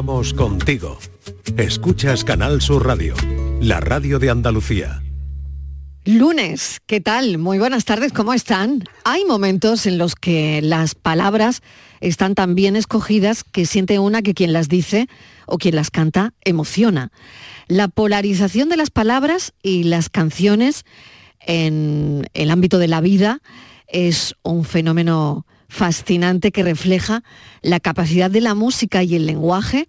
Vamos 0.00 0.32
contigo. 0.32 0.96
Escuchas 1.56 2.22
Canal 2.22 2.60
Sur 2.60 2.86
Radio, 2.86 3.16
la 3.60 3.80
radio 3.80 4.20
de 4.20 4.30
Andalucía. 4.30 5.02
Lunes, 6.04 6.78
¿qué 6.86 7.00
tal? 7.00 7.38
Muy 7.38 7.58
buenas 7.58 7.84
tardes, 7.84 8.12
¿cómo 8.12 8.32
están? 8.32 8.84
Hay 9.02 9.24
momentos 9.24 9.86
en 9.86 9.98
los 9.98 10.14
que 10.14 10.62
las 10.62 10.94
palabras 10.94 11.62
están 12.00 12.36
tan 12.36 12.54
bien 12.54 12.76
escogidas 12.76 13.42
que 13.42 13.66
siente 13.66 13.98
una 13.98 14.22
que 14.22 14.34
quien 14.34 14.52
las 14.52 14.68
dice 14.68 15.08
o 15.46 15.58
quien 15.58 15.74
las 15.74 15.90
canta 15.90 16.32
emociona. 16.44 17.10
La 17.66 17.88
polarización 17.88 18.68
de 18.68 18.76
las 18.76 18.90
palabras 18.90 19.52
y 19.64 19.82
las 19.82 20.10
canciones 20.10 20.84
en 21.40 22.28
el 22.34 22.52
ámbito 22.52 22.78
de 22.78 22.86
la 22.86 23.00
vida 23.00 23.40
es 23.88 24.36
un 24.44 24.64
fenómeno 24.64 25.44
fascinante 25.68 26.50
que 26.50 26.62
refleja 26.62 27.22
la 27.62 27.80
capacidad 27.80 28.30
de 28.30 28.40
la 28.40 28.54
música 28.54 29.02
y 29.02 29.14
el 29.14 29.26
lenguaje 29.26 29.86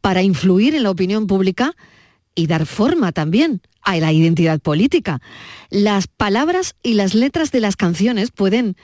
para 0.00 0.22
influir 0.22 0.74
en 0.74 0.84
la 0.84 0.90
opinión 0.90 1.26
pública 1.26 1.74
y 2.34 2.46
dar 2.46 2.66
forma 2.66 3.12
también 3.12 3.60
a 3.82 3.96
la 3.96 4.12
identidad 4.12 4.60
política. 4.60 5.20
Las 5.70 6.06
palabras 6.06 6.76
y 6.82 6.94
las 6.94 7.14
letras 7.14 7.50
de 7.50 7.60
las 7.60 7.76
canciones 7.76 8.30
pueden 8.30 8.76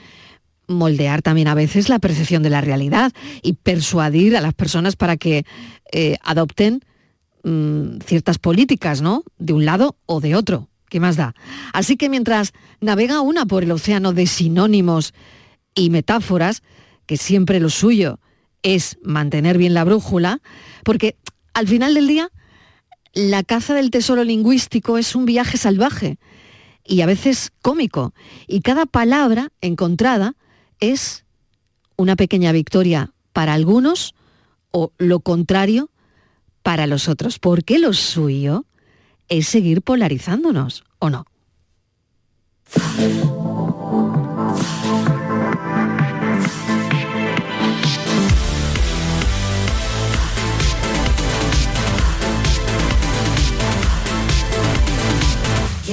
moldear 0.67 1.21
también 1.21 1.47
a 1.47 1.53
veces 1.55 1.89
la 1.89 1.99
percepción 1.99 2.43
de 2.43 2.49
la 2.49 2.61
realidad 2.61 3.11
y 3.41 3.53
persuadir 3.53 4.35
a 4.35 4.41
las 4.41 4.53
personas 4.53 4.95
para 4.95 5.15
que 5.17 5.45
eh, 5.91 6.17
adopten 6.23 6.81
mm, 7.43 7.99
ciertas 8.05 8.39
políticas, 8.39 9.01
¿no? 9.01 9.23
De 9.37 9.53
un 9.53 9.65
lado 9.65 9.95
o 10.05 10.21
de 10.21 10.35
otro. 10.35 10.69
¿Qué 10.89 10.99
más 10.99 11.15
da? 11.15 11.33
Así 11.73 11.97
que 11.97 12.09
mientras 12.09 12.53
navega 12.79 13.21
una 13.21 13.45
por 13.45 13.63
el 13.63 13.71
océano 13.71 14.13
de 14.13 14.27
sinónimos 14.27 15.13
y 15.75 15.89
metáforas, 15.89 16.63
que 17.05 17.17
siempre 17.17 17.59
lo 17.59 17.69
suyo 17.69 18.19
es 18.63 18.97
mantener 19.03 19.57
bien 19.57 19.73
la 19.73 19.83
brújula, 19.83 20.41
porque 20.83 21.15
al 21.53 21.67
final 21.67 21.93
del 21.93 22.07
día 22.07 22.31
la 23.13 23.43
caza 23.43 23.75
del 23.75 23.91
tesoro 23.91 24.23
lingüístico 24.23 24.97
es 24.97 25.15
un 25.15 25.25
viaje 25.25 25.57
salvaje 25.57 26.17
y 26.83 27.01
a 27.01 27.05
veces 27.05 27.51
cómico, 27.61 28.13
y 28.47 28.61
cada 28.61 28.85
palabra 28.85 29.51
encontrada 29.61 30.35
es 30.79 31.25
una 31.97 32.15
pequeña 32.15 32.51
victoria 32.51 33.13
para 33.33 33.53
algunos 33.53 34.15
o 34.71 34.91
lo 34.97 35.19
contrario 35.19 35.89
para 36.61 36.87
los 36.87 37.07
otros, 37.07 37.39
porque 37.39 37.79
lo 37.79 37.93
suyo 37.93 38.65
es 39.29 39.47
seguir 39.47 39.81
polarizándonos, 39.81 40.83
¿o 40.99 41.09
no? 41.09 41.25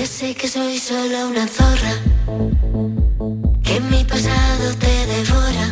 Ya 0.03 0.09
sé 0.09 0.35
que 0.35 0.49
soy 0.49 0.81
solo 0.81 1.29
una 1.29 1.47
zorra, 1.47 1.95
que 3.63 3.79
mi 3.83 4.03
pasado 4.03 4.75
te 4.77 5.07
devora. 5.07 5.67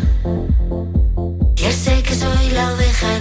Ya 1.57 1.73
sé 1.73 2.01
que 2.05 2.15
soy 2.15 2.51
la 2.51 2.73
oveja 2.73 3.20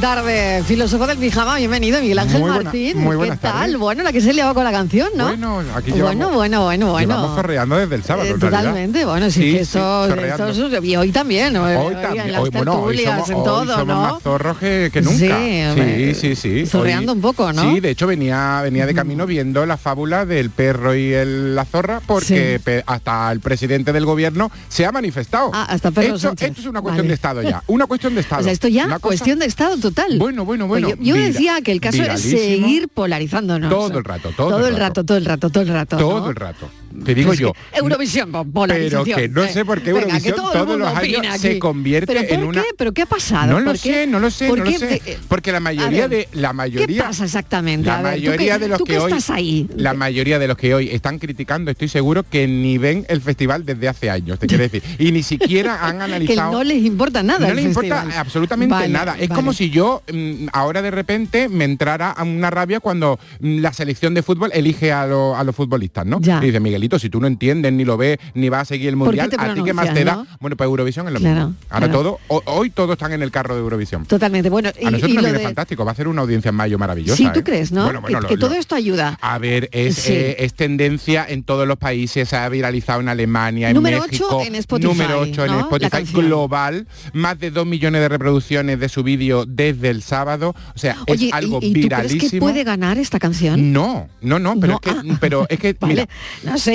minutos 0.00 0.29
Filósofo 0.66 1.06
del 1.06 1.18
pijama, 1.18 1.56
bienvenido, 1.56 2.00
Miguel 2.00 2.18
Ángel 2.18 2.40
Muy 2.40 2.50
buena- 2.50 2.64
Martín. 2.64 2.98
muy 2.98 3.16
¿Qué 3.18 3.36
tal? 3.36 3.38
tardes. 3.40 3.76
Bueno, 3.78 4.02
la 4.02 4.12
que 4.12 4.20
se 4.20 4.32
liaba 4.32 4.54
con 4.54 4.62
la 4.64 4.70
canción, 4.70 5.08
¿no? 5.16 5.26
Bueno, 5.28 5.60
aquí 5.74 5.90
bueno, 5.90 6.10
llevamos, 6.12 6.34
bueno, 6.34 6.64
bueno, 6.64 6.90
bueno. 6.90 7.08
llevamos 7.14 7.34
zorreando 7.36 7.76
desde 7.76 7.94
el 7.96 8.04
sábado, 8.04 8.28
Eh, 8.28 8.32
en 8.32 8.38
totalmente, 8.40 9.04
bueno, 9.04 9.26
sí, 9.30 9.32
Sí, 9.40 9.40
que 9.52 9.64
sí, 9.64 9.78
esto, 9.78 10.04
esto 10.06 10.84
y 10.84 10.96
hoy 10.96 11.10
también. 11.12 11.56
Hoy 11.56 11.72
en 11.94 12.02
también, 12.02 12.32
las 12.32 12.40
hoy, 12.42 12.50
bueno, 12.50 12.74
hoy 12.82 12.98
somos, 12.98 13.30
en 13.30 13.36
hoy 13.36 13.44
todo, 13.44 13.64
somos 13.66 13.86
¿no? 13.86 14.00
más 14.00 14.22
zorros 14.22 14.58
que, 14.58 14.90
que 14.92 15.00
nunca. 15.02 15.18
Sí, 15.18 15.26
Sí, 15.28 15.62
hombre, 15.68 16.14
sí, 16.14 16.36
sí. 16.36 16.66
zorreando 16.66 17.12
Hoy- 17.12 17.16
un 17.16 17.22
poco, 17.22 17.52
¿no? 17.52 17.62
Sí, 17.62 17.80
de 17.80 17.90
hecho 17.90 18.06
venía, 18.06 18.60
venía 18.62 18.86
de 18.86 18.94
camino 18.94 19.26
viendo 19.26 19.64
la 19.66 19.76
fábula 19.76 20.24
del 20.26 20.50
perro 20.50 20.94
y 20.94 21.12
el- 21.12 21.54
la 21.54 21.64
zorra 21.64 22.00
porque 22.06 22.60
hasta 22.86 23.32
el 23.32 23.40
presidente 23.40 23.92
del 23.92 24.04
gobierno 24.04 24.50
se 24.68 24.86
ha 24.86 24.92
manifestado. 24.92 25.50
Ah, 25.52 25.66
hasta 25.68 25.90
Pedro 25.90 26.16
esto, 26.16 26.32
esto 26.38 26.60
es 26.60 26.66
una 26.66 26.80
cuestión 26.82 27.04
Vale. 27.04 27.08
de 27.08 27.14
Estado 27.14 27.42
ya. 27.42 27.62
Una 27.66 27.86
cuestión 27.86 28.14
de 28.14 28.20
Estado. 28.20 28.40
O 28.40 28.44
sea, 28.44 28.52
esto 28.52 28.68
ya 28.68 28.84
Una 28.86 28.98
cosa- 28.98 29.08
cuestión 29.08 29.38
de 29.38 29.46
Estado 29.46 29.76
total. 29.78 30.18
Bueno, 30.18 30.44
bueno, 30.58 30.94
yo 30.98 31.14
decía 31.14 31.60
que 31.62 31.72
el 31.72 31.80
caso 31.80 32.02
es 32.02 32.20
seguir 32.20 32.88
polarizándonos. 32.88 33.70
Todo 33.70 33.98
el 33.98 34.04
rato, 34.04 34.30
todo 34.36 34.58
el 34.58 34.74
el 34.74 34.80
rato, 34.80 35.00
rato. 35.00 35.04
todo 35.04 35.16
el 35.18 35.24
rato, 35.24 35.50
todo 35.50 35.62
el 35.62 35.68
rato. 35.68 35.96
Todo 35.96 36.20
¿no? 36.20 36.30
el 36.30 36.36
rato. 36.36 36.70
Te 37.04 37.14
digo 37.14 37.28
Pues 37.28 37.38
yo. 37.38 37.52
que 37.52 37.78
Eurovisión, 37.78 38.32
polarización. 38.52 39.04
Pero 39.04 39.16
que 39.16 39.28
no 39.28 39.46
sé 39.48 39.64
por 39.64 39.80
qué 39.80 39.92
venga, 39.92 40.06
Eurovisión 40.06 40.36
todo 40.36 40.50
todos 40.52 40.78
los 40.78 40.88
años 40.88 41.38
se 41.40 41.58
convierte 41.58 42.12
¿Pero 42.12 42.26
por 42.28 42.38
en 42.38 42.44
una-? 42.44 42.64
¿Pero 42.76 42.92
qué 42.92 43.02
ha 43.02 43.06
pasado? 43.06 43.52
No 43.52 43.60
lo 43.60 43.76
sé, 43.76 44.06
no 44.06 44.18
lo 44.20 44.30
sé, 44.30 44.48
¿Por 44.48 44.58
no 44.58 44.64
lo 44.64 44.72
sé. 44.72 45.00
Porque 45.28 45.52
la 45.52 45.60
mayoría 45.60 46.08
ver, 46.08 46.26
de 46.32 46.40
la 46.40 46.52
mayoría 46.52 46.86
¿Qué 46.86 47.08
pasa 47.08 47.24
exactamente? 47.24 47.86
La 47.86 47.98
A 47.98 48.02
ver, 48.02 48.14
¿tú 48.14 48.20
mayoría 48.26 48.54
qué- 48.54 48.58
de 48.58 48.68
los 48.68 48.82
que 48.82 48.98
hoy 48.98 49.12
estás 49.12 49.30
ahí? 49.30 49.68
la 49.76 49.94
mayoría 49.94 50.38
de 50.38 50.48
los 50.48 50.56
que 50.56 50.74
hoy 50.74 50.88
están 50.90 51.18
criticando, 51.18 51.70
estoy 51.70 51.88
seguro 51.88 52.24
que 52.28 52.46
ni 52.48 52.76
ven 52.78 53.06
el 53.08 53.20
festival 53.20 53.64
desde 53.64 53.88
hace 53.88 54.10
años, 54.10 54.38
te 54.38 54.46
quiero 54.46 54.62
decir, 54.64 54.82
y 54.98 55.12
ni 55.12 55.22
siquiera 55.22 55.86
han 55.86 55.98
que 55.98 56.04
analizado 56.04 56.52
no 56.52 56.64
les 56.64 56.84
importa 56.84 57.22
nada 57.22 57.48
no 57.48 57.54
les 57.54 57.64
importa 57.66 57.96
festival. 58.02 58.18
absolutamente 58.18 58.74
Vale, 58.74 58.88
nada. 58.88 59.12
Es 59.18 59.28
vale. 59.28 59.38
como 59.38 59.52
si 59.52 59.70
yo 59.70 60.02
mm, 60.12 60.48
ahora 60.52 60.82
de 60.82 60.90
repente 60.90 61.48
me 61.48 61.64
entrara 61.64 62.10
a 62.10 62.24
una 62.24 62.50
rabia 62.50 62.80
cuando 62.80 63.18
mm, 63.40 63.58
la 63.60 63.72
selección 63.72 64.12
de 64.14 64.22
fútbol 64.22 64.50
elige 64.52 64.92
a, 64.92 65.06
lo- 65.06 65.36
a 65.36 65.44
los 65.44 65.54
futbolistas, 65.54 66.04
¿no? 66.06 66.20
Ya. 66.20 66.38
Y 66.42 66.46
dice, 66.46 66.58
Miguelito, 66.80 66.98
si 66.98 67.10
tú 67.10 67.20
no 67.20 67.26
entiendes, 67.26 67.72
ni 67.74 67.84
lo 67.84 67.98
ves, 67.98 68.16
ni 68.32 68.48
vas 68.48 68.62
a 68.62 68.64
seguir 68.64 68.88
el 68.88 68.96
¿Por 68.96 69.10
qué 69.14 69.20
mundial, 69.20 69.50
¿a 69.50 69.54
ti 69.54 69.62
qué 69.62 69.74
más 69.74 69.92
te 69.92 70.02
da? 70.02 70.24
Bueno, 70.40 70.56
pues 70.56 70.66
Eurovisión 70.66 71.06
es 71.08 71.12
lo 71.12 71.20
Claro, 71.20 71.48
mismo. 71.48 71.54
Ahora 71.68 71.86
claro. 71.88 72.00
todo, 72.02 72.18
ho- 72.28 72.42
hoy 72.46 72.70
todos 72.70 72.92
están 72.92 73.12
en 73.12 73.20
el 73.22 73.30
carro 73.30 73.54
de 73.54 73.60
Eurovisión. 73.60 74.06
Totalmente. 74.06 74.48
Bueno, 74.48 74.70
y, 74.80 74.86
A 74.86 74.90
nosotros 74.90 75.10
y 75.10 75.14
nos 75.14 75.22
lo 75.22 75.28
viene 75.28 75.38
de- 75.38 75.44
fantástico, 75.44 75.84
va 75.84 75.92
a 75.92 75.94
ser 75.94 76.08
una 76.08 76.22
audiencia 76.22 76.48
en 76.48 76.54
mayo 76.54 76.78
maravillosa. 76.78 77.16
Sí, 77.16 77.28
tú 77.34 77.40
¿eh? 77.40 77.44
crees, 77.44 77.70
¿no? 77.70 77.84
Bueno, 77.84 78.00
bueno, 78.00 78.18
que 78.18 78.22
lo- 78.22 78.28
que 78.30 78.36
todo 78.38 78.50
lo- 78.54 78.56
esto 78.60 78.74
ayuda. 78.76 79.18
a 79.20 79.38
ver, 79.38 79.68
es, 79.72 79.96
Sí. 79.96 80.12
eh, 80.12 80.36
es 80.38 80.54
tendencia 80.54 81.26
en 81.28 81.42
todos 81.42 81.68
los 81.68 81.76
países, 81.76 82.26
se 82.30 82.36
ha 82.36 82.48
viralizado 82.48 83.00
en 83.02 83.08
Alemania, 83.10 83.68
en 83.68 83.74
Número 83.74 84.00
México, 84.00 84.26
ocho 84.30 84.46
en 84.46 84.54
Spotify, 84.54 84.88
número 84.88 85.20
8 85.20 85.44
en 85.44 85.52
Spotify 85.60 86.12
global, 86.12 86.86
más 87.12 87.38
de 87.38 87.50
2 87.50 87.66
millones 87.66 88.00
de 88.00 88.08
reproducciones 88.08 88.80
de 88.80 88.88
su 88.88 89.02
vídeo 89.02 89.44
desde 89.46 89.90
el 89.90 90.02
sábado, 90.02 90.54
o 90.74 90.78
sea, 90.78 90.96
Oye, 91.08 91.26
es 91.28 91.32
algo 91.34 91.58
¿y, 91.60 91.66
y 91.66 91.68
tú 91.68 91.72
crees 91.72 91.84
viralísimo. 91.84 92.30
que 92.30 92.38
puede 92.40 92.64
ganar 92.64 92.96
esta 92.96 93.18
canción? 93.18 93.72
No, 93.72 94.08
no, 94.22 94.38
no, 94.38 94.58
pero 94.58 94.72
No, 94.72 94.76
es 94.76 94.80
que, 94.80 95.10
ah. 95.10 95.16
pero 95.20 95.46
es 95.50 95.58
que 95.58 95.70
Vale, 95.80 95.94
mira, 95.94 96.08
no 96.44 96.58
sé, 96.58 96.69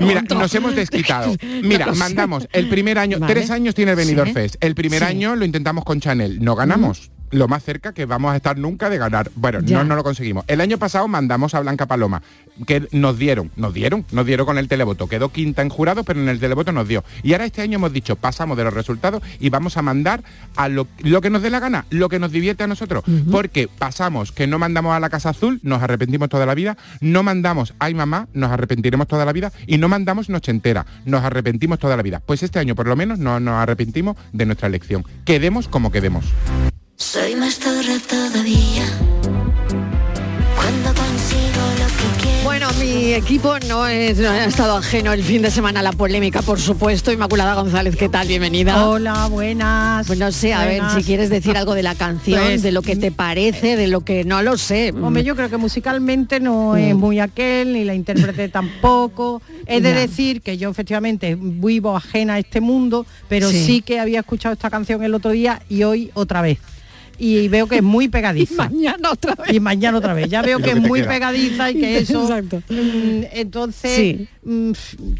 Mira, 0.00 0.22
nos 0.22 0.54
hemos 0.54 0.74
desquitado. 0.74 1.34
Mira, 1.62 1.86
No 1.86 1.94
mandamos 1.94 2.48
el 2.52 2.68
primer 2.68 2.98
año, 2.98 3.18
Vale. 3.18 3.32
tres 3.34 3.50
años 3.50 3.74
tiene 3.74 3.92
el 3.92 3.96
Benidorm 3.96 4.28
Sí. 4.28 4.34
Fest. 4.34 4.56
El 4.60 4.74
primer 4.74 5.00
Sí. 5.00 5.04
año 5.06 5.36
lo 5.36 5.44
intentamos 5.44 5.84
con 5.84 6.00
Chanel, 6.00 6.42
no 6.42 6.54
ganamos. 6.56 7.10
Lo 7.30 7.48
más 7.48 7.62
cerca 7.62 7.92
que 7.92 8.04
vamos 8.06 8.32
a 8.32 8.36
estar 8.36 8.58
nunca 8.58 8.90
de 8.90 8.98
ganar. 8.98 9.30
Bueno, 9.34 9.60
Ya. 9.62 9.78
no, 9.78 9.84
no 9.84 9.96
lo 9.96 10.02
conseguimos. 10.04 10.44
El 10.48 10.60
año 10.60 10.78
pasado 10.78 11.06
mandamos 11.08 11.54
a 11.54 11.60
Blanca 11.60 11.86
Paloma, 11.86 12.22
que 12.66 12.88
nos 12.92 13.18
dieron, 13.18 13.50
nos 13.56 13.72
dieron, 13.72 14.04
nos 14.12 14.26
dieron 14.26 14.46
con 14.46 14.58
el 14.58 14.68
televoto. 14.68 15.06
Quedó 15.08 15.30
quinta 15.30 15.62
en 15.62 15.68
jurado, 15.68 16.04
pero 16.04 16.20
en 16.20 16.28
el 16.28 16.40
televoto 16.40 16.72
nos 16.72 16.88
dio. 16.88 17.04
Y 17.22 17.32
ahora 17.32 17.44
este 17.44 17.62
año 17.62 17.76
hemos 17.76 17.92
dicho, 17.92 18.16
pasamos 18.16 18.56
de 18.56 18.64
los 18.64 18.74
resultados 18.74 19.22
y 19.38 19.48
vamos 19.50 19.76
a 19.76 19.82
mandar 19.82 20.22
a 20.56 20.68
lo, 20.68 20.86
lo 20.98 21.20
que 21.20 21.30
nos 21.30 21.42
dé 21.42 21.50
la 21.50 21.60
gana, 21.60 21.86
lo 21.90 22.08
que 22.08 22.18
nos 22.18 22.32
divierte 22.32 22.64
a 22.64 22.66
nosotros. 22.66 23.04
Porque 23.30 23.68
pasamos 23.68 24.32
que 24.32 24.46
no 24.46 24.58
mandamos 24.58 24.94
a 24.94 25.00
la 25.00 25.08
Casa 25.10 25.30
Azul, 25.30 25.60
nos 25.62 25.82
arrepentimos 25.82 26.28
toda 26.28 26.46
la 26.46 26.54
vida, 26.54 26.76
no 27.00 27.22
mandamos 27.22 27.74
Ay 27.78 27.94
Mamá, 27.94 28.28
nos 28.32 28.50
arrepentiremos 28.50 29.06
toda 29.06 29.24
la 29.24 29.32
vida, 29.32 29.52
y 29.66 29.78
no 29.78 29.88
mandamos 29.88 30.28
Noche 30.28 30.50
Entera, 30.50 30.86
nos 31.04 31.22
arrepentimos 31.24 31.78
toda 31.78 31.96
la 31.96 32.02
vida. 32.02 32.20
Pues 32.24 32.42
este 32.42 32.58
año 32.58 32.74
por 32.74 32.86
lo 32.88 32.96
menos 32.96 33.18
no 33.18 33.40
nos 33.40 33.54
arrepentimos 33.54 34.16
de 34.32 34.46
nuestra 34.46 34.68
elección. 34.68 35.04
Quedemos 35.24 35.68
como 35.68 35.90
quedemos. 35.92 36.24
Soy 37.00 37.34
más 37.34 37.58
zorra 37.58 37.98
todavía. 38.06 38.84
Cuando 40.54 40.88
consigo 40.94 41.62
lo 41.78 41.86
que 41.86 42.20
quiero. 42.22 42.44
Bueno, 42.44 42.68
mi 42.78 43.14
equipo 43.14 43.58
no, 43.68 43.86
es, 43.86 44.18
no 44.18 44.28
ha 44.28 44.44
estado 44.44 44.76
ajeno 44.76 45.12
el 45.14 45.24
fin 45.24 45.40
de 45.40 45.50
semana 45.50 45.80
a 45.80 45.82
la 45.82 45.92
polémica, 45.92 46.42
por 46.42 46.60
supuesto. 46.60 47.10
Inmaculada 47.10 47.54
González, 47.54 47.96
¿qué 47.96 48.10
tal? 48.10 48.28
Bienvenida. 48.28 48.86
Hola, 48.86 49.28
buenas. 49.28 50.06
Pues 50.06 50.18
no 50.18 50.30
sé, 50.30 50.52
a 50.52 50.66
ver, 50.66 50.82
si 50.94 51.02
quieres 51.02 51.30
decir 51.30 51.56
algo 51.56 51.74
de 51.74 51.82
la 51.82 51.94
canción, 51.94 52.38
Pues, 52.42 52.62
de 52.62 52.70
lo 52.70 52.82
que 52.82 52.96
te 52.96 53.10
parece, 53.10 53.76
de 53.76 53.86
lo 53.88 54.02
que 54.02 54.24
no 54.24 54.42
lo 54.42 54.58
sé. 54.58 54.92
Hombre, 54.92 55.24
yo 55.24 55.34
creo 55.34 55.48
que 55.48 55.56
musicalmente 55.56 56.38
no 56.38 56.76
es 56.76 56.94
muy 56.94 57.18
aquel, 57.18 57.72
ni 57.72 57.84
la 57.84 57.94
intérprete 57.94 58.48
tampoco. 58.50 59.40
He 59.66 59.80
de 59.80 59.94
Ya. 59.94 60.00
decir 60.00 60.42
que 60.42 60.58
yo 60.58 60.68
efectivamente 60.68 61.34
vivo 61.40 61.96
ajena 61.96 62.34
a 62.34 62.38
este 62.38 62.60
mundo, 62.60 63.06
pero 63.28 63.48
Sí. 63.50 63.64
sí. 63.64 63.82
que 63.82 63.98
había 63.98 64.20
escuchado 64.20 64.52
esta 64.52 64.68
canción 64.68 65.02
el 65.02 65.14
otro 65.14 65.30
día 65.30 65.62
y 65.70 65.82
hoy 65.84 66.10
otra 66.12 66.42
vez. 66.42 66.58
Y 67.22 67.48
veo 67.48 67.66
que 67.66 67.76
es 67.76 67.82
muy 67.82 68.04
Y 68.06 68.08
pegadiza. 68.08 68.68
mañana 68.70 69.10
otra 69.12 69.34
vez. 69.34 69.52
Y 69.52 69.60
mañana 69.60 69.98
otra 69.98 70.14
vez. 70.14 70.28
Ya 70.30 70.40
veo 70.40 70.58
Y 70.58 70.62
que 70.62 70.70
que 70.70 70.76
es 70.78 70.80
muy 70.82 71.00
queda. 71.00 71.10
pegadiza 71.10 71.70
y 71.70 71.74
que 71.74 71.98
eso. 71.98 72.22
Exacto. 72.22 72.62
mm, 72.70 73.24
entonces, 73.32 73.94
Sí. 73.94 74.28
mm, 74.42 74.70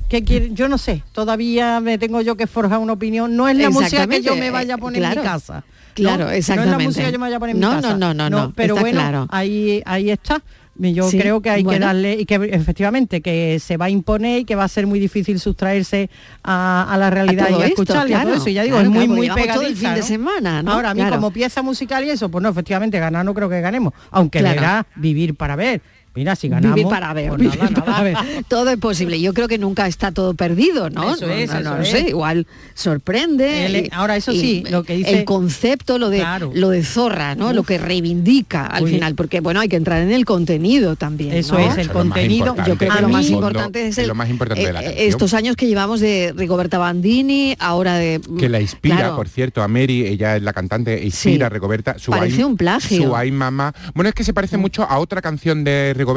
¿qué 0.09 0.25
quiere? 0.25 0.51
Yo 0.55 0.67
no 0.69 0.79
sé. 0.79 1.03
Todavía 1.13 1.79
me 1.81 1.99
tengo 1.99 2.23
yo 2.23 2.37
que 2.37 2.47
forjar 2.47 2.79
una 2.79 2.95
opinión. 2.95 3.37
No 3.37 3.49
es 3.49 3.57
la 3.57 3.69
música 3.71 4.07
que 4.07 4.23
yo 4.23 4.35
me 4.37 4.51
vaya 4.51 4.75
a 4.75 4.79
poner 4.79 5.01
claro. 5.03 5.21
en 5.21 5.27
mi 5.27 5.31
casa. 5.31 5.65
Claro, 5.95 6.19
¿no? 6.19 6.25
No 6.27 6.31
es 6.31 6.39
exactamente. 6.39 6.79
la 6.79 6.85
música 6.89 7.07
que 7.07 7.13
yo 7.13 7.19
me 7.19 7.25
vaya 7.27 7.37
a 7.37 7.41
poner 7.41 7.55
en 7.57 7.61
No, 7.61 7.71
mi 7.77 7.83
casa. 7.83 7.97
no, 7.97 8.15
no, 8.15 8.31
no, 8.31 8.31
no, 8.31 8.53
Pero 8.55 8.75
está 8.75 8.81
bueno, 8.81 9.01
claro. 9.01 9.27
ahí, 9.31 9.83
ahí 9.85 10.11
está. 10.11 10.43
Yo 10.83 11.11
Sí, 11.11 11.19
creo 11.19 11.43
que 11.43 11.51
hay 11.51 11.63
bueno. 11.63 11.79
que 11.79 11.85
darle 11.85 12.13
y 12.19 12.25
que 12.25 12.37
efectivamente 12.37 13.21
que 13.21 13.59
se 13.61 13.77
va 13.77 13.85
a 13.87 13.91
imponer 13.91 14.41
y 14.41 14.45
que 14.47 14.55
va 14.55 14.65
a 14.65 14.69
ser 14.69 14.87
muy 14.87 14.99
difícil 14.99 15.39
sustraerse 15.39 16.09
a, 16.43 16.91
a 16.91 16.97
la 16.97 17.11
realidad 17.11 17.49
y 17.51 17.53
a 17.63 17.75
claro, 17.75 18.25
todo 18.25 18.35
eso. 18.35 18.49
Y 18.49 18.55
ya 18.55 18.63
digo, 18.63 18.77
claro, 18.77 18.89
es 18.91 18.95
muy, 18.95 19.09
muy 19.09 19.29
todo 19.29 19.37
el 19.39 19.43
pegadiza. 19.45 19.87
fin 19.89 19.95
de 19.95 20.03
semana, 20.03 20.63
¿no? 20.63 20.73
Ahora, 20.73 20.91
a 20.91 20.95
mí 20.95 21.01
Claro. 21.01 21.17
como 21.17 21.31
pieza 21.33 21.61
musical 21.63 22.05
y 22.05 22.11
eso, 22.11 22.31
pues 22.31 22.43
no, 22.43 22.49
efectivamente 22.49 22.99
ganar 22.99 23.25
no 23.25 23.35
creo 23.35 23.49
que 23.49 23.61
ganemos. 23.61 23.93
Aunque 24.11 24.39
Claro. 24.41 24.55
verá 24.61 24.87
vivir 24.97 25.35
para 25.35 25.55
ver. 25.57 25.83
Mira, 26.21 26.37
si 26.37 26.51
ganamos. 26.51 26.75
Vivir 26.77 26.91
para 26.91 27.15
ver, 27.15 27.29
pues 27.31 27.41
vivir 27.41 27.59
nada, 27.59 27.71
nada. 27.71 27.85
para 27.87 28.03
ver. 28.03 28.17
Todo 28.47 28.69
es 28.69 28.77
posible. 28.77 29.19
Yo 29.23 29.33
creo 29.33 29.49
que 29.49 29.57
nunca 29.57 29.87
está 29.87 30.13
todo 30.13 30.35
perdido, 30.35 30.91
¿no? 30.91 31.15
Eso 31.15 31.31
es, 31.31 31.49
no, 31.49 31.55
no 31.55 31.61
eso 31.61 31.77
lo 31.77 31.83
es. 31.83 31.89
sé, 31.89 32.09
igual 32.11 32.47
sorprende. 32.75 33.67
El- 33.67 33.77
y- 33.87 33.89
ahora, 33.93 34.17
eso 34.17 34.33
y 34.33 34.41
sí, 34.41 34.65
lo 34.71 34.83
que 34.83 34.97
dice- 34.97 35.19
El 35.19 35.25
concepto, 35.25 35.99
lo 35.99 36.11
de 36.11 36.19
Claro. 36.19 36.51
lo 36.55 36.71
de 36.71 36.83
zorra, 36.85 37.35
¿no? 37.35 37.53
Lo 37.53 37.63
que 37.63 37.79
reivindica 37.79 38.67
al 38.67 38.85
Uy. 38.85 38.93
final, 38.93 39.15
porque 39.15 39.41
bueno, 39.41 39.61
hay 39.61 39.69
que 39.69 39.77
entrar 39.77 40.03
en 40.03 40.13
el 40.13 40.25
contenido 40.25 40.97
también. 40.97 41.33
Eso 41.33 41.55
¿no? 41.55 41.61
es, 41.61 41.75
el 41.75 41.81
Eso 41.83 41.93
contenido. 41.93 42.55
Yo 42.67 42.77
creo 42.77 42.93
que 42.95 43.01
lo 43.03 43.09
más 43.09 43.29
importante 43.31 43.89
es, 43.89 43.99
el- 43.99 44.09
lo 44.09 44.15
más 44.15 44.29
importante 44.29 44.65
de 44.67 44.73
la 44.73 44.83
eh, 44.83 45.07
estos 45.07 45.35
años 45.35 45.57
que 45.57 45.67
llevamos 45.67 46.01
de 46.01 46.35
Rigoberta 46.37 46.79
Bandini, 46.79 47.55
ahora 47.59 47.95
de 47.97 48.21
que 48.39 48.49
la 48.49 48.61
inspira, 48.61 48.97
Claro. 48.97 49.17
por 49.17 49.29
cierto, 49.29 49.63
a 49.63 49.69
Mary, 49.69 50.07
ella 50.07 50.37
es 50.37 50.43
la 50.43 50.53
cantante, 50.53 51.03
inspira 51.05 51.37
Sí. 51.37 51.43
a 51.43 51.49
Rigoberta. 51.49 51.99
Su 51.99 52.11
Parece 52.11 52.37
Ay- 52.39 52.43
un 52.45 52.57
plagio. 52.57 53.03
Su 53.03 53.17
Ay 53.17 53.31
Mamá. 53.31 53.73
Bueno, 53.95 54.09
es 54.09 54.15
que 54.15 54.25
se 54.25 54.33
parece 54.35 54.57
mucho 54.57 54.83
a 54.83 54.99
otra 54.99 55.23
canción 55.23 55.65
de 55.65 55.93
Rigoberta, 55.97 56.10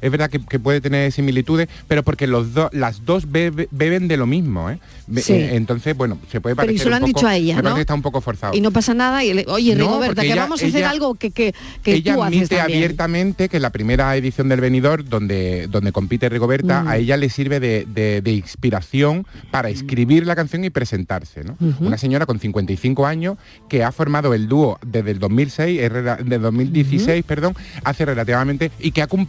es 0.00 0.10
verdad 0.10 0.30
que, 0.30 0.40
que 0.44 0.58
puede 0.58 0.80
tener 0.80 1.10
similitudes, 1.12 1.68
pero 1.88 2.02
porque 2.02 2.26
los 2.26 2.54
dos, 2.54 2.70
las 2.72 3.04
dos 3.04 3.30
bebe- 3.30 3.68
beben 3.70 4.08
de 4.08 4.16
lo 4.16 4.26
mismo, 4.26 4.70
¿eh? 4.70 4.78
Be- 5.06 5.22
Sí. 5.22 5.32
eh, 5.34 5.56
entonces, 5.56 5.96
bueno, 5.96 6.18
se 6.30 6.40
puede 6.40 6.54
Pero 6.56 6.64
y 6.72 6.76
parecer 6.76 6.84
se 6.84 6.90
lo 6.90 6.96
un 6.96 7.02
han 7.04 7.10
poco- 7.10 7.18
dicho 7.20 7.26
a 7.26 7.36
ella, 7.36 7.56
me 7.56 7.62
parece 7.62 7.74
que 7.76 7.80
está 7.82 7.94
un 7.94 8.02
poco 8.02 8.20
forzado. 8.20 8.54
y 8.54 8.60
no 8.60 8.70
pasa 8.70 8.94
nada 8.94 9.24
y 9.24 9.32
le- 9.34 9.44
oye 9.48 9.74
No, 9.74 9.84
Rigoberta 9.86 10.22
que 10.22 10.28
ella- 10.28 10.36
vamos 10.42 10.62
a 10.62 10.66
hacer 10.66 10.84
algo 10.84 11.14
que, 11.14 11.30
que, 11.30 11.54
que 11.82 11.94
ella 11.94 12.14
tú 12.14 12.22
admite 12.22 12.60
abiertamente 12.60 13.48
que 13.48 13.60
la 13.60 13.70
primera 13.70 14.14
edición 14.16 14.48
del 14.48 14.60
Benidorm 14.60 15.04
donde, 15.08 15.66
donde 15.68 15.92
compite 15.92 16.28
Rigoberta, 16.28 16.82
Mm. 16.82 16.88
a 16.88 16.96
ella 16.96 17.16
le 17.16 17.28
sirve 17.28 17.60
de, 17.60 17.86
de- 17.92 18.20
de 18.22 18.32
inspiración 18.32 19.26
para 19.50 19.68
escribir 19.70 20.26
la 20.26 20.36
canción 20.36 20.64
y 20.64 20.70
presentarse. 20.70 21.44
¿no? 21.44 21.56
Una 21.80 21.98
señora 21.98 22.26
con 22.26 22.38
55 22.38 23.06
años 23.06 23.36
que 23.68 23.84
ha 23.84 23.92
formado 23.92 24.34
el 24.34 24.48
dúo 24.48 24.78
desde 24.86 25.10
el 25.10 25.18
2006, 25.18 25.80
es 25.80 25.92
rela- 25.92 26.18
de 26.18 26.38
2016, 26.38 27.24
perdón, 27.24 27.54
hace 27.84 28.04
relativamente, 28.04 28.70
y 28.78 28.90
que 28.92 29.02
ha 29.02 29.06
cumplido 29.06 29.21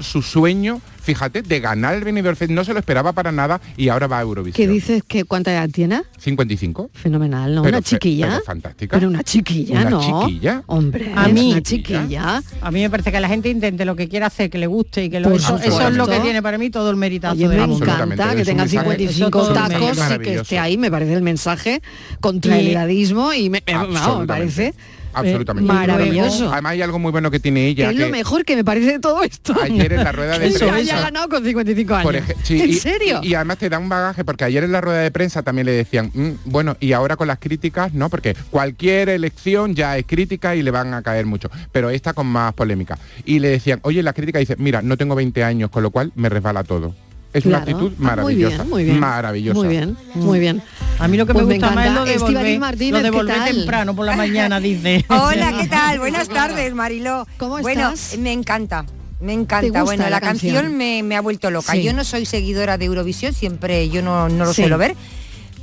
su 0.00 0.22
sueño, 0.22 0.80
fíjate, 1.02 1.42
de 1.42 1.60
ganar 1.60 1.94
el 1.94 2.04
Benidorm 2.04 2.36
Fest. 2.36 2.50
No 2.50 2.64
se 2.64 2.72
lo 2.72 2.78
esperaba 2.78 3.12
para 3.12 3.32
nada 3.32 3.60
y 3.76 3.88
ahora 3.88 4.06
va 4.06 4.18
a 4.18 4.22
Eurovisión. 4.22 4.54
¿Qué 4.66 4.70
dices 4.72 5.02
que 5.06 5.24
cuánta 5.24 5.52
edad 5.52 5.68
tiene? 5.70 6.02
55. 6.18 6.90
Fenomenal, 6.92 7.54
¿no? 7.54 7.62
Pero 7.62 7.78
una 7.78 7.82
chiquilla. 7.82 8.28
pero 8.30 8.42
fantástica. 8.44 8.96
Pero 8.96 9.08
una 9.08 9.22
chiquilla, 9.22 9.80
Una 9.80 9.90
¿no? 9.90 10.00
chiquilla. 10.24 10.62
Hombre, 10.66 11.12
A 11.16 11.28
mí- 11.28 11.52
una 11.52 11.62
chiquilla. 11.62 12.42
A 12.60 12.70
mí 12.70 12.80
me 12.80 12.90
parece 12.90 13.10
que 13.12 13.20
la 13.20 13.28
gente 13.28 13.48
intente 13.48 13.84
lo 13.84 13.96
que 13.96 14.08
quiera 14.08 14.26
hacer, 14.26 14.50
que 14.50 14.58
le 14.58 14.66
guste 14.66 15.04
y 15.04 15.10
que 15.10 15.20
lo, 15.20 15.32
eso, 15.32 15.58
eso 15.58 15.88
es 15.88 15.94
lo 15.96 16.06
que 16.06 16.20
tiene 16.20 16.42
para 16.42 16.58
mí 16.58 16.70
todo 16.70 16.90
el 16.90 16.96
meritazo 16.96 17.34
Oye, 17.34 17.48
de 17.48 17.66
me 17.66 17.74
encanta 17.74 18.34
que 18.34 18.44
tenga 18.44 18.64
mensaje- 18.64 18.68
55 18.88 19.28
eso 19.28 19.30
todo 19.30 19.52
tacos 19.54 19.98
y 20.14 20.18
que 20.20 20.34
esté 20.36 20.58
ahí, 20.58 20.76
me 20.76 20.90
parece 20.90 21.14
el 21.14 21.22
mensaje 21.22 21.82
contra 22.20 22.58
el 22.58 22.68
Y- 22.68 22.70
edadismo 22.72 23.32
y 23.32 23.50
me, 23.50 23.62
me- 23.66 23.72
vamos, 23.74 24.20
me 24.20 24.26
parece 24.26 24.74
Absolutamente. 25.12 25.70
eh, 25.70 25.74
maravilloso. 25.74 26.52
Además 26.52 26.72
hay 26.72 26.82
algo 26.82 26.98
muy 26.98 27.10
bueno 27.12 27.30
que 27.30 27.40
tiene 27.40 27.66
ella. 27.66 27.86
que 27.88 27.94
es 27.94 28.00
lo 28.00 28.08
mejor 28.10 28.44
que 28.44 28.56
me 28.56 28.64
parece 28.64 28.92
de 28.92 28.98
todo 29.00 29.22
esto. 29.22 29.54
Ayer 29.60 29.92
en 29.92 30.04
la 30.04 30.12
rueda 30.12 30.38
de 30.38 30.50
prensa. 30.50 30.74
haya 30.74 31.00
ganado 31.00 31.28
con 31.28 31.44
55 31.44 31.94
años. 31.94 32.04
por 32.04 32.16
ej- 32.16 32.36
sí, 32.42 32.60
¿En 32.62 32.70
y- 32.70 32.74
serio? 32.74 33.20
Y, 33.22 33.28
y 33.28 33.34
además 33.34 33.58
te 33.58 33.68
da 33.68 33.78
un 33.78 33.88
bagaje, 33.88 34.24
porque 34.24 34.44
ayer 34.44 34.64
en 34.64 34.72
la 34.72 34.80
rueda 34.80 35.00
de 35.00 35.10
prensa 35.10 35.42
también 35.42 35.66
le 35.66 35.72
decían, 35.72 36.10
"Mm, 36.14 36.30
bueno, 36.46 36.76
y 36.80 36.92
ahora 36.92 37.16
con 37.16 37.28
las 37.28 37.38
críticas, 37.38 37.92
¿no? 37.92 38.08
Porque 38.10 38.34
cualquier 38.50 39.08
elección 39.08 39.74
ya 39.74 39.96
es 39.98 40.04
crítica 40.06 40.54
y 40.56 40.62
le 40.62 40.70
van 40.70 40.94
a 40.94 41.02
caer 41.02 41.26
mucho, 41.26 41.50
pero 41.72 41.90
esta 41.90 42.12
con 42.12 42.26
más 42.26 42.54
polémica. 42.54 42.98
Y 43.24 43.38
le 43.40 43.48
decían, 43.48 43.80
oye, 43.82 44.02
la 44.02 44.12
crítica 44.12 44.38
dice, 44.38 44.56
mira, 44.58 44.82
no 44.82 44.96
tengo 44.96 45.14
20 45.14 45.42
años, 45.44 45.70
con 45.70 45.82
lo 45.82 45.90
cual 45.90 46.12
me 46.14 46.28
resbala 46.28 46.64
todo. 46.64 46.94
Es 47.32 47.44
una 47.46 47.58
actitud 47.58 47.92
Ah, 47.92 47.96
muy 47.98 48.06
maravillosa. 48.06 48.56
bien, 48.56 48.68
muy 48.70 48.84
bien. 48.84 49.00
Maravillosa. 49.00 49.58
Muy 49.58 49.68
bien, 49.68 49.96
muy 50.14 50.38
bien. 50.40 50.62
A 50.98 51.08
mí 51.08 51.16
lo 51.16 51.26
que 51.26 51.32
Pues 51.32 51.46
me 51.46 51.54
me 51.54 51.58
gusta 51.60 51.74
más 51.74 51.86
es 51.86 51.92
lo 51.94 52.04
de 52.04 52.18
volver, 52.18 52.58
Martínez, 52.58 52.92
lo 52.92 52.98
de 52.98 53.10
¿qué 53.10 53.16
volver 53.16 53.44
temprano 53.44 53.94
por 53.96 54.04
la 54.06 54.16
mañana, 54.16 54.58
dice. 54.60 55.04
Hola, 55.08 55.54
¿qué 55.60 55.66
tal? 55.68 55.98
Buenas 56.00 56.28
tardes, 56.28 56.74
Mariló. 56.74 57.26
¿Cómo 57.38 57.58
bueno, 57.60 57.90
estás? 57.92 58.18
me 58.18 58.32
encanta. 58.32 58.84
Me 59.20 59.28
¿Te 59.28 59.32
encanta. 59.40 59.82
Bueno, 59.84 60.04
la, 60.04 60.10
la 60.10 60.20
canción, 60.20 60.54
canción? 60.54 60.76
me, 60.76 61.02
me 61.02 61.14
ha 61.16 61.20
vuelto 61.20 61.50
loca. 61.50 61.72
Sí. 61.72 61.82
Yo 61.82 61.92
no 61.92 62.04
soy 62.04 62.26
seguidora 62.26 62.78
de 62.78 62.86
Eurovisión, 62.86 63.32
siempre 63.34 63.88
yo 63.90 64.02
no, 64.02 64.28
no 64.28 64.44
lo 64.46 64.52
Sí. 64.54 64.62
suelo 64.62 64.76
ver, 64.78 64.96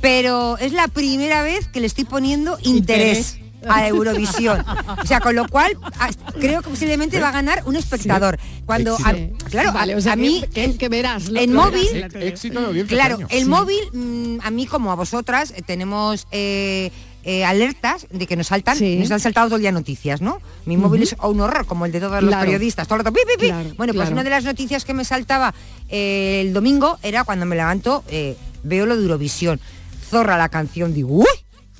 pero 0.00 0.56
es 0.58 0.72
la 0.72 0.88
primera 0.88 1.42
vez 1.42 1.66
que 1.68 1.80
le 1.80 1.86
estoy 1.86 2.04
poniendo 2.04 2.56
interés. 2.62 3.34
Interés. 3.34 3.47
A 3.68 3.88
Eurovisión. 3.88 4.64
O 5.02 5.06
sea, 5.06 5.20
con 5.20 5.34
lo 5.34 5.46
cual 5.48 5.76
creo 6.40 6.62
que 6.62 6.70
posiblemente 6.70 7.20
va 7.20 7.28
a 7.28 7.32
ganar 7.32 7.62
un 7.66 7.76
espectador. 7.76 8.38
Cuando 8.66 8.96
a- 8.96 9.14
claro, 9.50 9.70
a, 9.70 9.72
Vale, 9.72 9.96
o 9.96 10.00
sea, 10.00 10.12
a 10.12 10.16
mí 10.16 10.44
que, 10.52 10.88
verás. 10.88 11.28
en 11.28 11.52
móvil- 11.52 11.92
verás 11.92 12.14
Éxito 12.14 12.72
de 12.72 12.84
Claro, 12.84 13.18
el 13.30 13.46
móvil, 13.46 14.38
a 14.42 14.50
mí 14.50 14.66
como 14.66 14.92
a 14.92 14.94
vosotras, 14.94 15.52
eh, 15.56 15.62
tenemos 15.64 16.26
eh, 16.30 16.90
eh, 17.24 17.44
alertas 17.44 18.06
de 18.10 18.26
que 18.26 18.36
nos 18.36 18.46
saltan, 18.46 18.76
Sí. 18.76 18.96
nos 18.96 19.10
han 19.10 19.20
saltado 19.20 19.48
todo 19.48 19.56
el 19.56 19.62
día 19.62 19.72
noticias, 19.72 20.20
¿no? 20.22 20.40
Mi 20.66 20.76
móvil 20.76 21.02
es 21.02 21.14
un 21.22 21.40
horror, 21.40 21.66
como 21.66 21.84
el 21.84 21.92
de 21.92 22.00
todos 22.00 22.22
los 22.22 22.34
periodistas, 22.34 22.86
todo 22.88 22.98
el 23.00 23.04
rato, 23.04 23.12
pi, 23.14 23.20
pi, 23.26 23.40
pi. 23.40 23.46
Claro, 23.48 23.68
Bueno, 23.76 23.92
pues 23.92 24.06
claro. 24.06 24.12
una 24.12 24.24
de 24.24 24.30
las 24.30 24.44
noticias 24.44 24.84
que 24.84 24.94
me 24.94 25.04
saltaba 25.04 25.52
eh, 25.90 26.42
el 26.46 26.52
domingo 26.52 26.98
era 27.02 27.24
cuando 27.24 27.44
me 27.46 27.56
levanto, 27.56 28.04
eh, 28.08 28.36
veo 28.62 28.86
lo 28.86 28.96
de 28.96 29.02
Eurovisión. 29.02 29.60
Zorra 30.10 30.38
la 30.38 30.48
canción, 30.48 30.94
digo, 30.94 31.08
¡uy! 31.16 31.26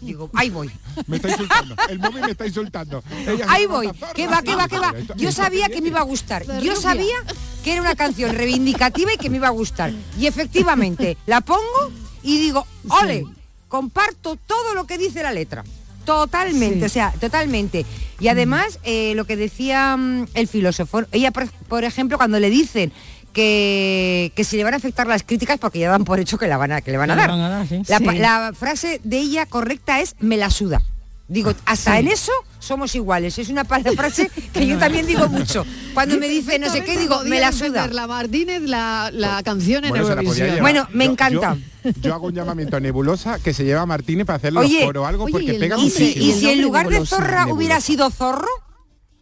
Digo, 0.00 0.30
ahí 0.34 0.48
voy. 0.50 0.70
Me 1.06 1.16
está 1.16 1.28
insultando. 1.30 1.74
El 1.88 1.98
móvil 1.98 2.20
me 2.22 2.30
está 2.30 2.46
insultando. 2.46 3.02
Ella 3.26 3.46
Ahí 3.48 3.66
voy. 3.66 3.90
¿Qué 4.14 4.26
va, 4.28 4.42
qué 4.42 4.54
va, 4.54 4.68
qué 4.68 4.78
va? 4.78 4.94
Yo 5.16 5.32
sabía 5.32 5.68
que 5.68 5.80
me 5.80 5.88
iba 5.88 6.00
a 6.00 6.04
gustar. 6.04 6.44
Yo 6.60 6.76
sabía 6.76 7.16
que 7.64 7.72
era 7.72 7.80
una 7.82 7.96
canción 7.96 8.34
reivindicativa 8.34 9.12
y 9.12 9.16
que 9.16 9.28
me 9.30 9.36
iba 9.38 9.48
a 9.48 9.50
gustar. 9.50 9.92
Y 10.18 10.26
efectivamente, 10.26 11.16
la 11.26 11.40
pongo 11.40 11.90
y 12.22 12.38
digo, 12.38 12.66
ole, 12.88 13.24
comparto 13.68 14.36
todo 14.36 14.74
lo 14.74 14.86
que 14.86 14.98
dice 14.98 15.22
la 15.22 15.32
letra. 15.32 15.64
Totalmente, 16.04 16.80
Sí. 16.80 16.84
o 16.86 16.88
sea, 16.88 17.12
totalmente. 17.20 17.84
Y 18.18 18.28
además, 18.28 18.78
eh, 18.82 19.12
lo 19.14 19.26
que 19.26 19.36
decía 19.36 19.96
mm, 19.96 20.28
el 20.34 20.48
filósofo, 20.48 21.02
ella, 21.12 21.30
por, 21.32 21.50
por 21.68 21.84
ejemplo, 21.84 22.16
cuando 22.16 22.40
le 22.40 22.48
dicen 22.50 22.92
que, 23.32 24.32
que 24.34 24.44
si 24.44 24.56
le 24.56 24.64
van 24.64 24.74
a 24.74 24.78
afectar 24.78 25.06
las 25.06 25.22
críticas, 25.22 25.58
porque 25.58 25.78
ya 25.78 25.90
dan 25.90 26.04
por 26.04 26.18
hecho 26.20 26.38
que, 26.38 26.46
la 26.48 26.56
van 26.56 26.72
a, 26.72 26.80
que 26.80 26.90
le 26.90 26.96
van 26.98 27.10
a 27.10 27.16
dar. 27.16 27.28
van 27.30 27.40
a 27.40 27.48
dar, 27.48 27.66
sí. 27.68 27.82
La, 27.88 28.00
pa- 28.00 28.12
Sí. 28.12 28.18
la 28.18 28.52
frase 28.58 29.00
de 29.04 29.18
ella 29.18 29.46
correcta 29.46 30.00
es 30.00 30.16
me 30.20 30.36
la 30.36 30.50
suda. 30.50 30.82
Digo, 31.30 31.52
hasta 31.66 31.98
en 31.98 32.08
eso 32.08 32.32
somos 32.58 32.94
iguales. 32.94 33.36
Es 33.38 33.50
una 33.50 33.66
frase 33.66 34.30
que 34.52 34.66
yo 34.66 34.78
también 34.78 35.06
digo 35.06 35.28
mucho. 35.28 35.66
Cuando 35.92 36.16
me 36.16 36.26
dice 36.26 36.58
no 36.58 36.72
sé 36.72 36.82
qué, 36.82 36.96
digo, 36.96 37.20
me 37.24 37.38
la 37.38 37.52
suda. 37.52 37.86
La 37.88 38.06
Martínez 38.06 38.62
la, 38.62 39.10
la 39.12 39.42
canción 39.42 39.84
en 39.84 39.90
Bueno, 39.90 40.06
se 40.06 40.12
Eurovisión. 40.12 40.58
Bueno, 40.60 40.88
me 40.94 41.04
Yo- 41.04 41.10
encanta. 41.12 41.56
Yo, 41.84 41.90
yo 42.00 42.14
hago 42.14 42.28
un 42.28 42.34
llamamiento 42.34 42.78
a 42.78 42.80
Nebulosa 42.80 43.38
que 43.40 43.52
se 43.52 43.64
lleva 43.64 43.82
a 43.82 43.86
Martínez 43.86 44.24
para 44.26 44.38
hacer 44.38 44.56
Oye, 44.56 44.78
los 44.78 44.86
coros 44.86 45.02
o 45.02 45.06
algo 45.06 45.24
oye, 45.24 45.32
porque 45.32 45.54
pega 45.54 45.76
Y 45.76 45.80
nombre, 45.82 45.90
si, 45.96 46.02
muchísimo. 46.06 46.24
y 46.26 46.32
si 46.40 46.50
en 46.50 46.62
lugar 46.62 46.84
de 46.86 46.90
nebulosa, 46.92 47.16
zorra 47.16 47.42
hubiera 47.52 47.74
nebulosa. 47.74 47.80
sido 47.82 48.10
zorro, 48.10 48.48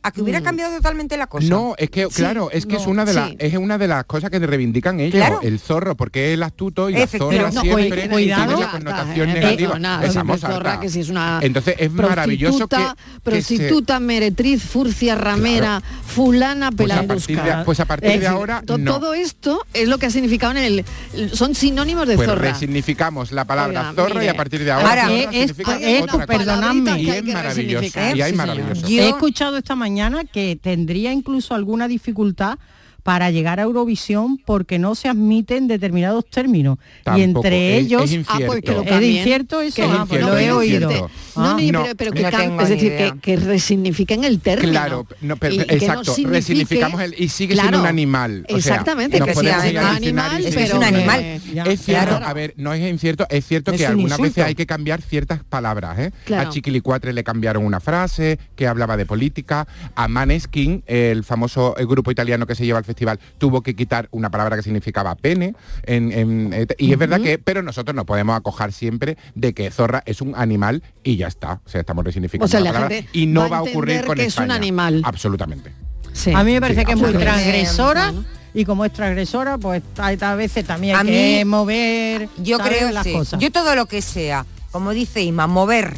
a 0.06 0.10
que 0.12 0.22
hubiera 0.22 0.40
cambiado 0.40 0.76
totalmente 0.76 1.16
la 1.16 1.26
cosa. 1.26 1.46
No, 1.48 1.74
es 1.78 1.90
que 1.90 2.06
claro, 2.08 2.50
es 2.52 2.64
que 2.66 2.76
es 2.76 2.84
no, 2.84 2.90
una 2.90 3.04
de 3.04 3.14
las 3.14 3.28
sí. 3.30 3.36
es 3.40 3.54
una 3.56 3.76
de 3.78 3.88
las 3.88 4.04
cosas 4.04 4.30
que 4.30 4.38
reivindican 4.38 5.00
ellos, 5.00 5.14
Claro. 5.16 5.40
el 5.42 5.58
zorro, 5.58 5.96
porque 5.96 6.28
es 6.28 6.34
el 6.34 6.42
astuto 6.42 6.88
y 6.88 6.94
la 6.94 7.06
zorra 7.06 7.50
No, 7.50 7.60
siempre 7.62 8.08
cuidado. 8.08 8.46
tiene 8.46 8.60
la 8.62 8.70
connotación 8.70 9.30
eh, 9.30 9.34
negativa. 9.34 9.72
siempre 10.02 10.22
mozarta. 10.24 10.56
zorra, 10.56 10.80
que 10.80 10.88
si 10.88 11.00
es 11.00 11.08
una 11.08 11.40
Entonces 11.42 11.74
es 11.78 11.90
maravilloso 11.92 12.68
que, 12.68 12.76
prostituta, 12.76 12.96
que 12.96 13.42
se- 13.42 13.56
prostituta, 13.56 14.00
meretriz, 14.00 14.62
furcia, 14.62 15.14
ramera, 15.16 15.82
fulana, 16.06 16.70
pues 16.70 16.90
a 16.92 16.94
partir 17.02 17.26
pelandusca. 17.36 17.58
de, 17.58 17.64
pues 17.64 17.80
a 17.80 17.84
partir 17.84 18.10
Es 18.10 18.14
de 18.14 18.20
decir, 18.20 18.36
ahora 18.36 18.62
to- 18.64 18.78
no. 18.78 18.92
todo 18.94 19.14
esto 19.14 19.66
es 19.74 19.88
lo 19.88 19.98
que 19.98 20.06
ha 20.06 20.10
significado 20.10 20.52
en 20.52 20.58
el 20.58 20.84
son 21.34 21.54
sinónimos 21.54 22.06
de 22.06 22.14
pues 22.16 22.28
zorra. 22.28 22.52
resignificamos 22.52 23.32
la 23.32 23.44
palabra 23.44 23.80
Oiga, 23.90 23.92
zorra 23.94 24.14
y 24.14 24.18
mire. 24.18 24.30
a 24.30 24.34
partir 24.34 24.62
de 24.64 24.70
ahora 24.70 24.88
Ahora, 24.88 25.02
zorra 25.08 25.14
es- 25.16 25.30
significa 25.48 25.76
es- 25.78 25.82
es- 25.82 26.02
otra 26.02 26.12
cosa. 26.14 26.26
perdonadme. 26.26 27.00
y 27.00 27.10
es 27.10 27.24
maravilloso 27.24 27.98
y 28.14 28.20
hay 28.20 28.30
Sí, 28.30 28.36
maravilloso. 28.36 28.86
He 28.86 29.08
escuchado 29.08 29.56
esta 29.56 29.74
mañana 29.74 29.95
que 30.24 30.56
tendría 30.56 31.12
incluso 31.12 31.54
alguna 31.54 31.88
dificultad 31.88 32.58
para 33.06 33.30
llegar 33.30 33.60
a 33.60 33.62
Eurovisión 33.62 34.36
porque 34.44 34.80
no 34.80 34.96
se 34.96 35.06
admiten 35.08 35.68
determinados 35.68 36.26
términos 36.26 36.78
y 37.16 37.20
entre 37.22 37.78
es- 37.78 37.84
ellos 37.86 38.10
es 38.10 38.26
Ah, 38.28 38.40
pues 38.44 38.62
que 38.62 38.72
lo 38.72 38.78
incierto. 38.78 38.80
¿Es 38.80 38.84
de 38.84 38.90
cambien. 38.90 39.16
incierto 39.18 39.60
eso? 39.60 39.76
Que 39.76 39.82
Ah, 39.84 40.00
es 40.02 40.08
pues 40.08 40.20
lo 40.22 40.36
he 40.36 40.46
es 40.46 40.50
oído. 40.50 40.90
No, 40.90 41.08
Ah. 41.36 41.56
no, 41.60 41.72
No, 41.72 41.82
pero, 41.96 41.96
pero 41.96 42.12
que 42.12 42.48
no 42.48 42.60
es 42.62 42.68
decir, 42.68 42.96
que, 42.96 43.12
que 43.22 43.36
resignifiquen 43.36 44.24
el 44.24 44.40
término. 44.40 44.72
Claro, 44.72 45.06
no, 45.20 45.36
pero- 45.36 45.54
Y- 45.54 45.58
y 45.60 45.64
que 45.66 45.76
no 45.76 45.82
exacto, 46.00 46.16
resignificamos 46.24 47.00
el 47.00 47.14
y 47.16 47.28
sigue 47.28 47.54
siendo 47.54 47.78
un 47.80 47.86
animal. 47.86 48.44
o 48.48 48.48
sea, 48.48 48.58
exactamente, 48.58 49.20
que 49.20 49.30
es 49.30 49.36
al 49.36 49.46
un 49.46 49.52
animal, 49.84 50.42
y 50.42 50.46
Es 50.46 50.54
que 50.56 50.62
es 50.64 50.66
pero 50.70 50.78
un 50.78 50.84
animal. 50.84 51.40
Ya. 51.54 51.62
Es 51.62 51.82
cierto, 51.84 52.08
Claro. 52.08 52.26
a 52.26 52.32
ver, 52.32 52.54
no 52.56 52.72
es 52.74 52.90
incierto, 52.90 53.24
es 53.30 53.46
cierto 53.46 53.70
Es 53.70 53.76
que 53.78 53.84
un 53.84 53.90
algunas 53.90 54.18
veces 54.18 54.44
hay 54.44 54.56
que 54.56 54.66
cambiar 54.66 55.00
ciertas 55.00 55.44
palabras, 55.44 55.96
¿eh? 56.00 56.10
Claro. 56.24 56.48
A 56.48 56.52
Chiquilicuatre 56.52 57.12
le 57.12 57.22
cambiaron 57.22 57.64
una 57.64 57.78
frase 57.78 58.40
que 58.56 58.66
hablaba 58.66 58.96
de 58.96 59.06
política, 59.06 59.68
a 59.94 60.08
Maneskin, 60.08 60.82
el 60.88 61.22
famoso 61.22 61.76
eh, 61.78 61.84
grupo 61.84 62.10
italiano 62.10 62.46
que 62.46 62.56
se 62.56 62.64
lleva 62.66 62.78
al 62.78 62.84
festival, 62.84 62.95
tuvo 63.38 63.62
que 63.62 63.74
quitar 63.76 64.08
una 64.10 64.30
palabra 64.30 64.56
que 64.56 64.62
significaba 64.62 65.14
pene, 65.14 65.54
en- 65.84 66.12
en- 66.12 66.52
eh, 66.52 66.66
y 66.78 66.92
es 66.92 66.98
verdad 66.98 67.20
que, 67.20 67.38
pero 67.38 67.62
nosotros 67.62 67.94
no 67.94 68.04
podemos 68.06 68.36
acojar 68.36 68.72
siempre 68.72 69.16
de 69.34 69.52
que 69.54 69.70
zorra 69.70 70.02
es 70.06 70.20
un 70.20 70.34
animal 70.36 70.82
y 71.04 71.16
ya 71.16 71.26
está, 71.28 71.60
o 71.64 71.68
sea, 71.68 71.80
estamos 71.80 72.04
resignificando 72.04 72.46
O 72.46 72.48
sea, 72.48 72.60
la 72.60 72.66
la 72.66 72.72
palabra 72.72 72.96
y 73.12 73.26
no 73.26 73.40
va 73.42 73.46
a 73.46 73.50
va 73.50 73.58
a 73.58 73.62
ocurrir 73.62 74.04
con 74.04 74.16
que 74.16 74.24
es 74.24 74.36
un 74.38 74.50
animal. 74.50 75.02
Absolutamente. 75.04 75.72
Sí. 76.12 76.32
A 76.34 76.42
mí 76.44 76.52
me 76.52 76.60
parece 76.60 76.80
Sí, 76.80 76.86
que 76.86 76.92
es 76.92 76.98
muy 76.98 77.12
transgresora 77.12 78.14
y 78.54 78.64
como 78.64 78.84
es 78.84 78.92
transgresora, 78.92 79.58
pues 79.58 79.82
hay 79.98 80.16
a 80.20 80.34
veces 80.34 80.64
también 80.64 80.96
A 80.96 81.00
hay 81.00 81.04
mí- 81.06 81.12
que 81.12 81.44
mover 81.44 82.28
Yo 82.38 82.58
creo 82.58 82.90
las 82.90 83.04
sí. 83.04 83.12
cosas. 83.12 83.38
Yo 83.40 83.52
todo 83.52 83.74
lo 83.74 83.86
que 83.86 84.00
sea, 84.02 84.46
como 84.72 84.92
dice 84.92 85.22
Ima, 85.22 85.46
mover. 85.46 85.94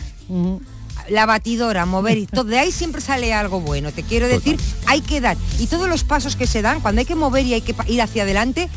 La 1.09 1.27
batidora, 1.27 1.87
mover 1.87 2.19
y 2.19 2.27
todo, 2.27 2.45
de 2.45 2.59
ahí 2.59 2.73
siempre 2.73 3.01
sale 3.01 3.33
algo 3.33 3.61
bueno. 3.61 3.93
Te 3.93 4.03
quiero 4.03 4.29
decir, 4.29 4.59
hay 4.87 5.01
que 5.01 5.21
dar. 5.21 5.37
Y 5.59 5.67
todos 5.67 5.89
los 5.89 6.05
pasos 6.05 6.37
que 6.37 6.47
se 6.47 6.63
dan, 6.63 6.81
cuando 6.81 7.01
hay 7.01 7.07
que 7.07 7.15
mover 7.15 7.47
y 7.47 7.55
hay 7.55 7.61
que 7.61 7.75
ir 7.89 8.03
hacia 8.03 8.23
adelante, 8.23 8.69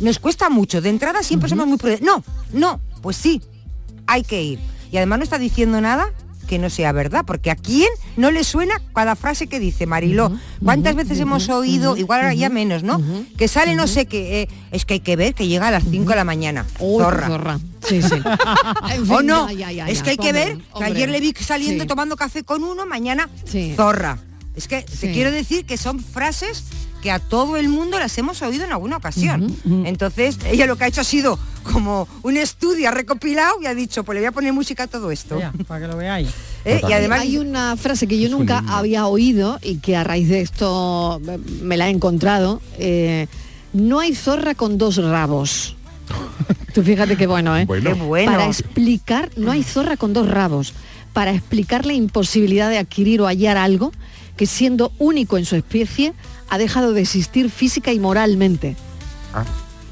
nos 0.00 0.18
cuesta 0.18 0.50
mucho. 0.50 0.80
De 0.80 0.90
entrada 0.90 1.22
siempre 1.22 1.48
somos 1.48 1.66
muy 1.66 1.78
prudentes. 1.78 2.06
No, 2.06 2.24
no, 2.52 2.80
pues 3.02 3.16
sí, 3.16 3.42
hay 4.06 4.22
que 4.22 4.42
ir. 4.42 4.58
Y 4.90 4.96
además 4.96 5.18
no 5.18 5.24
está 5.24 5.38
diciendo 5.38 5.80
nada 5.80 6.12
que 6.54 6.58
no 6.60 6.70
sea 6.70 6.92
verdad, 6.92 7.24
porque 7.26 7.50
a 7.50 7.56
quién 7.56 7.88
no 8.16 8.30
le 8.30 8.44
suena 8.44 8.80
cada 8.94 9.16
frase 9.16 9.48
que 9.48 9.58
dice 9.58 9.86
Mariló. 9.86 10.30
¿Cuántas 10.62 10.94
veces 10.94 11.18
hemos 11.18 11.48
oído, 11.48 11.96
igual 11.96 12.20
ahora 12.20 12.34
ya 12.34 12.48
menos, 12.48 12.84
¿no? 12.84 13.02
Que 13.36 13.48
sale 13.48 13.74
no 13.74 13.88
sé 13.88 14.06
qué, 14.06 14.42
eh, 14.42 14.48
es 14.70 14.84
que 14.84 14.94
hay 14.94 15.00
que 15.00 15.16
ver 15.16 15.34
que 15.34 15.48
llega 15.48 15.66
a 15.66 15.72
las 15.72 15.82
5 15.82 16.10
de 16.10 16.14
la 16.16 16.22
mañana. 16.22 16.64
Uy, 16.78 17.02
zorra. 17.02 17.26
zorra. 17.26 17.58
Sí, 17.88 18.02
sí. 18.02 18.14
En 18.94 19.10
O 19.10 19.20
no, 19.22 19.50
ya, 19.50 19.72
ya, 19.72 19.84
ya, 19.84 19.88
es 19.88 20.04
que 20.04 20.10
hay 20.10 20.16
que 20.16 20.28
Hombre, 20.28 20.44
ver 20.44 20.56
que 20.58 20.64
hombre. 20.74 20.86
ayer 20.92 21.08
le 21.10 21.18
vi 21.20 21.34
saliendo 21.40 21.82
Sí. 21.82 21.88
tomando 21.88 22.14
café 22.14 22.44
con 22.44 22.62
uno, 22.62 22.86
mañana 22.86 23.28
zorra. 23.74 24.18
Es 24.54 24.68
que 24.68 24.82
te 24.82 25.10
quiero 25.10 25.32
decir 25.32 25.66
que 25.66 25.76
son 25.76 25.98
frases 25.98 26.62
que 27.04 27.10
a 27.10 27.18
todo 27.18 27.58
el 27.58 27.68
mundo 27.68 27.98
las 27.98 28.16
hemos 28.16 28.40
oído 28.40 28.64
en 28.64 28.72
alguna 28.72 28.96
ocasión. 28.96 29.54
Entonces, 29.84 30.38
ella 30.46 30.64
lo 30.64 30.76
que 30.76 30.84
ha 30.84 30.86
hecho 30.86 31.02
ha 31.02 31.04
sido 31.04 31.38
como 31.62 32.08
un 32.22 32.38
estudio, 32.38 32.88
ha 32.88 32.92
recopilado 32.92 33.60
y 33.60 33.66
ha 33.66 33.74
dicho, 33.74 34.04
pues 34.04 34.14
le 34.14 34.20
voy 34.22 34.28
a 34.28 34.32
poner 34.32 34.54
música 34.54 34.84
a 34.84 34.86
todo 34.86 35.10
esto. 35.10 35.38
Ya, 35.38 35.52
para 35.68 35.82
que 35.82 35.92
lo 35.92 35.98
veáis. 35.98 36.30
¿Eh? 36.64 36.80
Y 36.88 36.92
además, 36.94 37.20
hay 37.20 37.36
una 37.36 37.76
frase 37.76 38.06
que 38.06 38.18
yo 38.18 38.30
nunca 38.30 38.64
había 38.66 39.06
oído 39.06 39.58
y 39.62 39.80
que 39.80 39.96
a 39.96 40.02
raíz 40.02 40.30
de 40.30 40.40
esto 40.40 41.20
me 41.60 41.76
la 41.76 41.88
he 41.88 41.90
encontrado. 41.90 42.62
eh, 42.78 43.26
no 43.74 44.00
hay 44.00 44.14
zorra 44.14 44.54
con 44.54 44.78
dos 44.78 44.96
rabos. 44.96 45.76
Tú 46.74 46.82
fíjate 46.82 47.18
qué 47.18 47.26
bueno, 47.26 47.54
¿eh? 47.54 47.66
Bueno. 47.66 47.92
qué 47.92 48.00
bueno. 48.00 48.32
Para 48.32 48.46
explicar, 48.46 49.30
no 49.36 49.52
hay 49.52 49.62
zorra 49.62 49.98
con 49.98 50.14
dos 50.14 50.26
rabos. 50.26 50.72
Para 51.12 51.32
explicar 51.32 51.84
la 51.84 51.92
imposibilidad 51.92 52.70
de 52.70 52.78
adquirir 52.78 53.20
o 53.20 53.26
hallar 53.26 53.58
algo 53.58 53.92
que 54.38 54.46
siendo 54.46 54.92
único 54.98 55.38
en 55.38 55.44
su 55.44 55.56
especie 55.56 56.14
ha 56.48 56.58
dejado 56.58 56.92
de 56.92 57.00
existir 57.02 57.50
física 57.50 57.92
y 57.92 57.98
moralmente. 57.98 58.76
Ah, 59.32 59.44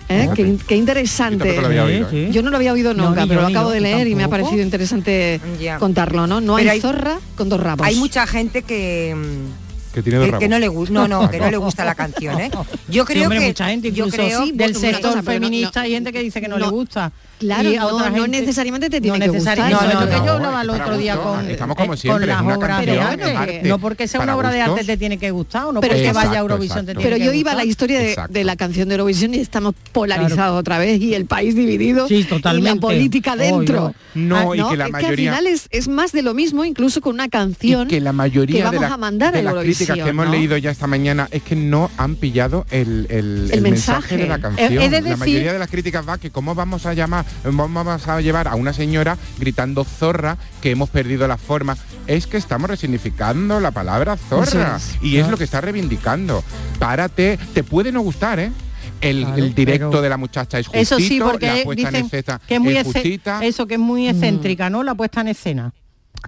¿Eh? 0.08 0.22
fíjate. 0.34 0.56
Qué, 0.66 0.76
interesante. 0.76 1.38
tampoco 1.44 1.60
lo 1.62 1.66
había 1.68 1.84
oído, 1.84 2.08
¿eh? 2.12 2.28
Yo 2.32 2.42
no 2.42 2.50
lo 2.50 2.56
había 2.56 2.72
oído 2.72 2.92
nunca, 2.94 3.22
pero 3.26 3.40
yo, 3.40 3.40
lo 3.42 3.46
acabo 3.48 3.68
yo, 3.70 3.74
de 3.74 3.80
leer 3.80 4.08
y 4.08 4.14
me 4.14 4.24
ha 4.24 4.28
parecido 4.28 4.62
interesante 4.62 5.40
Ya. 5.60 5.78
contarlo, 5.78 6.26
¿no? 6.26 6.40
No 6.40 6.56
hay, 6.56 6.68
hay- 6.68 6.80
zorra 6.80 7.18
con 7.36 7.48
dos 7.48 7.60
rabos. 7.60 7.86
hay 7.86 7.96
mucha 7.96 8.26
gente 8.26 8.62
que... 8.62 9.16
Que 9.94 10.02
tiene 10.02 10.18
dos 10.20 10.24
que, 10.26 10.30
que 10.30 10.36
rabos. 10.38 10.48
no 10.50 10.58
le 10.58 10.68
gusta, 10.68 10.94
no, 10.94 11.08
no, 11.08 11.30
que 11.30 11.38
no 11.38 11.50
le 11.50 11.56
gusta 11.58 11.84
la 11.84 11.94
canción, 11.94 12.40
¿eh? 12.40 12.50
Yo 12.88 13.04
Sí, 13.04 13.12
creo 13.12 13.24
hombre, 13.24 13.40
que 13.40 13.46
mucha 13.48 13.66
gente, 13.66 13.92
yo 13.92 14.06
incluso 14.06 14.26
creo 14.26 14.42
Sí, 14.44 14.52
del 14.52 14.74
sector 14.74 15.10
cosa, 15.12 15.22
pero 15.22 15.40
no- 15.40 15.46
feminista 15.46 15.80
no- 15.80 15.84
hay 15.84 15.92
gente 15.92 16.12
que 16.12 16.22
dice 16.22 16.40
que 16.40 16.48
no, 16.48 16.58
no, 16.58 16.64
le 16.66 16.70
gusta. 16.70 17.12
Claro, 17.42 17.70
Y 17.70 17.76
a 17.76 17.80
no, 17.80 17.86
otra 17.88 18.10
no 18.10 18.22
gente- 18.22 18.40
necesariamente 18.40 18.88
te 18.88 19.00
tiene 19.00 19.18
no 19.18 19.24
que 19.24 19.30
gustar. 19.38 19.58
No, 19.58 19.64
No, 19.70 19.80
no, 19.82 20.00
no, 20.00 20.08
que 20.08 20.14
yo 20.26 20.32
hablaba 20.32 20.62
el 20.62 20.70
otro 20.70 20.96
día 20.96 21.16
gusto. 21.16 21.30
con, 21.32 21.50
Estamos 21.50 21.76
como 21.76 21.96
siempre, 21.96 22.20
con 22.20 22.28
las 22.28 22.42
una 22.42 22.56
obras 22.56 22.86
de 22.86 23.00
arte. 23.00 23.36
arte. 23.36 23.62
No 23.64 23.78
porque 23.78 24.08
sea 24.08 24.20
una 24.20 24.36
obra 24.36 24.50
de 24.50 24.60
arte 24.60 24.70
gustos. 24.70 24.86
te 24.86 24.96
tiene 24.96 25.18
que 25.18 25.30
gustar 25.32 25.64
o 25.66 25.72
no 25.72 25.80
Pero 25.80 25.92
porque 25.94 26.06
exacto, 26.08 26.28
vaya 26.28 26.38
a 26.38 26.42
Eurovisión 26.42 26.86
te 26.86 26.94
tiene 26.94 27.02
Pero 27.02 27.16
que 27.16 27.24
yo 27.24 27.32
iba 27.32 27.52
a 27.52 27.54
la 27.56 27.64
historia 27.64 27.98
de, 27.98 28.16
de 28.28 28.44
la 28.44 28.56
canción 28.56 28.88
de 28.88 28.94
Eurovisión 28.94 29.34
y 29.34 29.38
estamos 29.40 29.74
polarizados 29.92 30.58
otra 30.58 30.78
vez 30.78 31.00
y 31.00 31.14
el 31.14 31.26
país 31.26 31.54
dividido 31.54 32.06
Sí, 32.08 32.14
y 32.16 32.22
la 32.22 32.28
totalmente. 32.28 32.80
política 32.80 33.32
Oh, 33.34 33.36
dentro. 33.36 33.94
no. 34.14 34.44
No, 34.44 34.54
y 34.54 34.62
que 34.68 34.76
la 34.76 34.86
es 34.86 34.92
mayoría- 34.92 35.32
al 35.32 35.38
final 35.40 35.46
es, 35.46 35.66
es 35.70 35.88
más 35.88 36.12
de 36.12 36.22
lo 36.22 36.34
mismo, 36.34 36.64
incluso 36.64 37.00
con 37.00 37.14
una 37.14 37.28
canción 37.28 37.88
que 37.88 38.00
la 38.00 38.12
mayoría 38.12 38.56
que 38.58 38.62
vamos 38.64 38.80
de, 38.82 38.88
la- 38.88 38.94
a 38.94 38.98
mandar 38.98 39.32
de 39.34 39.42
las 39.42 39.54
críticas 39.54 39.96
que 39.98 40.08
hemos 40.08 40.28
leído 40.28 40.56
ya 40.58 40.70
esta 40.70 40.86
mañana 40.86 41.28
es 41.30 41.42
que 41.42 41.56
no 41.56 41.90
han 41.96 42.16
pillado 42.16 42.64
el, 42.70 43.08
mensaje. 43.62 44.16
de 44.16 44.26
la 44.26 44.38
canción. 44.38 44.74
La 44.74 45.16
mayoría 45.16 45.52
de 45.52 45.58
las 45.58 45.68
críticas 45.70 46.06
va 46.08 46.18
que 46.18 46.30
cómo 46.30 46.54
vamos 46.54 46.86
a 46.86 46.94
llamar, 46.94 47.24
vamos 47.44 48.08
a 48.08 48.20
llevar 48.20 48.48
a 48.48 48.54
una 48.54 48.72
señora 48.72 49.16
gritando 49.38 49.84
zorra, 49.84 50.36
que 50.60 50.70
hemos 50.70 50.90
perdido 50.90 51.26
la 51.28 51.36
forma. 51.36 51.76
Es 52.06 52.26
que 52.26 52.36
estamos 52.36 52.68
resignificando 52.68 53.60
la 53.60 53.70
palabra 53.70 54.16
zorra. 54.16 54.78
Y 55.00 55.16
es 55.16 55.28
lo 55.28 55.36
que 55.36 55.44
está 55.44 55.60
reivindicando. 55.60 56.42
Párate, 56.78 57.38
te 57.54 57.62
puede 57.64 57.92
no 57.92 58.00
gustar, 58.00 58.38
¿eh? 58.40 58.52
El, 59.00 59.22
Claro, 59.24 59.36
el 59.36 59.54
directo 59.54 59.90
pero- 59.90 60.02
de 60.02 60.08
la 60.08 60.16
muchacha 60.16 60.58
es 60.60 60.66
justito, 60.68 60.82
Eso 60.82 60.98
sí, 60.98 61.20
porque 61.20 61.46
la 61.46 61.64
puesta 61.64 61.88
en 61.88 61.94
escena 61.96 62.40
que 62.46 62.54
es 62.54 62.60
muy 62.60 62.76
es 62.76 62.84
justita. 62.86 63.44
eso 63.44 63.66
que 63.66 63.74
es 63.74 63.80
muy 63.80 64.08
excéntrica, 64.08 64.70
¿no? 64.70 64.82
La 64.84 64.94
puesta 64.94 65.20
en 65.22 65.28
escena. 65.28 65.72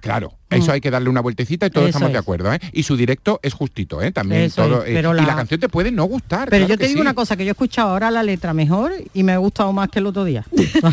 Claro, 0.01 0.33
eso 0.49 0.71
hay 0.71 0.81
que 0.81 0.91
darle 0.91 1.09
una 1.09 1.21
vueltecita 1.21 1.65
y 1.65 1.69
todos 1.69 1.85
Mm. 1.85 1.89
Eso 1.89 1.97
estamos 1.97 2.13
de 2.13 2.19
acuerdo, 2.19 2.53
¿eh? 2.53 2.59
Y 2.73 2.83
su 2.83 2.95
directo 2.97 3.39
es 3.43 3.53
justito, 3.53 4.01
¿eh? 4.01 4.11
También 4.11 4.43
Eso 4.43 4.63
todo. 4.63 4.83
es, 4.83 4.89
eh, 4.89 4.93
pero 4.95 5.13
Y 5.13 5.17
la- 5.17 5.27
la 5.27 5.35
canción 5.35 5.59
te 5.59 5.69
puede 5.69 5.91
no 5.91 6.05
gustar. 6.05 6.49
Pero 6.49 6.65
claro 6.65 6.73
yo 6.73 6.77
te 6.77 6.87
digo 6.87 6.97
sí. 6.97 7.01
una 7.01 7.13
cosa, 7.13 7.35
que 7.35 7.43
yo 7.45 7.49
he 7.49 7.51
escuchado 7.51 7.89
ahora 7.89 8.09
la 8.11 8.23
letra 8.23 8.53
mejor 8.53 8.91
y 9.13 9.23
me 9.23 9.31
ha 9.33 9.37
gustado 9.37 9.71
más 9.73 9.89
que 9.89 9.99
el 9.99 10.07
otro 10.07 10.23
día. 10.23 10.43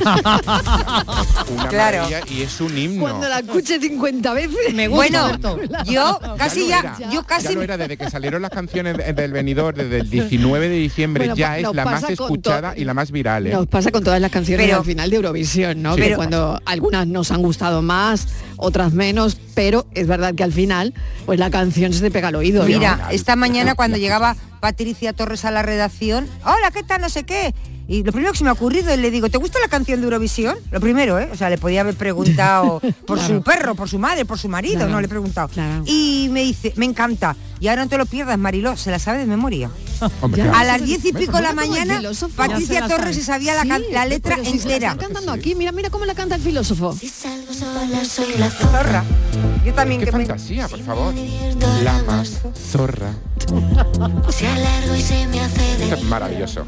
Una 1.52 1.68
Claro. 1.68 1.98
maravilla 2.02 2.20
y 2.30 2.42
es 2.42 2.60
un 2.60 2.76
himno. 2.76 3.00
Cuando 3.02 3.28
la 3.28 3.38
escuche 3.40 3.78
50 3.80 4.32
veces. 4.34 4.74
Me 4.74 4.88
Bueno, 4.88 5.26
Berto. 5.26 5.58
yo 5.84 6.18
casi 6.38 6.68
ya, 6.68 6.78
era. 6.80 6.98
yo 7.10 7.22
casi 7.24 7.48
Ya 7.48 7.52
lo 7.54 7.62
era 7.62 7.76
desde 7.76 7.96
que 7.96 8.10
salieron 8.10 8.42
las 8.42 8.50
canciones 8.50 8.96
de- 8.96 9.12
del 9.12 9.32
venidor 9.32 9.74
desde 9.74 9.98
el 10.00 10.10
19 10.10 10.68
de 10.68 10.76
diciembre 10.76 11.24
Bueno, 11.24 11.36
ya 11.36 11.58
es 11.58 11.72
la 11.74 11.84
más 11.84 12.08
escuchada 12.08 12.74
to- 12.74 12.80
y 12.80 12.84
la 12.84 12.94
más 12.94 13.10
viral, 13.10 13.46
¿eh? 13.46 13.52
Nos 13.52 13.66
pasa 13.66 13.90
con 13.90 14.02
todas 14.04 14.20
las 14.20 14.30
canciones 14.30 14.66
Pero- 14.66 14.78
al 14.78 14.84
final 14.84 15.10
de 15.10 15.16
Eurovisión, 15.16 15.82
¿no? 15.82 15.94
Sí. 15.94 16.00
que 16.00 16.04
Pero- 16.04 16.16
cuando 16.16 16.60
algunas 16.64 17.06
nos 17.06 17.30
han 17.30 17.42
gustado 17.42 17.82
más, 17.82 18.28
otras 18.56 18.92
menos, 18.92 19.36
pero 19.54 19.86
es 19.94 20.06
verdad 20.06 20.34
que 20.34 20.42
al 20.42 20.52
final, 20.52 20.94
pues 21.26 21.38
la 21.38 21.50
canción 21.50 21.92
se 21.92 22.00
te 22.00 22.10
pega 22.10 22.28
al 22.28 22.36
oído. 22.36 22.62
¿no? 22.62 22.68
Mira, 22.68 23.08
esta 23.10 23.36
mañana 23.36 23.74
cuando 23.74 23.96
llegaba 23.96 24.36
Patricia 24.60 25.12
Torres 25.12 25.44
a 25.44 25.50
la 25.50 25.62
redacción, 25.62 26.28
hola, 26.44 26.70
¿qué 26.72 26.82
tal? 26.82 27.00
No 27.00 27.08
sé 27.08 27.24
qué. 27.24 27.54
Y 27.92 28.02
lo 28.04 28.10
primero 28.10 28.32
que 28.32 28.38
se 28.38 28.44
me 28.44 28.48
ha 28.48 28.54
ocurrido, 28.54 28.96
le 28.96 29.10
digo, 29.10 29.28
¿te 29.28 29.36
gusta 29.36 29.58
la 29.60 29.68
canción 29.68 30.00
de 30.00 30.06
Eurovisión? 30.06 30.56
Lo 30.70 30.80
primero, 30.80 31.18
¿eh? 31.20 31.28
O 31.30 31.36
sea, 31.36 31.50
le 31.50 31.58
podía 31.58 31.82
haber 31.82 31.94
preguntado 31.94 32.80
por 33.06 33.20
su 33.20 33.42
perro, 33.42 33.74
por 33.74 33.86
su 33.86 33.98
madre, 33.98 34.24
por 34.24 34.38
su 34.38 34.48
marido, 34.48 34.76
Claro, 34.76 34.92
no 34.92 35.00
le 35.02 35.06
he 35.06 35.08
preguntado. 35.10 35.48
claro. 35.48 35.82
Y 35.84 36.28
me 36.30 36.42
dice, 36.42 36.72
me 36.76 36.86
encanta. 36.86 37.36
Y 37.60 37.68
ahora 37.68 37.84
no 37.84 37.90
te 37.90 37.98
lo 37.98 38.06
pierdas, 38.06 38.38
Mariló, 38.38 38.78
se 38.78 38.90
la 38.90 38.98
sabe 38.98 39.18
de 39.18 39.26
memoria. 39.26 39.70
Hombre. 40.22 40.40
A 40.42 40.64
las 40.64 40.82
diez 40.82 41.04
y 41.04 41.12
pico 41.12 41.36
de 41.36 41.42
la 41.42 41.52
mañana, 41.52 41.98
filósofo. 41.98 42.34
Patricia 42.34 42.80
Ya 42.80 42.86
se 42.86 42.88
la 42.88 42.96
Torres 42.96 43.14
se 43.16 43.22
sabía 43.24 43.54
la, 43.54 43.66
can- 43.66 43.82
Sí, 43.82 43.92
la 43.92 44.06
letra 44.06 44.36
si 44.42 44.50
entera. 44.52 44.92
está 44.92 45.04
cantando 45.04 45.30
aquí, 45.30 45.54
mira, 45.54 45.70
mira 45.72 45.90
cómo 45.90 46.06
la 46.06 46.14
canta 46.14 46.36
el 46.36 46.40
filósofo. 46.40 46.96
Si 46.98 47.08
salgo 47.10 47.52
sola 47.52 48.04
soy 48.06 48.38
la 48.38 48.48
zorra. 48.50 49.04
Yo 49.66 49.74
también 49.74 50.00
Qué 50.00 50.06
que 50.06 50.12
me... 50.12 50.24
fantasía, 50.26 50.66
por 50.66 50.80
favor. 50.80 51.12
La 51.84 52.02
más 52.04 52.40
zorra. 52.70 53.12
Se 54.30 54.46
alargo 54.48 54.96
y 54.96 55.02
se 55.02 55.26
me 55.26 55.40
hace 55.40 55.60
de 55.76 55.84
Esto 55.84 55.94
es 55.96 56.04
maravilloso. 56.04 56.64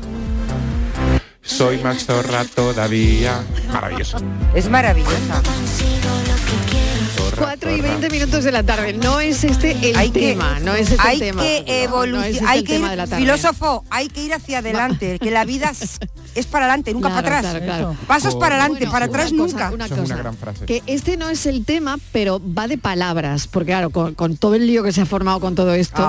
Soy 1.45 1.79
más 1.79 2.05
zorra 2.07 2.45
todavía. 2.45 3.43
Maravilloso. 3.73 4.17
Es 4.55 4.69
maravillosa. 4.69 5.43
consigo 5.43 6.11
lo 6.27 6.35
que 6.37 6.71
quiero. 6.71 6.85
Zorra, 7.31 7.37
4 7.59 7.71
y 7.71 7.77
zorra. 7.77 7.89
20 7.91 8.11
minutos 8.11 8.45
de 8.45 8.53
la 8.53 8.63
tarde. 8.63 8.93
No 8.95 9.21
es 9.21 9.45
este 9.45 9.73
el 9.91 9.97
Hay 9.97 10.11
que, 10.11 10.21
tema, 10.33 10.59
no 10.61 10.75
es 10.75 10.91
este 10.91 11.03
hay 11.07 11.15
el 11.15 11.21
tema. 11.21 11.43
que 11.43 11.61
No, 11.61 11.67
no 11.67 11.73
es 11.73 11.85
evolucionar, 11.85 12.31
este 12.31 12.47
hay 12.47 12.59
el 12.61 12.65
que 12.67 12.73
tema 12.73 12.87
ir, 12.87 12.91
de 12.93 12.97
la 12.97 13.07
tarde. 13.07 13.23
filósofo, 13.23 13.85
hay 13.91 14.09
que 14.09 14.23
ir 14.25 14.33
hacia 14.35 14.59
adelante, 14.59 15.19
que 15.19 15.31
la 15.31 15.45
vida 15.45 15.71
es, 15.71 15.99
es 16.35 16.47
para 16.47 16.65
adelante, 16.65 16.93
nunca 16.95 17.09
Claro, 17.11 17.23
para 17.25 17.39
atrás. 17.39 17.53
claro, 17.53 17.65
claro. 17.67 17.97
Pasos 18.07 18.35
para 18.37 18.55
adelante, 18.57 18.79
Bueno, 18.87 18.93
para 18.93 19.07
una 19.07 19.13
atrás 19.15 19.31
cosa, 19.33 19.37
nunca. 19.37 19.71
Una 19.71 19.85
es 19.85 19.91
cosa, 19.91 20.03
una 20.03 20.17
gran 20.17 20.37
frase. 20.37 20.65
que 20.65 20.83
este 20.87 21.17
no 21.19 21.29
es 21.29 21.45
el 21.47 21.65
tema, 21.67 21.99
pero 22.11 22.41
va 22.43 22.67
de 22.69 22.79
palabras, 22.79 23.47
porque 23.49 23.73
claro, 23.73 23.91
con, 23.91 24.15
con 24.15 24.37
todo 24.39 24.55
el 24.55 24.67
lío 24.67 24.83
que 24.83 24.93
se 24.93 25.03
ha 25.03 25.07
formado 25.07 25.41
con 25.41 25.55
todo 25.55 25.75
esto, 25.75 26.03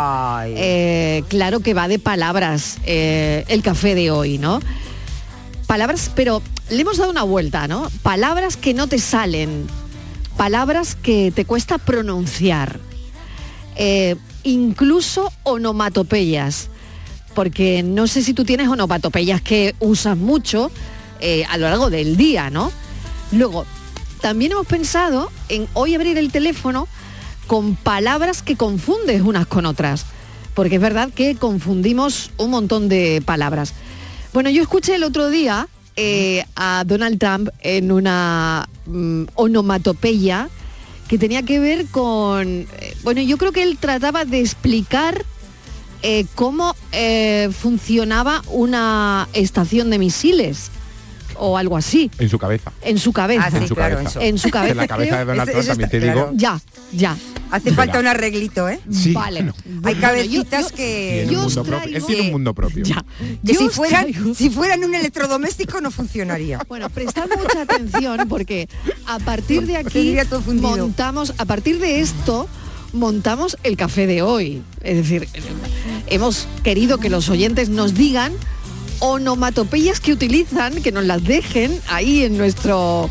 eh, 0.47 1.23
claro 1.27 1.59
que 1.59 1.73
va 1.73 1.87
de 1.89 1.99
palabras 1.99 2.77
eh, 2.85 3.43
el 3.49 3.61
café 3.61 3.95
de 3.95 4.11
hoy, 4.11 4.37
¿no? 4.37 4.61
Palabras, 5.67 6.11
pero 6.15 6.41
le 6.69 6.81
hemos 6.81 6.97
dado 6.97 7.11
una 7.11 7.23
vuelta, 7.23 7.67
¿no? 7.67 7.89
Palabras 8.03 8.57
que 8.57 8.73
no 8.73 8.87
te 8.87 8.99
salen, 8.99 9.67
palabras 10.37 10.95
que 10.95 11.31
te 11.33 11.45
cuesta 11.45 11.77
pronunciar, 11.77 12.79
eh, 13.75 14.15
incluso 14.43 15.31
onomatopeyas, 15.43 16.69
porque 17.33 17.83
no 17.83 18.07
sé 18.07 18.21
si 18.21 18.33
tú 18.33 18.45
tienes 18.45 18.67
onomatopeyas 18.67 19.41
que 19.41 19.75
usas 19.79 20.17
mucho 20.17 20.71
eh, 21.19 21.45
a 21.49 21.57
lo 21.57 21.67
largo 21.67 21.89
del 21.89 22.15
día, 22.15 22.49
¿no? 22.49 22.71
Luego, 23.31 23.65
también 24.21 24.51
hemos 24.51 24.67
pensado 24.67 25.31
en 25.49 25.67
hoy 25.73 25.95
abrir 25.95 26.17
el 26.17 26.31
teléfono 26.31 26.87
con 27.47 27.75
palabras 27.75 28.41
que 28.41 28.55
confundes 28.55 29.21
unas 29.21 29.47
con 29.47 29.65
otras, 29.65 30.05
porque 30.53 30.75
es 30.75 30.81
verdad 30.81 31.09
que 31.13 31.35
confundimos 31.35 32.31
un 32.37 32.51
montón 32.51 32.89
de 32.89 33.21
palabras. 33.25 33.73
Bueno, 34.35 34.49
yo 34.49 34.61
escuché 34.61 34.95
el 34.95 35.05
otro 35.05 35.29
día 35.29 35.69
eh, 35.95 36.43
a 36.57 36.83
Donald 36.85 37.19
Trump 37.19 37.47
en 37.61 37.89
una 37.89 38.67
mm, 38.85 39.27
onomatopeya 39.35 40.49
que 41.07 41.17
tenía 41.17 41.43
que 41.43 41.57
ver 41.57 41.85
con, 41.85 42.45
eh, 42.49 42.97
bueno, 43.03 43.21
yo 43.21 43.37
creo 43.37 43.53
que 43.53 43.63
él 43.63 43.77
trataba 43.77 44.25
de 44.25 44.41
explicar 44.41 45.23
eh, 46.01 46.25
cómo 46.35 46.75
funcionaba 47.53 48.41
una 48.49 49.29
estación 49.31 49.89
de 49.89 49.99
misiles 49.99 50.69
o 51.37 51.57
algo 51.57 51.77
así 51.77 52.09
En 52.19 52.29
su 52.29 52.37
cabeza. 52.39 52.71
en 52.81 52.97
su 52.97 53.11
cabeza. 53.13 53.43
Ah, 53.45 53.51
sí, 53.51 53.57
en 53.57 53.67
su 53.67 53.75
claro, 53.75 53.95
cabeza. 53.97 54.23
En 54.23 54.37
su 54.37 54.49
cabeza. 54.49 54.71
En 54.71 54.77
la 54.77 54.87
cabeza 54.87 55.17
de. 55.19 55.25
Donald 55.25 55.51
Trump 55.51 55.65
también 55.67 55.89
te 55.89 55.97
está 55.97 56.07
digo. 56.13 56.21
claro. 56.23 56.37
Ya, 56.37 56.61
ya. 56.93 57.17
Hace 57.51 57.71
falta 57.73 57.99
un 57.99 58.07
arreglito, 58.07 58.67
¿eh? 58.67 58.79
Sí, 58.91 59.13
vale. 59.13 59.43
no. 59.43 59.53
Hay 59.83 59.95
cabecitas 59.95 60.71
yo- 60.71 60.75
que, 60.75 61.27
Yo 61.31 61.45
os 61.45 61.55
mundo 61.55 61.63
propio. 61.77 61.97
Él 61.97 62.03
tiene 62.05 62.21
un 62.23 62.31
mundo 62.31 62.53
propio. 62.53 62.83
Ya. 62.83 63.05
que 63.45 63.53
si 63.55 63.69
fueran, 63.69 64.05
traigo- 64.07 64.35
si 64.35 64.49
fueran 64.49 64.83
un 64.83 64.95
electrodoméstico 64.95 65.79
no 65.81 65.91
funcionaría. 65.91 66.59
Bueno, 66.67 66.89
prestad 66.89 67.27
mucha 67.37 67.61
atención 67.61 68.27
porque 68.27 68.67
a 69.05 69.19
partir 69.19 69.65
de 69.67 69.77
aquí 69.77 70.17
montamos, 70.53 71.33
a 71.37 71.45
partir 71.45 71.79
de 71.79 71.99
esto 72.01 72.47
montamos 72.93 73.57
el 73.63 73.77
café 73.77 74.07
de 74.07 74.21
hoy. 74.21 74.61
Es 74.81 74.97
decir, 74.97 75.27
hemos 76.07 76.47
querido 76.63 76.97
que 76.97 77.09
los 77.09 77.29
oyentes 77.29 77.69
nos 77.69 77.93
digan 77.93 78.33
onomatopeyas 78.99 79.99
que 79.99 80.13
utilizan, 80.13 80.81
que 80.81 80.91
nos 80.91 81.05
las 81.05 81.23
dejen 81.23 81.79
ahí 81.89 82.23
en 82.23 82.37
nuestro 82.37 83.09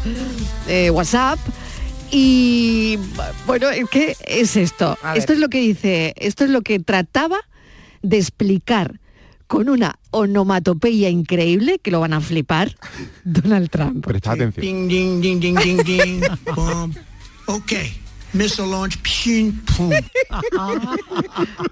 eh, 0.69 0.91
WhatsApp. 0.91 1.39
Y 2.11 2.99
bueno, 3.47 3.69
¿qué 3.91 4.17
es 4.27 4.57
esto? 4.57 4.97
Esto 5.15 5.33
es 5.33 5.39
lo 5.39 5.49
que 5.49 5.61
dice, 5.61 6.15
esto 6.17 6.45
es 6.45 6.51
lo 6.51 6.63
que 6.63 6.79
trataba 6.79 7.39
de 8.03 8.19
explicar 8.19 9.01
con 9.47 9.69
una 9.69 9.99
onomatopeya 10.11 11.09
increíble 11.09 11.79
que 11.79 11.91
lo 11.91 12.01
van 12.01 12.13
a 12.13 12.21
flipar 12.21 12.75
Donald 13.25 13.71
Trump. 13.71 14.07
Presta 14.07 14.33
atención. 14.33 14.89
Ding, 14.89 15.21
Pshing, 19.03 19.53
pum. 19.65 19.91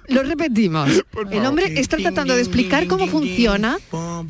Lo 0.08 0.22
repetimos. 0.22 0.90
El 1.30 1.44
hombre 1.46 1.66
Okay. 1.66 1.78
está 1.78 1.96
tratando 1.96 2.34
de 2.34 2.40
explicar 2.42 2.86
cómo 2.86 3.06
funciona. 3.08 3.78
Boom. 3.90 4.28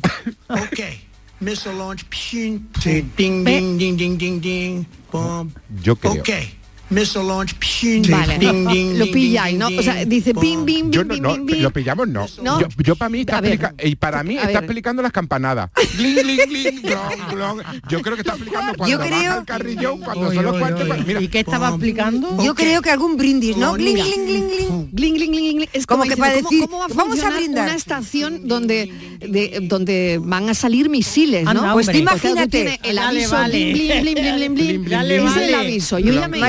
Okay. 0.49 1.01
Missile 1.39 1.75
launch. 1.75 2.03
Pshing, 2.05 2.59
pum. 2.59 2.81
Ding, 3.15 3.43
ding, 3.45 3.77
ding, 3.77 3.97
ding, 3.97 4.17
ding, 4.17 4.39
ding. 4.41 4.85
Boom. 5.11 5.53
Yo 5.83 5.95
creo. 5.95 6.13
Okay. 6.21 6.53
Missile 6.93 7.25
launch. 7.25 7.53
Pshing, 7.59 8.03
Vale, 8.09 8.37
ding, 8.37 8.67
ding, 8.67 8.97
lo 8.99 9.05
pilláis, 9.11 9.57
¿no? 9.57 9.67
O 9.67 9.81
sea, 9.81 10.05
dice 10.05 10.33
bim, 10.33 10.65
bim, 10.65 10.91
Yo 10.91 11.03
bim, 11.03 11.21
no, 11.21 11.33
bim, 11.33 11.39
no, 11.39 11.45
bim, 11.45 11.61
lo 11.63 11.71
pillamos 11.71 12.07
no. 12.07 12.25
No. 12.41 12.59
Yo, 12.61 12.67
yo 12.83 12.95
para 12.95 13.09
mí 13.09 13.21
está 13.21 13.37
A 13.37 13.41
ver. 13.41 13.53
explica- 13.53 13.75
y 13.87 13.95
para 13.95 14.23
mí 14.23 14.37
A 14.37 14.41
está 14.43 14.59
ver. 14.59 14.63
explicando 14.65 15.01
las 15.01 15.11
campanadas. 15.11 15.69
Gling, 15.97 16.15
gling, 16.15 16.39
gling, 16.49 16.81
glong, 16.81 17.29
glong. 17.31 17.61
Yo 17.89 18.01
creo 18.01 18.15
que 18.15 18.21
está 18.21 18.33
explicando 18.33 18.73
cuando 18.77 18.91
Yo 18.91 18.99
baja 18.99 19.09
creo- 19.09 19.39
el 19.39 19.45
carrillón, 19.45 19.99
cuando 20.01 20.27
Oy, 20.27 20.35
son 20.35 20.43
los 20.45 20.53
oy, 20.53 20.59
cuartos. 20.59 20.89
oy. 20.89 21.03
Mira, 21.05 21.21
¿Y 21.21 21.27
qué 21.27 21.39
estaba 21.39 21.69
explicando? 21.69 22.43
Yo 22.43 22.55
creo 22.55 22.81
que 22.81 22.89
algún 22.91 23.17
brindis, 23.17 23.57
¿no? 23.57 23.73
Gling, 23.73 23.93
Mira. 23.93 24.05
gling, 24.05 24.25
gling, 24.25 24.47
gling. 24.49 24.89
Gling, 24.91 25.13
gling, 25.15 25.31
gling, 25.31 25.57
gling. 25.57 25.69
Es 25.73 25.85
Como 25.85 26.03
como, 26.03 26.03
que 26.03 26.15
diciendo, 26.15 26.21
para 26.21 26.41
¿cómo- 26.41 26.49
decir, 26.49 26.69
¿cómo, 26.69 26.79
va 26.79 26.85
a 26.85 26.87
vamos 26.89 27.23
a 27.23 27.29
brindar? 27.29 27.63
una 27.65 27.75
estación 27.75 28.47
donde, 28.47 28.91
de- 29.19 29.59
donde 29.63 30.19
van 30.21 30.49
a 30.49 30.53
salir 30.53 30.89
misiles, 30.89 31.43
¿no? 31.45 31.73
Pues 31.73 31.87
imagínate. 31.93 32.79
el 32.83 32.95
Dale, 32.97 33.19
aviso 33.19 33.31
vale. 33.35 33.71
bling, 33.73 33.73
bling, 33.73 34.01
bling, 34.01 34.13
bling, 34.15 34.53
bling, 34.55 34.81
bling. 34.83 34.89
Dale, 34.89 35.15
Es 35.17 35.21
el 35.21 35.27
vale. 35.27 35.55
aviso. 35.55 35.99
Yo 35.99 36.13
ya 36.13 36.27
me 36.27 36.39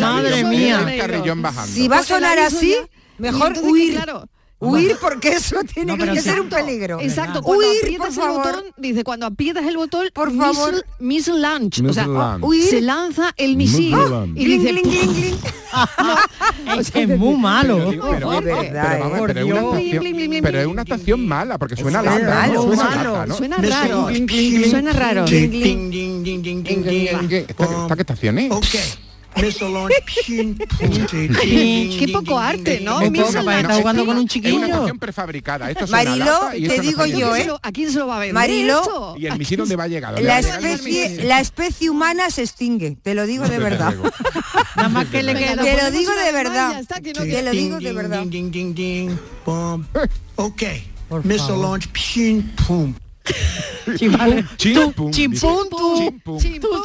madre 0.00 0.44
mía. 0.44 0.84
carrillón 0.98 1.42
bajando. 1.42 1.72
Si 1.72 1.88
va 1.88 1.98
a 1.98 2.02
sonar 2.02 2.38
aviso 2.38 2.56
así, 2.58 2.76
mejor 3.18 3.48
entonces, 3.48 3.72
huir. 3.72 3.94
claro, 3.94 4.28
Huir 4.60 4.96
porque 4.98 5.32
eso 5.32 5.56
tiene 5.64 5.94
No, 5.94 6.14
que 6.14 6.20
ser 6.22 6.40
un 6.40 6.48
peligro. 6.48 6.98
Exacto, 6.98 7.40
Huir, 7.42 7.68
aprietas 7.82 8.14
por 8.14 8.24
el 8.24 8.30
favor. 8.30 8.46
botón, 8.46 8.64
dice, 8.78 9.04
cuando 9.04 9.26
aprietas 9.26 9.66
el 9.66 9.76
botón, 9.76 10.08
Por 10.14 10.34
favor. 10.34 10.82
missile 11.00 11.38
launch. 11.38 11.80
o 11.82 11.92
sea, 11.92 12.06
launch. 12.06 12.42
Huir. 12.42 12.70
se 12.70 12.80
lanza 12.80 13.34
el 13.36 13.58
misil 13.58 13.94
y 14.34 14.44
Gling, 14.44 14.60
dice, 14.62 14.72
gling, 14.72 14.90
gling, 14.90 15.14
gling. 15.14 15.36
Es 16.94 17.18
muy 17.18 17.36
malo. 17.36 17.90
Pero, 17.90 18.32
es 18.32 18.38
una 20.66 20.84
Por 20.84 20.94
estación- 20.94 21.26
mala 21.26 21.58
porque 21.58 21.76
suena 21.76 22.00
¿no? 22.00 22.10
suena 22.12 22.30
raro, 22.30 23.36
suena 23.36 23.56
raro. 24.92 25.24
Gling, 25.26 25.50
Ding, 25.50 25.50
gling. 25.50 25.90
ding, 25.90 26.22
ding, 26.22 26.42
ding, 26.42 26.62
ding, 26.62 26.82
¿Qué- 26.84 27.16
ding. 27.18 27.28
qué- 27.28 27.44
¿Esta, 27.48 27.66
Boom. 27.66 27.82
esta 27.82 27.96
qué 27.96 28.02
estación 28.02 28.38
es? 28.38 28.50
Qué 31.98 32.08
poco 32.12 32.38
arte, 32.38 32.80
¿no? 32.80 33.00
Estar 33.02 33.72
jugando 33.80 34.06
con 34.06 34.18
un 34.18 34.28
chiquillo. 34.28 34.98
prefabricada. 34.98 35.70
Esto 35.70 35.86
y 36.56 36.68
te 36.68 36.80
digo 36.80 37.04
yo, 37.06 37.30
nada. 37.30 37.34
¿A 37.34 37.36
quién 37.36 37.36
¿eh? 37.36 37.42
se 37.42 37.46
lo- 37.48 37.60
¿A 37.62 37.72
quién 37.72 37.92
se 37.92 37.98
lo 37.98 38.06
va 38.06 38.16
a 38.16 38.20
vender 38.20 38.34
Mariló, 38.34 38.80
esto? 38.80 39.16
¿Y 39.18 39.26
el 39.26 39.38
misil 39.38 39.58
dónde 39.58 39.76
va 39.76 39.84
a 39.84 39.88
llegar? 39.88 40.14
¿Dónde 40.14 40.28
La 40.28 40.38
especie, 40.38 41.24
la 41.24 41.40
especie 41.40 41.90
humana 41.90 42.30
se 42.30 42.42
extingue, 42.42 42.96
te 43.02 43.14
lo 43.14 43.26
digo 43.26 43.48
de 43.48 43.58
verdad. 43.58 43.94
Nada 44.76 44.88
más 44.88 45.06
que 45.06 45.22
le 45.22 45.34
queda. 45.34 45.62
Te 45.62 45.82
lo 45.82 45.90
digo 45.90 46.12
de 46.12 46.32
verdad. 46.32 46.78
está, 46.80 47.00
Te 47.00 47.12
lo 47.14 47.50
digo 47.50 47.80
de 47.80 47.92
verdad. 47.92 48.24
Por 51.08 51.24
Missile 51.24 51.58
launch. 51.58 51.88
Pshing, 51.92 52.42
pum. 52.66 52.94
Chimpún, 53.96 54.46
Chimpún, 54.56 55.10
chimpún, 55.12 55.68
tú. 55.70 56.18
Chimpún. 56.38 56.82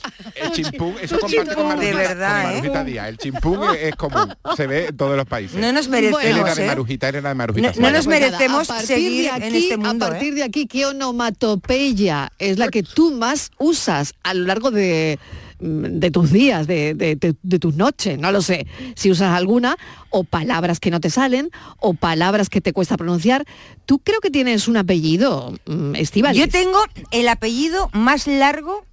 Chimpún, 0.00 0.32
chimpún. 0.32 0.34
El 0.34 0.52
chimpún, 0.52 0.94
eso 1.02 1.18
comparte 1.18 1.54
con 1.54 1.66
Marujita, 1.68 1.90
De 1.90 1.96
verdad, 2.08 2.42
con 2.42 2.50
¿eh? 2.50 2.54
Marujita 2.54 2.84
Díaz. 2.84 3.08
El 3.08 3.18
chimpún 3.18 3.60
es, 3.74 3.82
es 3.82 3.96
común, 3.96 4.34
se 4.56 4.66
ve 4.66 4.86
en 4.86 4.96
todos 4.96 5.16
los 5.16 5.26
países. 5.26 5.60
No 5.60 5.72
nos 5.72 5.86
él 5.86 5.90
merecemos, 5.92 6.24
era 6.24 6.54
de 6.54 6.64
¿eh? 6.64 6.66
Marujita, 6.66 7.08
él 7.08 7.14
era 7.16 7.28
de 7.30 7.34
Marujita. 7.34 7.72
No- 7.76 7.90
nos 7.90 8.04
Pues 8.04 8.20
nada, 8.20 8.30
merecemos 8.30 8.70
a 8.70 8.74
partir 8.74 8.86
seguir 8.86 9.30
de 9.32 9.46
en 9.46 9.54
este 9.54 9.76
mundo, 9.76 10.06
A 10.06 10.08
partir 10.10 10.32
¿eh? 10.32 10.36
de 10.36 10.42
aquí, 10.44 10.66
¿qué 10.66 10.86
onomatopeya 10.86 12.32
es 12.38 12.58
la 12.58 12.68
que 12.68 12.82
tú 12.82 13.12
más 13.12 13.50
usas 13.58 14.14
a 14.22 14.34
lo 14.34 14.46
largo 14.46 14.70
de, 14.70 15.18
mm, 15.60 15.98
de 15.98 16.10
tus 16.10 16.30
días, 16.32 16.66
de, 16.66 16.94
de- 16.94 17.16
de- 17.16 17.34
de 17.42 17.58
tus 17.58 17.74
noches? 17.76 18.18
No 18.18 18.32
lo 18.32 18.42
sé. 18.42 18.66
Si 18.96 19.10
usas 19.10 19.32
alguna, 19.36 19.76
o 20.10 20.24
palabras 20.24 20.80
que 20.80 20.90
no 20.90 21.00
te 21.00 21.10
salen, 21.10 21.50
o 21.78 21.94
palabras 21.94 22.48
que 22.50 22.60
te 22.60 22.72
cuesta 22.72 22.96
pronunciar. 22.96 23.44
Tú 23.86 23.98
creo 23.98 24.20
que 24.20 24.30
tienes 24.30 24.68
un 24.68 24.76
apellido, 24.76 25.54
Estival. 25.94 26.34
Yo 26.36 26.48
tengo 26.48 26.78
el 27.10 27.28
apellido 27.28 27.90
más 27.92 28.26
largo 28.26 28.84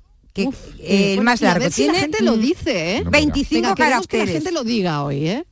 que 0.45 0.49
eh, 0.79 1.13
el 1.15 1.21
más 1.23 1.41
a 1.41 1.45
largo. 1.45 1.63
ver 1.63 1.71
si 1.73 1.85
la 1.85 1.91
Tiene 1.93 1.99
gente 1.99 2.23
lo 2.23 2.37
dice, 2.37 2.97
¿eh? 2.97 3.01
No, 3.03 3.11
25 3.11 3.61
Venga, 3.61 3.75
queremos 3.75 4.07
que 4.07 4.17
la 4.17 4.23
caracteres. 4.23 4.29
gente 4.43 4.51
lo 4.51 4.63
diga 4.63 5.03
hoy, 5.03 5.27
¿eh? 5.27 5.45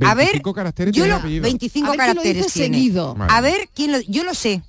A 0.00 0.14
ver, 0.14 0.26
25 0.26 0.54
caracteres 0.54 0.94
yo 0.94 1.04
lo, 1.06 1.14
el 1.16 1.20
apellido. 1.20 1.42
25 1.42 1.86
A 1.86 1.90
ver 1.90 1.96
quién 1.98 2.06
lo 2.08 2.14
caracteres 2.22 2.52
tiene. 2.52 2.76
seguido. 2.76 3.14
Vale. 3.14 3.32
A 3.32 3.40
ver 3.40 3.68
quién 3.74 3.92
lo 3.92 4.00
yo 4.00 4.24
lo 4.24 4.34
sé. 4.34 4.62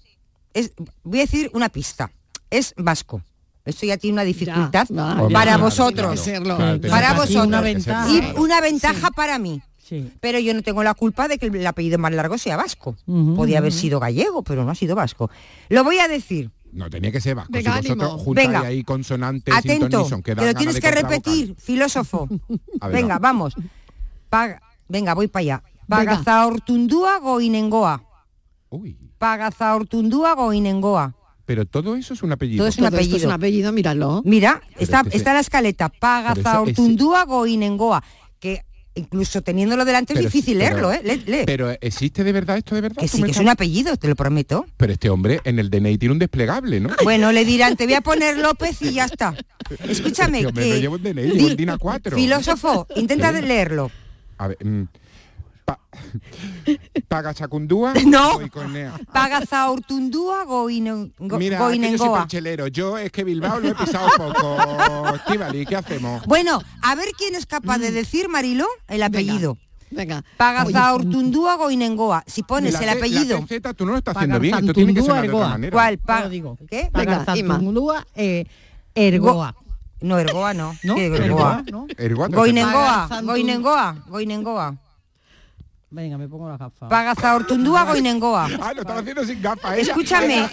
Es, 0.54 0.72
voy 1.04 1.20
a 1.20 1.22
decir 1.22 1.50
una 1.54 1.70
pista. 1.70 2.12
Es 2.50 2.74
vasco. 2.78 3.24
Esto 3.66 3.86
ya 3.86 3.96
tiene 3.96 4.14
una 4.16 4.24
dificultad 4.26 4.88
Ya, 4.90 5.28
para 5.32 5.56
vosotros. 5.58 6.22
Claro, 6.22 6.82
Para 6.82 7.14
vosotros. 7.14 7.48
Una 7.48 7.62
ventaja. 7.62 8.10
Y 8.10 8.22
una 8.38 8.60
ventaja 8.60 9.10
para 9.12 9.40
mí. 9.40 9.62
Sí. 9.84 10.10
Pero 10.22 10.40
yo 10.40 10.54
no 10.54 10.62
tengo 10.62 10.82
la 10.82 10.94
culpa 10.94 11.28
de 11.28 11.38
que 11.38 11.48
el 11.48 11.68
apellido 11.68 11.98
más 11.98 12.14
largo 12.14 12.38
sea 12.38 12.56
vasco. 12.56 12.96
Podía 13.36 13.58
haber 13.58 13.74
sido 13.74 14.00
gallego, 14.00 14.42
pero 14.42 14.64
no 14.64 14.72
ha 14.72 14.76
sido 14.76 14.96
vasco. 14.96 15.30
Lo 15.68 15.84
voy 15.84 15.98
a 16.00 16.08
decir. 16.08 16.52
No 16.72 16.90
tenía 16.90 17.12
que 17.12 17.20
ser 17.20 17.36
vasco. 17.36 17.52
Venga, 17.52 17.82
si 17.82 17.90
vosotros 17.94 18.34
Venga. 18.34 18.62
ahí 18.62 18.84
consonantes 18.84 19.54
Atento, 19.54 20.08
que 20.24 20.34
ganas 20.34 20.56
tienes 20.56 20.80
que 20.80 20.90
repetir, 20.90 21.56
filósofo. 21.60 22.28
Ver, 22.82 22.92
Venga, 22.92 23.20
vamos. 23.20 23.54
vamos. 23.56 23.72
Pa- 24.30 24.60
Venga, 24.88 25.14
voy 25.14 25.28
para 25.28 25.42
allá. 25.42 25.64
Pagazaortundúa 25.88 27.20
goinengoa. 27.20 28.04
Uy, 28.70 28.98
Pagazaortundúa 29.18 30.34
goinengoa. 30.34 31.14
pero 31.46 31.66
todo 31.66 31.96
eso 31.96 32.14
es 32.14 32.24
un 32.24 32.32
apellido. 32.32 32.60
Todo 32.62 32.68
es 32.70 32.78
un 32.78 32.86
Todo 32.86 32.98
esto 33.00 33.02
es 33.02 33.08
apellido. 33.12 33.30
un 33.30 33.34
apellido, 33.36 33.72
míralo. 33.74 34.22
Mira, 34.26 34.62
Pero 34.70 34.82
está, 34.82 35.02
este 35.02 35.18
está 35.18 35.34
la 35.34 35.40
escaleta. 35.42 35.90
Pagazaortundúa 35.90 37.26
goinengoa. 37.26 38.04
Que 38.40 38.64
incluso 38.96 39.42
teniéndolo 39.42 39.86
delante 39.86 40.14
es 40.14 40.20
difícil 40.20 40.58
pero- 40.58 40.92
leerlo, 40.92 41.22
¿eh? 41.26 41.44
Pero 41.46 41.72
¿existe 41.82 42.24
de 42.24 42.32
verdad 42.32 42.58
esto 42.58 42.76
de 42.76 42.82
verdad? 42.82 43.02
que 43.02 43.08
¿Tú 43.08 43.18
sí, 43.18 43.24
que 43.24 43.32
es 43.32 43.38
un 43.38 43.50
apellido, 43.50 43.98
te 43.98 44.08
lo 44.08 44.16
prometo. 44.16 44.66
Pero 44.78 44.94
este 44.94 45.10
hombre 45.10 45.42
en 45.44 45.60
el 45.60 45.70
DNI 45.70 45.98
tiene 45.98 46.14
un 46.14 46.20
desplegable, 46.20 46.80
¿no? 46.80 46.90
Bueno, 47.04 47.32
le 47.32 47.46
dirán, 47.46 47.76
te 47.76 47.86
voy 47.86 47.96
a 47.96 48.02
poner 48.02 48.38
López 48.38 48.82
y 48.82 48.94
ya 48.94 49.06
está. 49.06 49.36
Escúchame, 49.88 50.42
Este 50.42 50.54
que... 50.54 50.70
no 50.70 50.76
lleva 50.76 50.96
un 50.96 51.04
DNI, 51.04 51.32
lleva 51.32 51.48
un 51.52 51.56
DIN 51.58 51.70
A4. 51.70 52.16
Filósofo, 52.16 52.88
intenta 52.96 53.32
leerlo. 53.32 53.92
A 54.38 54.48
ver, 54.48 54.58
mm, 55.64 55.66
pa, 55.66 55.80
Pagachacundúa 57.08 57.94
No. 58.06 58.34
Goiconea. 58.36 59.00
Pagazaortundúa 59.12 60.44
goine- 60.46 61.12
go- 61.18 61.38
Mira, 61.38 61.58
que 61.70 61.92
yo 61.92 61.98
soy 61.98 62.10
perchelero. 62.20 62.68
Yo 62.68 62.98
es 62.98 63.12
que 63.12 63.24
Bilbao 63.24 63.60
lo 63.60 63.70
he 63.70 63.76
pisado 63.76 64.08
poco. 64.18 65.16
Estivali, 65.16 65.66
¿qué 65.66 65.76
hacemos? 65.76 66.26
Bueno, 66.26 66.62
a 66.82 66.96
ver 66.96 67.10
quién 67.18 67.36
es 67.36 67.46
capaz 67.46 67.78
Mm. 67.78 67.82
de 67.82 67.92
decir, 67.92 68.30
Marilo, 68.30 68.66
el 68.88 69.04
apellido. 69.04 69.58
Venga. 69.92 70.24
Pagazaortundúa 70.38 71.56
goinengoa. 71.56 72.24
Si 72.26 72.42
pones 72.44 72.74
La 72.74 72.80
el 72.82 72.90
apellido... 72.90 73.40
La 73.40 73.46
TZ 73.46 73.76
tú 73.76 73.86
no 73.86 73.92
lo 73.92 73.98
estás 74.00 74.16
haciendo 74.16 74.40
bien. 74.40 74.56
Esto 74.56 74.74
tiene 74.74 74.94
que 74.94 75.02
ser 75.02 75.12
de 75.14 75.18
otra 75.20 75.26
ergoa. 75.26 75.50
manera. 75.50 75.72
¿Cuál? 75.72 75.98
Pa- 76.00 76.28
digo. 76.30 76.58
¿Qué? 76.70 76.90
Venga, 76.94 77.24
Pagarzantundúa, 77.26 78.06
eh, 78.16 78.46
ergoa. 78.96 79.56
No, 80.02 80.18
Ergoa 80.20 80.54
no. 80.54 80.76
¿No? 80.84 80.96
¿Qué 80.96 81.06
Ergoa, 81.06 81.26
Ergoa? 81.26 81.64
¿no? 81.72 81.88
Ergoa, 81.98 82.28
te- 82.30 82.36
Goinengoa, 82.36 83.22
goinengoa, 83.24 83.96
goinengoa. 84.10 84.76
Venga, 85.94 86.18
me 86.18 86.28
pongo 86.28 86.50
la 86.50 86.58
gafa. 86.58 86.88
Pagazaortundúa 86.90 87.84
goinengoa. 87.84 88.46
Ah, 88.60 88.74
lo 88.74 88.82
estaba 88.82 89.00
haciendo 89.02 89.24
sin 89.26 89.40
gafas. 89.40 89.74
ella. 89.78 89.92
Escúchame, 89.92 90.50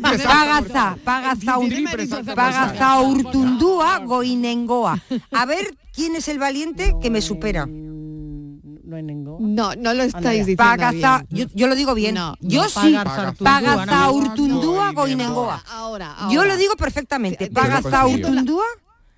Pagaza, 0.00 0.96
pagazaur, 1.04 1.68
Triple 1.68 2.06
salsa. 2.06 2.34
pagazaurtundúa 2.34 3.98
goinengoa. 3.98 4.98
A 5.32 5.44
ver 5.44 5.76
quién 5.94 6.16
es 6.16 6.26
el 6.28 6.38
valiente 6.38 6.94
que 7.02 7.10
me 7.10 7.20
supera. 7.20 7.66
No. 7.66 9.36
No, 9.40 9.74
no 9.74 9.94
lo 9.94 10.02
estáis 10.04 10.46
diciendo 10.46 10.62
Pagaza, 10.64 11.24
bien. 11.30 11.48
yo, 11.48 11.54
yo 11.54 11.66
lo 11.66 11.74
digo 11.74 11.94
bien. 11.94 12.14
No, 12.14 12.34
yo 12.40 12.62
no, 12.62 12.68
sí. 12.70 12.92
No. 12.92 13.04
Pagazaurtundúa 13.44 14.92
goinengoa. 14.92 15.62
Ahora, 15.70 16.12
ahora. 16.14 16.34
Yo 16.34 16.44
lo 16.44 16.56
digo 16.56 16.76
perfectamente. 16.76 17.36
Te- 17.36 17.46
te- 17.48 17.52
Pagazaurtundúa 17.54 18.64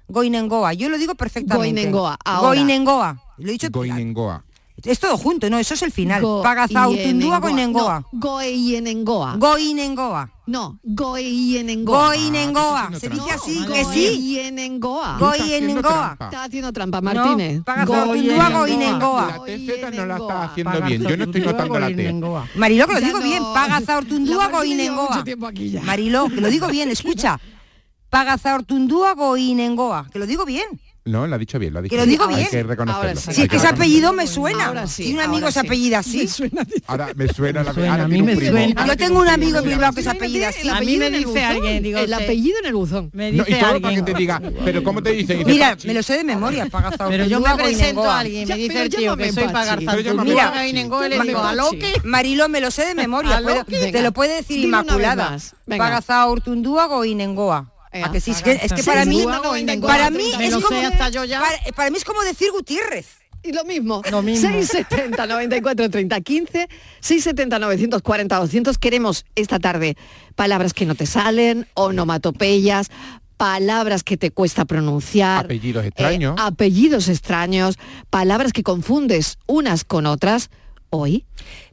goinengoa. 0.08 0.74
Yo 0.74 0.88
lo 0.88 0.98
digo 0.98 1.14
perfectamente. 1.14 1.74
Goinengoa, 1.80 2.18
ahora. 2.24 2.48
Goinengoa. 2.58 3.16
Lo 3.38 3.48
he 3.48 3.52
dicho. 3.52 3.68
Goinengoa. 3.70 4.44
Es 4.84 4.98
todo 5.00 5.16
junto, 5.16 5.48
no, 5.48 5.58
eso 5.58 5.74
es 5.74 5.82
el 5.82 5.92
final. 5.92 6.20
Go- 6.20 6.42
Pagazaurtundúa 6.42 7.04
Ienengoa. 7.04 7.38
goinengoa. 7.40 8.00
No, 8.12 8.18
Goienengoa. 8.20 9.36
Goinengoa. 9.36 10.30
No, 10.46 10.78
Goienengoa. 10.82 12.06
Goinengoa. 12.08 12.88
Ah, 12.92 12.98
Se 13.00 13.08
dice 13.08 13.30
así, 13.32 13.64
que 13.66 13.84
sí. 13.86 14.38
Goinengoa. 14.38 15.16
trampa. 15.82 16.24
Está 16.26 16.44
haciendo 16.44 16.72
trampa, 16.72 17.00
Martínez. 17.00 17.58
No, 17.58 17.64
Pagazaurtundúa 17.64 18.50
Goinengoa. 18.50 19.26
La 19.28 19.38
goinengoa. 19.38 19.44
TZ 19.46 19.96
no 19.96 20.06
la 20.06 20.16
estás 20.18 20.50
haciendo 20.50 20.80
bien. 20.82 21.02
Yo 21.02 21.16
no 21.16 21.24
estoy 21.24 21.40
notando 21.40 21.78
la 21.80 21.86
T. 21.86 21.94
goinengoa. 21.94 22.48
Mariló, 22.56 22.86
que 22.86 22.92
lo 22.94 23.00
digo 23.00 23.20
bien. 23.20 23.42
Lleva 24.26 24.48
goinengoa. 24.48 25.24
Mariló, 25.82 26.28
que 26.28 26.40
lo 26.40 26.48
digo 26.48 26.68
bien, 26.68 26.90
escucha. 26.90 27.40
Pagazaurtundúa 28.10 29.14
goinengoa. 29.14 30.08
Que 30.12 30.18
lo 30.18 30.26
digo 30.26 30.44
bien. 30.44 30.66
No, 31.06 31.26
lo 31.26 31.34
ha 31.34 31.38
dicho 31.38 31.58
bien, 31.58 31.74
lo 31.74 31.80
ha 31.80 31.82
dicho 31.82 31.90
Que 31.94 32.00
lo 32.00 32.06
digo 32.06 32.24
Hay 32.26 32.36
bien. 32.36 32.48
que 32.48 32.62
reconocerlo. 32.62 33.08
Ahora 33.10 33.20
sí. 33.20 33.32
Si 33.34 33.42
es 33.42 33.48
que 33.50 33.56
ese 33.56 33.66
apellido 33.66 34.14
me 34.14 34.26
suena. 34.26 34.66
Ahora 34.68 34.86
sí, 34.86 35.02
Tiene 35.04 35.18
un 35.18 35.24
amigo 35.26 35.40
ahora 35.46 35.52
se 35.52 35.60
sí. 35.60 35.66
apellida 35.66 35.98
así. 35.98 36.16
Me 36.22 36.28
suena 36.28 36.66
Ahora 36.86 37.08
me 37.14 37.28
suena 37.28 37.62
la 37.62 37.68
Me 37.70 37.74
suena, 37.74 37.90
ahora 37.92 38.04
a 38.04 38.08
mí 38.08 38.14
tiene 38.14 38.22
un 38.22 38.26
me 38.30 38.36
primo. 38.36 38.56
suena. 38.58 38.80
Ahora 38.80 38.92
Yo 38.94 38.96
tengo 38.96 39.20
un 39.20 39.28
amigo 39.28 39.58
en 39.58 39.64
que 39.64 39.70
Bilbao 39.70 39.92
que 39.92 40.02
se 40.02 40.08
apellida 40.08 40.48
así. 40.48 40.60
el 40.62 40.70
A 40.70 40.72
mí 40.72 40.76
apellido 40.78 41.00
me 41.00 41.06
en 41.08 41.14
el 41.14 41.20
dice 41.24 41.30
buzón. 41.32 41.44
alguien, 41.56 41.82
digo, 41.82 41.98
el 41.98 42.14
apellido 42.14 42.58
en 42.58 42.66
el 42.66 42.74
buzón. 42.74 43.10
Me 43.12 43.32
No, 43.32 43.44
dice 43.44 43.50
y 43.50 43.60
todo 43.60 43.60
para 43.72 43.88
alguien. 43.88 44.04
que 44.06 44.12
te 44.12 44.18
diga, 44.18 44.42
pero 44.64 44.82
¿cómo 44.82 45.02
te 45.02 45.10
dice? 45.10 45.34
Dice, 45.34 45.44
Mira, 45.44 45.70
Pachi. 45.70 45.88
me 45.88 45.92
lo 45.94 46.02
sé 46.02 46.16
de 46.16 46.24
memoria. 46.24 46.66
Pagazaurtundúa 46.70 47.10
Pero 47.10 47.24
yo 47.26 47.40
me 47.40 47.54
presento 47.62 48.04
a 48.10 48.18
alguien, 48.20 48.48
me 48.48 48.56
dice 48.56 48.82
el 48.82 48.88
tío 48.88 49.16
que 49.18 49.30
soy 49.30 49.44
llámame 49.44 50.24
Mira, 50.24 50.64
le 50.64 50.72
llámame 50.72 51.26
digo, 51.26 51.42
¿a 51.44 51.54
lo 51.54 51.64
Pachi. 51.64 51.78
que? 51.80 51.92
Mariló, 52.04 52.48
me 52.48 52.62
lo 52.62 52.70
sé 52.70 52.86
de 52.86 52.94
memoria. 52.94 53.42
Te 53.68 54.00
lo 54.00 54.12
puede 54.12 54.36
decir 54.36 54.58
Inmaculada. 54.60 55.32
más. 55.32 55.54
Venga. 55.66 55.84
Pagazaurtundúa 55.84 56.86
goinengoa. 56.86 57.73
Venga. 57.94 58.08
¿A 58.08 58.12
que 58.12 58.20
sí? 58.20 58.32
Es 58.32 58.42
que, 58.42 58.52
es 58.52 58.72
que 58.72 58.82
para 58.82 59.04
mí, 59.06 59.24
para 59.80 60.10
mí 60.10 60.30
es 60.40 60.54
como, 60.54 60.68
sé 60.68 60.84
hasta 60.84 61.08
yo 61.10 61.24
ya. 61.24 61.40
Para, 61.40 61.58
para 61.74 61.90
mí 61.90 61.96
es 61.96 62.04
como 62.04 62.20
decir 62.22 62.50
Gutiérrez. 62.52 63.06
Y 63.44 63.52
lo 63.52 63.64
mismo. 63.64 64.02
Lo 64.10 64.20
mismo. 64.22 64.48
670 64.48 65.26
94 65.26 65.90
30 65.90 66.20
15, 66.22 66.68
670 67.00 67.58
940 67.58 68.36
200. 68.36 68.78
Queremos 68.78 69.24
esta 69.34 69.58
tarde 69.58 69.96
palabras 70.34 70.72
que 70.74 70.86
no 70.86 70.94
te 70.94 71.06
salen, 71.06 71.66
onomatopeyas, 71.74 72.90
palabras 73.36 74.02
que 74.02 74.16
te 74.16 74.30
cuesta 74.30 74.64
pronunciar. 74.64 75.44
Apellidos 75.44 75.84
extraños. 75.84 76.38
eh, 76.38 76.42
apellidos 76.42 77.08
extraños, 77.08 77.76
palabras 78.10 78.52
que 78.52 78.62
confundes 78.62 79.38
unas 79.46 79.84
con 79.84 80.06
otras. 80.06 80.50
Hoy, 80.90 81.24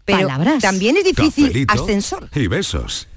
Pero 0.04 0.28
palabras. 0.28 0.62
también 0.64 0.98
es 0.98 1.04
difícil 1.04 1.46
Cafelito 1.48 1.74
ascensor. 1.74 2.30
y 2.34 2.48
besos. 2.48 3.08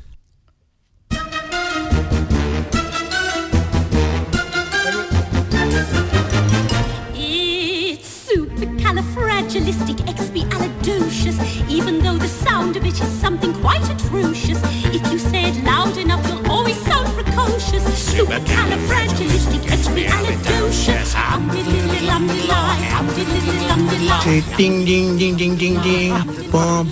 Supercalifragilisticexpialidocious, 9.73 11.71
even 11.71 11.99
though 12.01 12.19
the 12.19 12.29
sound 12.29 12.77
of 12.77 12.85
it 12.85 13.01
is 13.01 13.09
something 13.21 13.53
quite 13.55 13.89
atrocious. 13.91 14.61
If 14.95 15.11
you 15.13 15.19
say 15.19 15.45
it 15.51 15.65
loud 15.65 15.97
enough, 15.97 16.27
you'll 16.29 16.47
always 16.51 16.77
sound 16.85 17.09
precocious. 17.15 17.83
Supercalifragilisticexpialidocious. 18.15 21.15
Um-diddly-diddly-um-diddly, 21.15 22.91
um-diddly-diddly-um-diddly. 22.99 24.23
Say 24.23 24.43
ding, 24.57 24.85
ding, 24.85 25.17
ding, 25.19 25.37
ding, 25.37 25.57
ding, 25.57 25.81
ding. 25.83 26.13
Boom. 26.51 26.87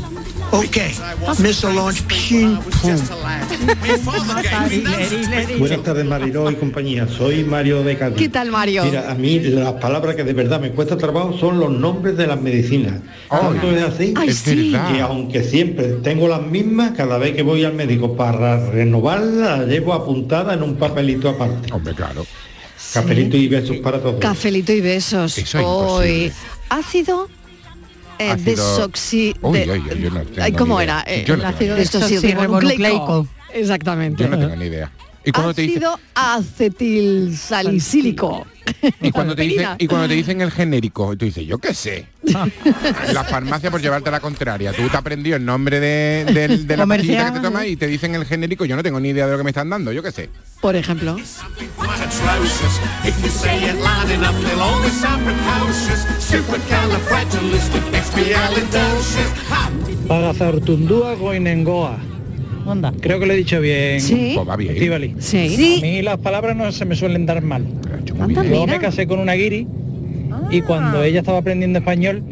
Okay. 0.53 0.93
Missile 1.41 1.73
launch. 1.73 2.03
Pshing, 2.09 2.59
boom. 2.83 3.01
Buenas 5.59 5.83
tardes 5.83 6.05
Mariló 6.05 6.51
y 6.51 6.57
compañía, 6.57 7.09
soy 7.09 7.43
Mario 7.43 7.83
de 7.83 7.97
Cádiz. 7.97 8.19
¿Qué 8.19 8.29
tal, 8.29 8.51
Mario? 8.51 8.85
Mira, 8.85 9.11
a 9.11 9.15
mí 9.15 9.41
las 9.41 9.73
palabras 9.75 10.15
que 10.15 10.25
de 10.25 10.35
verdad 10.35 10.61
me 10.61 10.71
cuesta 10.73 10.99
trabajo 10.99 11.37
son 11.39 11.59
los 11.59 11.71
nombres 11.71 12.19
de 12.19 12.27
las 12.27 12.39
medicinas. 12.41 13.01
Tanto 13.31 13.71
es 13.75 13.83
así 13.83 14.13
Ay, 14.15 14.29
Es 14.29 14.39
sí. 14.39 14.73
que 14.93 15.01
aunque 15.01 15.43
siempre 15.43 15.85
tengo 16.03 16.29
las 16.29 16.43
mismas, 16.43 16.93
cada 16.93 17.17
vez 17.17 17.35
que 17.35 17.43
voy 17.43 17.65
al 17.65 17.73
médico 17.73 18.15
para 18.15 18.69
renovarlas, 18.71 19.61
las 19.61 19.69
llevo 19.69 19.95
apuntada 19.95 20.53
en 20.53 20.63
un 20.63 20.77
papelito 20.77 21.31
aparte. 21.31 21.73
Hombre, 21.73 21.95
claro. 21.95 22.27
Cafelito 22.93 23.39
y 23.39 23.49
besos 23.49 23.79
para 23.79 23.99
todos. 24.01 24.17
Cafelito 24.21 24.71
y 24.73 24.83
besos. 24.83 25.39
Eso 25.39 25.59
es 25.59 25.65
Hoy, 25.67 26.25
imposible. 26.25 26.33
ácido. 26.69 27.29
Eh, 28.31 28.37
desoxi... 28.37 29.35
Uy, 29.43 29.59
de- 29.59 29.73
uy, 29.73 29.79
uy, 29.91 30.01
yo 30.01 30.11
no 30.11 30.21
tengo 30.23 30.43
Ay, 30.43 30.53
¿Cómo 30.53 30.79
ni 30.79 30.85
era? 30.85 31.05
idea. 31.07 31.15
Eh, 31.21 31.25
Yo 31.27 31.37
no 31.37 31.43
el 31.49 31.55
tengo 31.57 31.75
ácido 31.75 31.75
ni 31.77 31.83
idea. 31.83 32.01
desoxirribonucleico. 32.01 33.27
Exactamente. 33.55 34.23
Yo 34.23 34.29
no 34.29 34.39
tengo 34.39 34.57
ni 34.57 34.67
idea. 34.67 34.91
Y 35.25 35.33
cuando 35.33 35.55
te 35.55 35.63
dicen, 35.63 35.85
ácido 35.85 36.01
acetilsalicílico. 36.15 38.47
y 39.01 39.11
cuando 39.11 39.35
te 39.37 39.43
dicen, 39.43 39.67
Aspirina. 39.67 39.77
y 39.79 39.87
cuando 39.87 40.09
te 40.09 40.15
dicen 40.15 40.41
el 40.41 40.51
genérico, 40.51 41.17
tú 41.17 41.27
dices, 41.27 41.47
yo 41.47 41.59
qué 41.59 41.75
sé. 41.75 42.07
La 43.13 43.25
farmacia 43.25 43.71
por 43.71 43.81
llevarte 43.81 44.11
la 44.11 44.21
contraria. 44.21 44.73
Tú 44.73 44.89
te 44.89 44.97
aprendió 44.97 45.37
el 45.37 45.45
nombre 45.45 45.81
de, 45.81 46.25
la 46.77 46.87
pastillita 46.87 47.27
que 47.27 47.33
te 47.33 47.41
tomas 47.41 47.67
y 47.67 47.77
te 47.77 47.87
dicen 47.87 48.15
el 48.15 48.25
genérico, 48.25 48.65
yo 48.65 48.77
no 48.77 48.83
tengo 48.83 49.01
ni 49.01 49.11
idea 49.11 49.27
de 49.27 49.33
lo 49.33 49.39
que 49.39 49.45
me 49.45 49.51
están 49.51 49.71
dando, 49.71 49.93
yo 49.93 50.03
qué 50.03 50.13
sé. 50.13 50.31
Por 50.61 50.77
ejemplo. 50.77 51.17
Pagazaurtundúa 60.09 61.15
goinengoa. 61.15 61.99
Onda. 62.67 62.93
Creo 63.01 63.19
que 63.19 63.27
lo 63.27 63.33
he 63.33 63.37
dicho 63.37 63.61
bien. 63.61 64.01
Sí. 64.01 64.33
Pues 64.35 64.49
va 64.49 64.57
bien. 64.57 64.75
Estíbali. 64.75 65.15
Sí. 65.19 65.79
A 65.79 65.83
mí 65.83 66.03
las 66.03 66.19
palabras 66.19 66.57
no 66.57 66.71
se 66.73 66.85
me 66.85 66.95
suelen 66.95 67.27
dar 67.27 67.43
mal. 67.43 67.67
Yo 68.07 68.67
me 68.67 68.79
casé 68.79 69.07
con 69.07 69.19
una 69.19 69.35
guiri 69.35 69.67
y 70.51 70.61
cuando 70.63 71.03
ella 71.03 71.21
estaba 71.21 71.39
aprendiendo 71.39 71.79
español, 71.79 72.23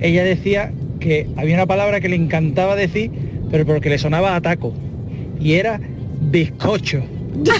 ella 0.00 0.24
decía 0.24 0.72
que 1.00 1.28
había 1.36 1.54
una 1.54 1.66
palabra 1.66 2.00
que 2.00 2.08
le 2.08 2.16
encantaba 2.16 2.76
decir, 2.76 3.10
pero 3.50 3.66
porque 3.66 3.90
le 3.90 3.98
sonaba 3.98 4.34
a 4.36 4.40
taco. 4.40 4.72
Y 5.40 5.52
era 5.54 5.80
bizcocho. 6.20 7.02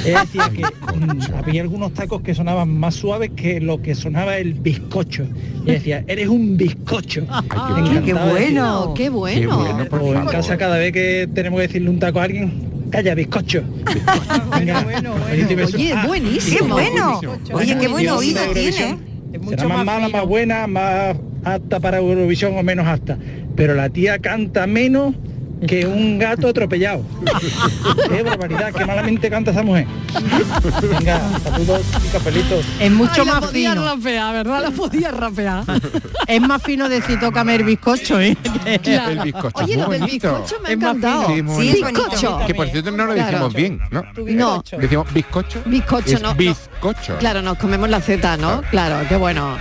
Ella 0.05 0.21
decía 0.23 0.51
que 0.55 0.63
mm, 0.97 1.35
había 1.37 1.63
algunos 1.63 1.93
tacos 1.95 2.23
que 2.23 2.35
sonaban 2.35 2.69
más 2.79 2.95
suaves 2.95 3.31
que 3.37 3.61
lo 3.61 3.81
que 3.81 3.95
sonaba 3.95 4.37
el 4.39 4.55
bizcocho. 4.55 5.27
Y 5.65 5.73
decía, 5.73 6.05
eres 6.07 6.29
un 6.29 6.57
bizcocho. 6.57 7.27
Qué 8.05 8.13
bueno, 8.15 8.95
qué 8.95 9.05
decir- 9.05 9.13
bueno. 9.13 9.59
O 10.01 10.15
en 10.15 10.27
casa 10.27 10.57
cada 10.57 10.79
vez 10.79 10.93
que 10.93 11.29
tenemos 11.33 11.59
que 11.61 11.67
decirle 11.69 11.91
un 11.91 11.99
taco 11.99 12.21
a 12.21 12.25
alguien, 12.25 12.53
calla, 12.91 13.15
bizcocho. 13.15 13.63
Venga, 14.59 14.85
cafelito 14.85 15.53
y 15.53 15.57
besos. 15.57 15.75
Oye, 15.75 15.93
Ah, 15.93 16.07
buenísimo. 16.07 16.59
Qué 16.59 16.73
bueno. 16.91 17.21
Oye, 17.53 17.79
qué 17.79 17.89
buen 17.89 18.09
oído 18.09 18.41
tiene. 18.53 18.99
Es 19.33 19.41
Será 19.51 19.69
más 19.69 19.77
más 19.79 19.87
mala, 19.87 20.09
más 20.09 20.27
buena, 20.27 20.67
más 20.67 21.17
apta 21.45 21.81
para 21.81 21.99
Eurovisión 21.99 22.57
o 22.57 22.63
menos 22.63 22.87
apta. 22.87 23.19
Pero 23.57 23.75
la 23.75 23.91
tía 23.91 24.19
canta 24.19 24.67
menos 24.67 25.15
que 25.67 25.87
un 25.87 26.19
gato 26.19 26.49
atropellado. 26.49 27.03
qué 28.09 28.23
barbaridad, 28.23 28.73
qué 28.73 28.85
malamente 28.85 29.29
canta 29.31 29.51
esa 29.51 29.63
mujer. 29.63 29.87
Venga, 30.91 31.21
saludos 31.43 31.83
y 32.05 32.09
capelitos. 32.09 32.65
Es 32.81 32.91
mucho 32.91 33.23
Ay, 33.23 33.27
la 33.27 33.33
más 33.35 33.45
podía 33.45 33.73
fino. 33.73 33.85
rapear, 33.85 34.35
¿verdad? 34.35 34.63
La 34.63 34.71
podía 34.71 35.11
rapear. 35.11 35.65
Es 36.27 36.41
más 36.41 36.63
fino 36.63 36.89
decir 36.89 37.19
tócame 37.21 37.57
el 37.57 37.65
bizcocho, 37.65 38.21
¿eh? 38.21 38.37
Claro. 38.83 39.11
El 39.13 39.21
bizcocho, 39.21 39.65
Oye, 39.65 39.77
lo 39.77 39.89
del 39.89 40.05
bizcocho 40.05 40.57
me 40.63 40.69
ha 40.69 40.73
encantado. 40.73 41.27
Sí, 41.29 41.41
bonito. 41.43 41.87
Que 42.47 42.55
por 42.55 42.69
cierto 42.69 42.91
no 42.93 43.07
lo 43.07 43.15
Claro. 43.15 43.31
decimos 43.31 43.55
bien, 43.55 43.81
¿no? 43.91 44.05
No, 44.17 44.63
Decimos 44.79 45.13
bizcocho. 45.13 45.63
Bizcocho, 45.67 46.15
es 46.17 46.23
no, 46.23 46.29
no. 46.31 46.35
Bizcocho. 46.35 47.19
claro, 47.19 47.43
nos 47.43 47.59
comemos 47.59 47.89
la 47.89 48.01
Z, 48.01 48.37
¿no? 48.37 48.63
Claro, 48.71 49.05
qué 49.09 49.17
bueno. 49.17 49.57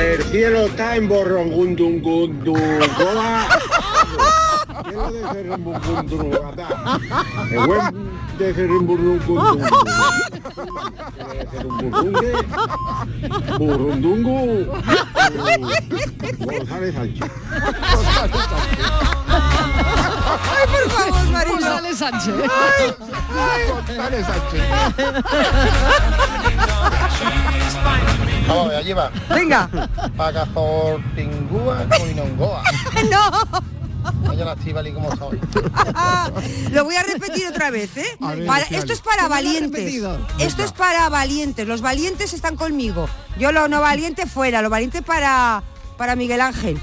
El 0.00 0.22
cielo 0.24 0.60
está 0.60 0.96
en 0.96 1.08
Serrembungundurugata. 5.32 6.98
El 7.50 7.66
buen 7.66 8.10
de 8.38 8.54
Serrembungundungu. 8.54 9.66
Serrembungungue. 11.50 12.32
Burrundungu. 13.58 14.66
González 16.38 16.94
Sánchez. 16.94 17.30
Ay, 20.48 20.64
por 20.66 20.84
favor, 20.90 21.28
Marilo. 21.28 21.56
González 21.56 21.98
Sánchez. 21.98 22.34
González 23.68 24.26
Sánchez. 24.26 24.62
Vamos, 28.54 28.74
allí 28.74 28.92
va. 28.92 29.10
Venga. 29.34 29.68
Pagazortingúa 30.16 31.86
Coinongoa. 31.96 32.62
No. 33.10 33.62
Vaya 34.26 34.44
la 34.46 34.52
Estivali 34.54 34.92
como 34.92 35.14
soy. 35.16 35.38
Lo 36.72 36.84
voy 36.84 36.96
a 36.96 37.02
repetir 37.02 37.46
otra 37.46 37.70
vez, 37.70 37.94
¿eh? 37.98 38.06
A 38.22 38.28
ver, 38.34 38.46
Para- 38.46 38.62
Estivali. 38.62 38.80
esto 38.82 38.92
es 38.94 39.00
para 39.02 39.22
¿Cómo 39.24 39.28
lo 39.28 39.34
has 39.34 39.42
valientes. 39.44 40.02
Esto 40.38 40.62
es 40.64 40.72
para 40.72 41.08
valientes. 41.10 41.66
Los 41.68 41.82
valientes 41.82 42.32
están 42.32 42.56
conmigo. 42.56 43.08
Yo 43.38 43.52
lo 43.52 43.68
no 43.68 43.80
valiente 43.82 44.26
fuera, 44.26 44.62
lo 44.62 44.70
valiente 44.70 45.02
para 45.02 45.62
para 45.98 46.16
Miguel 46.16 46.40
Ángel. 46.40 46.80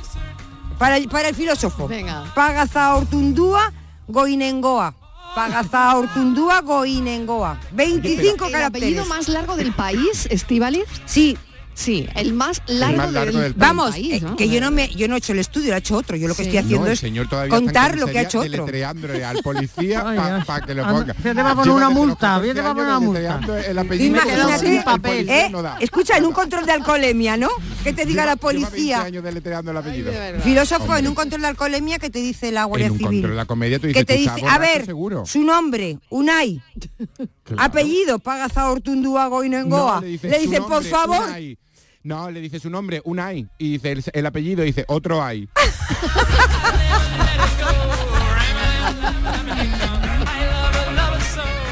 Para 0.77 0.97
el, 0.97 1.07
para 1.09 1.29
el 1.29 1.35
filósofo. 1.35 1.87
Venga. 1.87 2.23
Pagazaortundúa 2.35 3.73
Goinengoa. 4.07 4.93
Pagazaortundúa 5.33 6.61
Goinengoa. 6.61 7.57
25 7.71 8.45
¿El 8.45 8.51
caracteres. 8.51 8.65
apellido 8.89 9.05
más 9.07 9.27
largo 9.27 9.55
del 9.55 9.73
país, 9.73 10.27
Estivaliz? 10.29 10.85
Sí, 11.05 11.35
Sí, 11.77 12.09
el 12.15 12.33
más 12.33 12.59
largo, 12.65 12.97
más 12.97 13.11
largo 13.13 13.37
del 13.39 13.53
Vamos, 13.53 13.91
país. 13.91 14.23
¿no? 14.23 14.35
que 14.35 14.49
yo 14.49 14.59
no 14.59 14.71
me 14.71 14.87
yo 14.95 15.07
no 15.07 15.13
he 15.13 15.19
hecho 15.19 15.33
el 15.33 15.37
estudio, 15.39 15.69
lo 15.69 15.75
ha 15.75 15.77
hecho 15.77 15.95
otro. 15.95 16.17
Yo 16.17 16.27
lo 16.27 16.33
que 16.33 16.41
Sí. 16.43 16.49
estoy 16.49 16.57
haciendo 16.57 16.79
No, 16.81 16.87
el 16.87 16.93
es 16.93 16.99
señor 16.99 17.29
contar 17.49 17.95
lo 17.99 18.07
que 18.07 18.17
ha 18.17 18.21
hecho 18.23 18.39
otro. 18.39 18.49
deletreándole 18.51 19.23
al 19.23 19.37
policía 19.43 20.03
Ay, 20.07 20.17
para 20.17 20.35
Dios. 20.37 20.65
que 20.65 20.73
lo 20.73 20.83
Anda, 20.83 20.99
ponga. 20.99 21.13
fíjate, 21.13 21.43
va 21.43 21.51
a 21.51 21.55
poner 21.55 21.65
Lleva 21.65 21.75
una 21.77 21.87
desde 21.87 21.99
los 21.99 22.07
multa, 22.07 22.27
14 22.27 22.41
fíjate, 22.41 22.61
va 22.61 22.69
a 22.69 22.73
poner 22.73 22.89
años 22.89 22.97
una 22.97 23.05
multa. 23.05 23.19
deletreando 23.21 23.69
El 23.69 23.77
apellido 23.77 24.03
del 24.03 24.23
Imagínate, 24.23 24.51
policía, 24.57 24.77
el 24.79 24.83
papel. 24.83 25.11
policía 25.17 25.45
¿eh? 25.45 25.49
no 25.51 25.61
da. 25.61 25.77
Escucha, 25.79 26.17
en 26.17 26.25
un 26.25 26.33
control 26.33 26.65
de 26.65 26.71
alcoholemia, 26.71 27.37
¿no? 27.37 27.49
Que 27.83 27.93
te 27.93 28.05
diga 28.07 28.23
Lleva- 28.23 28.25
la 28.25 28.35
lleva 28.35 28.51
20 28.51 28.69
policía. 28.71 29.01
años 29.03 29.23
deletreando 29.23 29.69
el 29.71 29.77
apellido. 29.77 30.11
Filósofo 30.43 30.83
Hombre. 30.85 30.99
en 30.99 31.07
un 31.09 31.13
control 31.15 31.41
de 31.41 31.47
alcoholemia 31.47 31.99
que 31.99 32.09
te 32.09 32.19
dice 32.19 32.51
la 32.51 32.63
Guardia 32.63 32.87
En 32.87 32.91
un 32.93 32.97
Civil. 32.97 33.11
control 33.17 33.31
de 33.33 33.37
la 33.37 33.45
comedia 33.45 33.77
tú 33.77 33.83
que 33.83 33.87
dices, 33.89 34.05
te 34.07 34.13
"Tú 34.15 34.19
dice, 34.33 34.47
a 34.49 34.57
ver, 34.57 34.85
seguro". 34.87 35.25
su 35.27 35.43
nombre, 35.43 35.99
Unai, 36.09 36.59
apellido, 37.57 38.17
Pagazaortundúa 38.19 39.27
Goinengoa. 39.27 39.95
No, 39.95 40.01
le 40.01 40.07
dice, 40.07 40.27
le 40.29 40.39
dice, 40.39 40.61
por 40.61 40.83
favor. 40.83 41.23
No, 42.07 42.31
le 42.31 42.39
dice 42.39 42.57
su 42.57 42.69
nombre, 42.69 43.01
Unai. 43.03 43.49
Y 43.57 43.71
dice 43.71 43.91
el, 43.91 44.01
el 44.13 44.25
apellido, 44.25 44.63
dice 44.63 44.85
otro 44.87 45.21
hay. 45.21 45.49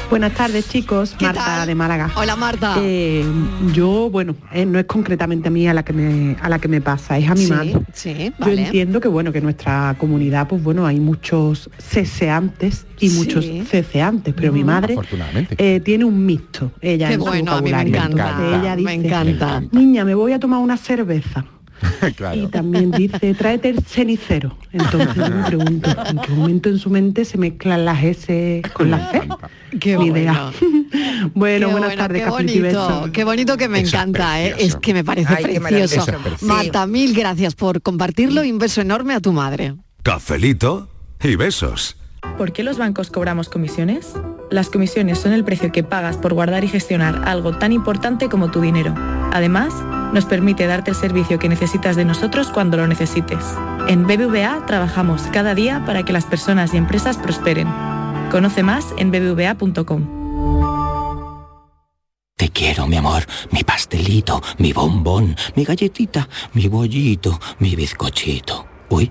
Buenas 0.08 0.32
tardes 0.34 0.68
chicos, 0.68 1.14
¿Qué 1.18 1.24
Marta 1.26 1.44
tal? 1.44 1.66
de 1.66 1.74
Málaga. 1.74 2.10
Hola, 2.16 2.36
Marta. 2.36 2.76
Eh, 2.80 3.24
yo, 3.72 4.08
bueno, 4.10 4.36
eh, 4.52 4.64
no 4.64 4.78
es 4.78 4.86
concretamente 4.86 5.48
a 5.48 5.50
mí 5.50 5.66
a 5.66 5.74
la 5.74 5.84
que 5.84 5.92
me 5.92 6.36
a 6.40 6.48
la 6.48 6.58
que 6.58 6.68
me 6.68 6.80
pasa, 6.80 7.18
es 7.18 7.28
a 7.28 7.34
mi 7.34 7.42
sí, 7.44 7.50
madre. 7.52 7.76
sí, 7.92 8.32
Yo 8.38 8.52
entiendo 8.52 9.00
que 9.00 9.08
bueno, 9.08 9.32
que 9.32 9.38
en 9.38 9.44
nuestra 9.44 9.94
comunidad, 9.98 10.46
pues 10.48 10.62
bueno, 10.62 10.86
hay 10.86 11.00
muchos 11.00 11.68
ceseantes 11.78 12.86
y 13.00 13.10
Sí. 13.10 13.16
muchos 13.18 13.44
ceceantes, 13.68 14.32
pero 14.34 14.52
mi 14.52 14.60
Ujú. 14.60 14.66
madre 14.68 14.94
Afortunadamente. 14.94 15.54
eh, 15.58 15.80
tiene 15.80 16.04
un 16.04 16.24
mixto. 16.24 16.72
Ella 16.80 17.08
Qué 17.08 17.14
en 17.14 17.20
su 17.20 17.26
bueno, 17.26 17.52
a 17.52 17.60
mí 17.60 17.70
me 17.72 17.76
vocabulario. 17.84 17.96
encanta. 17.96 18.30
Entonces 18.30 18.58
ella 18.60 18.76
me 18.76 18.94
encanta. 18.94 19.62
niña, 19.72 20.04
me 20.04 20.14
voy 20.14 20.32
a 20.32 20.38
tomar 20.38 20.60
una 20.60 20.76
cerveza. 20.76 21.44
Y 22.34 22.46
también 22.46 22.90
dice, 22.90 23.34
tráete 23.34 23.68
el 23.70 23.82
cenicero. 23.84 24.56
Entonces 24.72 25.14
yo 25.14 25.28
me 25.28 25.44
pregunto, 25.44 25.90
¿en 26.06 26.18
qué 26.18 26.32
momento 26.32 26.68
en 26.68 26.78
su 26.78 26.90
mente 26.90 27.24
se 27.24 27.38
mezclan 27.38 27.84
las 27.84 28.02
S 28.02 28.62
con 28.72 28.90
las 28.90 29.10
C? 29.12 29.28
Qué 29.80 29.96
bueno. 29.96 30.16
idea. 30.16 30.50
bueno, 31.34 31.66
Qué 31.66 31.72
buenas 31.72 31.88
bueno, 31.90 32.02
tardes, 32.02 32.22
qué 32.22 32.28
cafelito 32.30 32.54
y 32.58 32.60
bonito, 32.60 32.88
besos. 32.88 33.10
qué 33.10 33.24
bonito 33.24 33.56
que 33.56 33.68
me 33.68 33.78
Eso 33.80 33.88
es 33.88 33.94
encanta, 33.94 34.42
¿eh? 34.42 34.54
es 34.58 34.76
que 34.76 34.94
me 34.94 35.04
parece 35.04 35.34
Ay, 35.36 35.44
precioso. 35.58 36.00
es 36.00 36.16
precioso. 36.16 36.46
Marta, 36.46 36.86
mil 36.86 37.14
gracias 37.14 37.54
por 37.54 37.82
compartirlo 37.82 38.42
y 38.44 38.52
un 38.52 38.58
beso 38.58 38.80
enorme 38.80 39.14
a 39.14 39.20
tu 39.20 39.32
madre. 39.32 39.74
Cafelito 40.02 40.88
y 41.22 41.36
besos. 41.36 41.96
¿Por 42.38 42.52
qué 42.52 42.62
los 42.62 42.78
bancos 42.78 43.10
cobramos 43.10 43.48
comisiones? 43.48 44.12
Las 44.50 44.68
comisiones 44.70 45.18
son 45.18 45.32
el 45.32 45.44
precio 45.44 45.72
que 45.72 45.82
pagas 45.82 46.16
por 46.16 46.34
guardar 46.34 46.64
y 46.64 46.68
gestionar 46.68 47.22
algo 47.26 47.56
tan 47.58 47.72
importante 47.72 48.28
como 48.28 48.50
tu 48.50 48.60
dinero. 48.60 48.94
Además, 49.32 49.74
nos 50.12 50.24
permite 50.24 50.66
darte 50.66 50.90
el 50.90 50.96
servicio 50.96 51.38
que 51.38 51.48
necesitas 51.48 51.96
de 51.96 52.04
nosotros 52.04 52.48
cuando 52.48 52.76
lo 52.76 52.86
necesites. 52.86 53.44
En 53.88 54.06
BBVA 54.06 54.64
trabajamos 54.66 55.22
cada 55.32 55.54
día 55.54 55.84
para 55.84 56.02
que 56.04 56.12
las 56.12 56.24
personas 56.24 56.74
y 56.74 56.76
empresas 56.76 57.16
prosperen. 57.16 57.68
Conoce 58.30 58.62
más 58.62 58.86
en 58.98 59.10
bbva.com. 59.10 60.16
Te 62.36 62.50
quiero, 62.50 62.86
mi 62.86 62.96
amor, 62.96 63.24
mi 63.50 63.64
pastelito, 63.64 64.42
mi 64.58 64.72
bombón, 64.72 65.34
mi 65.54 65.64
galletita, 65.64 66.28
mi 66.52 66.68
bollito, 66.68 67.40
mi 67.60 67.74
bizcochito. 67.74 68.66
Uy, 68.90 69.10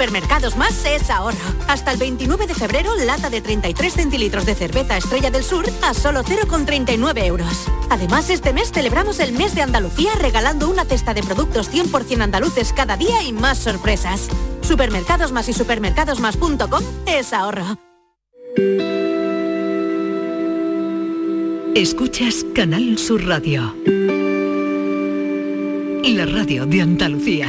Supermercados 0.00 0.56
Más 0.56 0.82
es 0.86 1.10
ahorro. 1.10 1.36
Hasta 1.68 1.92
el 1.92 1.98
29 1.98 2.46
de 2.46 2.54
febrero, 2.54 2.96
lata 3.04 3.28
de 3.28 3.42
33 3.42 3.92
centilitros 3.92 4.46
de 4.46 4.54
cerveza 4.54 4.96
Estrella 4.96 5.30
del 5.30 5.44
Sur 5.44 5.66
a 5.82 5.92
solo 5.92 6.24
0,39 6.24 7.22
euros. 7.26 7.66
Además, 7.90 8.30
este 8.30 8.54
mes 8.54 8.72
celebramos 8.72 9.20
el 9.20 9.34
mes 9.34 9.54
de 9.54 9.60
Andalucía 9.60 10.12
regalando 10.18 10.70
una 10.70 10.86
cesta 10.86 11.12
de 11.12 11.22
productos 11.22 11.70
100% 11.70 12.22
andaluces 12.22 12.72
cada 12.72 12.96
día 12.96 13.22
y 13.24 13.34
más 13.34 13.58
sorpresas. 13.58 14.30
Supermercados 14.62 15.32
Más 15.32 15.50
y 15.50 15.52
supermercadosmás.com 15.52 16.82
es 17.04 17.34
ahorro. 17.34 17.76
Escuchas 21.74 22.46
Canal 22.54 22.96
Sur 22.96 23.26
Radio. 23.26 23.74
La 26.02 26.24
radio 26.24 26.64
de 26.64 26.80
Andalucía. 26.80 27.48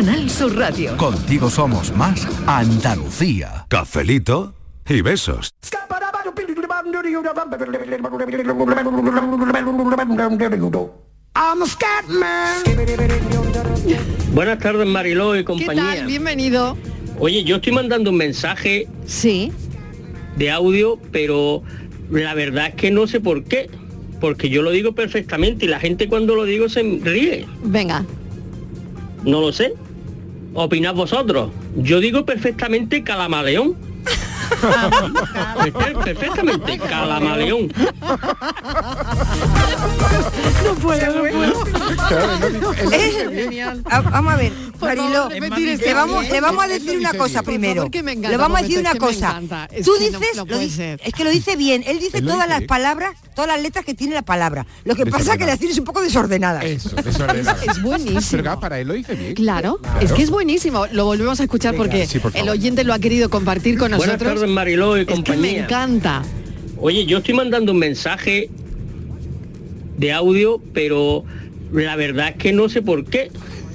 Sur 0.01 0.57
Radio. 0.57 0.97
Contigo 0.97 1.47
somos 1.47 1.95
más 1.95 2.27
Andalucía. 2.47 3.67
Cafelito 3.69 4.55
y 4.89 5.01
besos. 5.01 5.51
Buenas 14.33 14.57
tardes, 14.57 14.87
Mariló 14.87 15.35
y 15.35 15.39
¿Qué 15.39 15.45
compañía. 15.45 15.83
tal? 15.83 16.07
Bienvenido. 16.07 16.77
Oye, 17.19 17.43
yo 17.43 17.57
estoy 17.57 17.73
mandando 17.73 18.09
un 18.09 18.17
mensaje 18.17 18.87
sí. 19.05 19.51
de 20.35 20.49
audio, 20.49 20.97
pero 21.11 21.61
la 22.09 22.33
verdad 22.33 22.69
es 22.69 22.73
que 22.73 22.89
no 22.89 23.05
sé 23.05 23.19
por 23.19 23.43
qué. 23.43 23.69
Porque 24.19 24.49
yo 24.49 24.63
lo 24.63 24.71
digo 24.71 24.93
perfectamente 24.93 25.65
y 25.65 25.67
la 25.67 25.79
gente 25.79 26.07
cuando 26.07 26.33
lo 26.33 26.45
digo 26.45 26.69
se 26.69 26.81
ríe. 26.81 27.45
Venga. 27.63 28.03
No 29.23 29.41
lo 29.41 29.53
sé. 29.53 29.75
Opinad 30.53 30.95
vosotros. 30.95 31.51
Yo 31.77 31.99
digo 31.99 32.25
perfectamente 32.25 33.03
calamaleón. 33.03 33.90
Perfe- 34.51 36.03
perfectamente, 36.03 36.77
calamaleón. 36.79 37.71
No 40.63 40.73
puedo, 40.75 41.15
no 41.15 41.21
puedo. 41.31 41.63
Eh, 42.91 43.73
Vamos 44.11 44.33
a 44.33 44.37
ver, 44.37 44.51
Mariló, 44.79 45.29
le 45.29 45.93
vamos, 45.93 46.27
le 46.29 46.41
vamos 46.41 46.63
a 46.63 46.67
decir 46.67 46.97
una 46.97 47.13
cosa 47.13 47.43
primero. 47.43 47.75
favor, 47.81 47.91
que 47.91 48.03
me 48.03 48.11
encanta, 48.13 48.29
Le 48.29 48.37
vamos 48.37 48.59
a 48.59 48.61
decir 48.63 48.79
una 48.79 48.89
es 48.89 48.93
que 48.95 48.99
me 48.99 49.05
cosa. 49.07 49.27
encanta. 49.29 49.67
Es 49.71 49.85
Tú 49.85 49.93
que 49.97 50.11
no- 50.11 50.19
dices, 50.19 50.35
no 50.35 50.41
lo 50.41 50.45
puede 50.47 50.59
dice- 50.61 50.75
ser. 50.75 51.01
es 51.03 51.13
que 51.13 51.23
lo 51.23 51.29
dice 51.29 51.55
bien. 51.55 51.83
Él 51.85 51.99
dice 51.99 52.17
Él 52.19 52.25
lo 52.25 52.31
todas 52.31 52.45
dice 52.47 52.49
las 52.49 52.59
bien. 52.59 52.67
palabras, 52.67 53.15
todas 53.35 53.47
las 53.49 53.61
letras 53.61 53.85
que 53.85 53.93
tiene 53.93 54.13
la 54.15 54.21
palabra. 54.23 54.65
Lo 54.83 54.95
que 54.95 55.05
pasa 55.05 55.33
es 55.33 55.37
que 55.37 55.45
las 55.45 55.59
tienes 55.59 55.77
un 55.77 55.85
poco 55.85 56.01
desordenadas. 56.01 56.63
Eso, 56.63 56.89
desordenado. 56.89 57.61
Es 57.69 57.81
buenísimo. 57.81 58.21
Pero 58.31 58.43
claro, 58.43 58.59
para 58.59 58.79
él 58.79 58.87
lo 58.87 58.93
dice 58.93 59.13
bien. 59.15 59.33
Claro, 59.35 59.79
es 59.99 60.11
que 60.11 60.23
es 60.23 60.29
buenísimo. 60.29 60.87
Lo 60.91 61.05
volvemos 61.05 61.39
a 61.39 61.43
escuchar 61.43 61.75
porque 61.75 62.05
Sí, 62.07 62.19
por 62.19 62.31
el 62.31 62.39
favor. 62.39 62.49
oyente 62.51 62.83
lo 62.83 62.93
ha 62.93 62.99
querido 62.99 63.29
compartir 63.29 63.77
con 63.77 63.91
Buenas 63.91 64.07
nosotros. 64.07 64.40
Mariló 64.49 64.97
y 64.97 65.01
Es 65.01 65.07
que 65.07 65.13
me 65.13 65.23
compañía. 65.23 65.63
encanta. 65.63 66.23
Oye, 66.77 67.05
yo 67.05 67.19
estoy 67.19 67.33
mandando 67.35 67.71
un 67.71 67.79
mensaje 67.79 68.49
de 69.97 70.11
audio, 70.11 70.61
pero 70.73 71.23
la 71.71 71.95
verdad 71.95 72.29
es 72.29 72.35
que 72.37 72.53
no 72.53 72.69
sé 72.69 72.81
por 72.81 73.05
qué. 73.05 73.31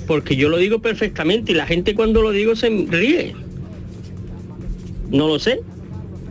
Porque 0.06 0.36
yo 0.36 0.48
lo 0.48 0.56
digo 0.58 0.80
perfectamente 0.80 1.52
y 1.52 1.54
la 1.54 1.66
gente 1.66 1.94
cuando 1.94 2.22
lo 2.22 2.30
digo 2.30 2.56
se 2.56 2.68
ríe. 2.68 3.34
No 5.10 5.28
lo 5.28 5.38
sé. 5.38 5.60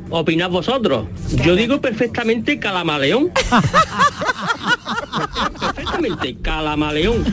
Opinad 0.09 0.49
vosotros. 0.49 1.07
Yo 1.43 1.55
digo 1.55 1.81
perfectamente 1.81 2.59
calamaleón. 2.59 3.31
perfectamente, 5.97 6.41
calamaleón. 6.41 7.23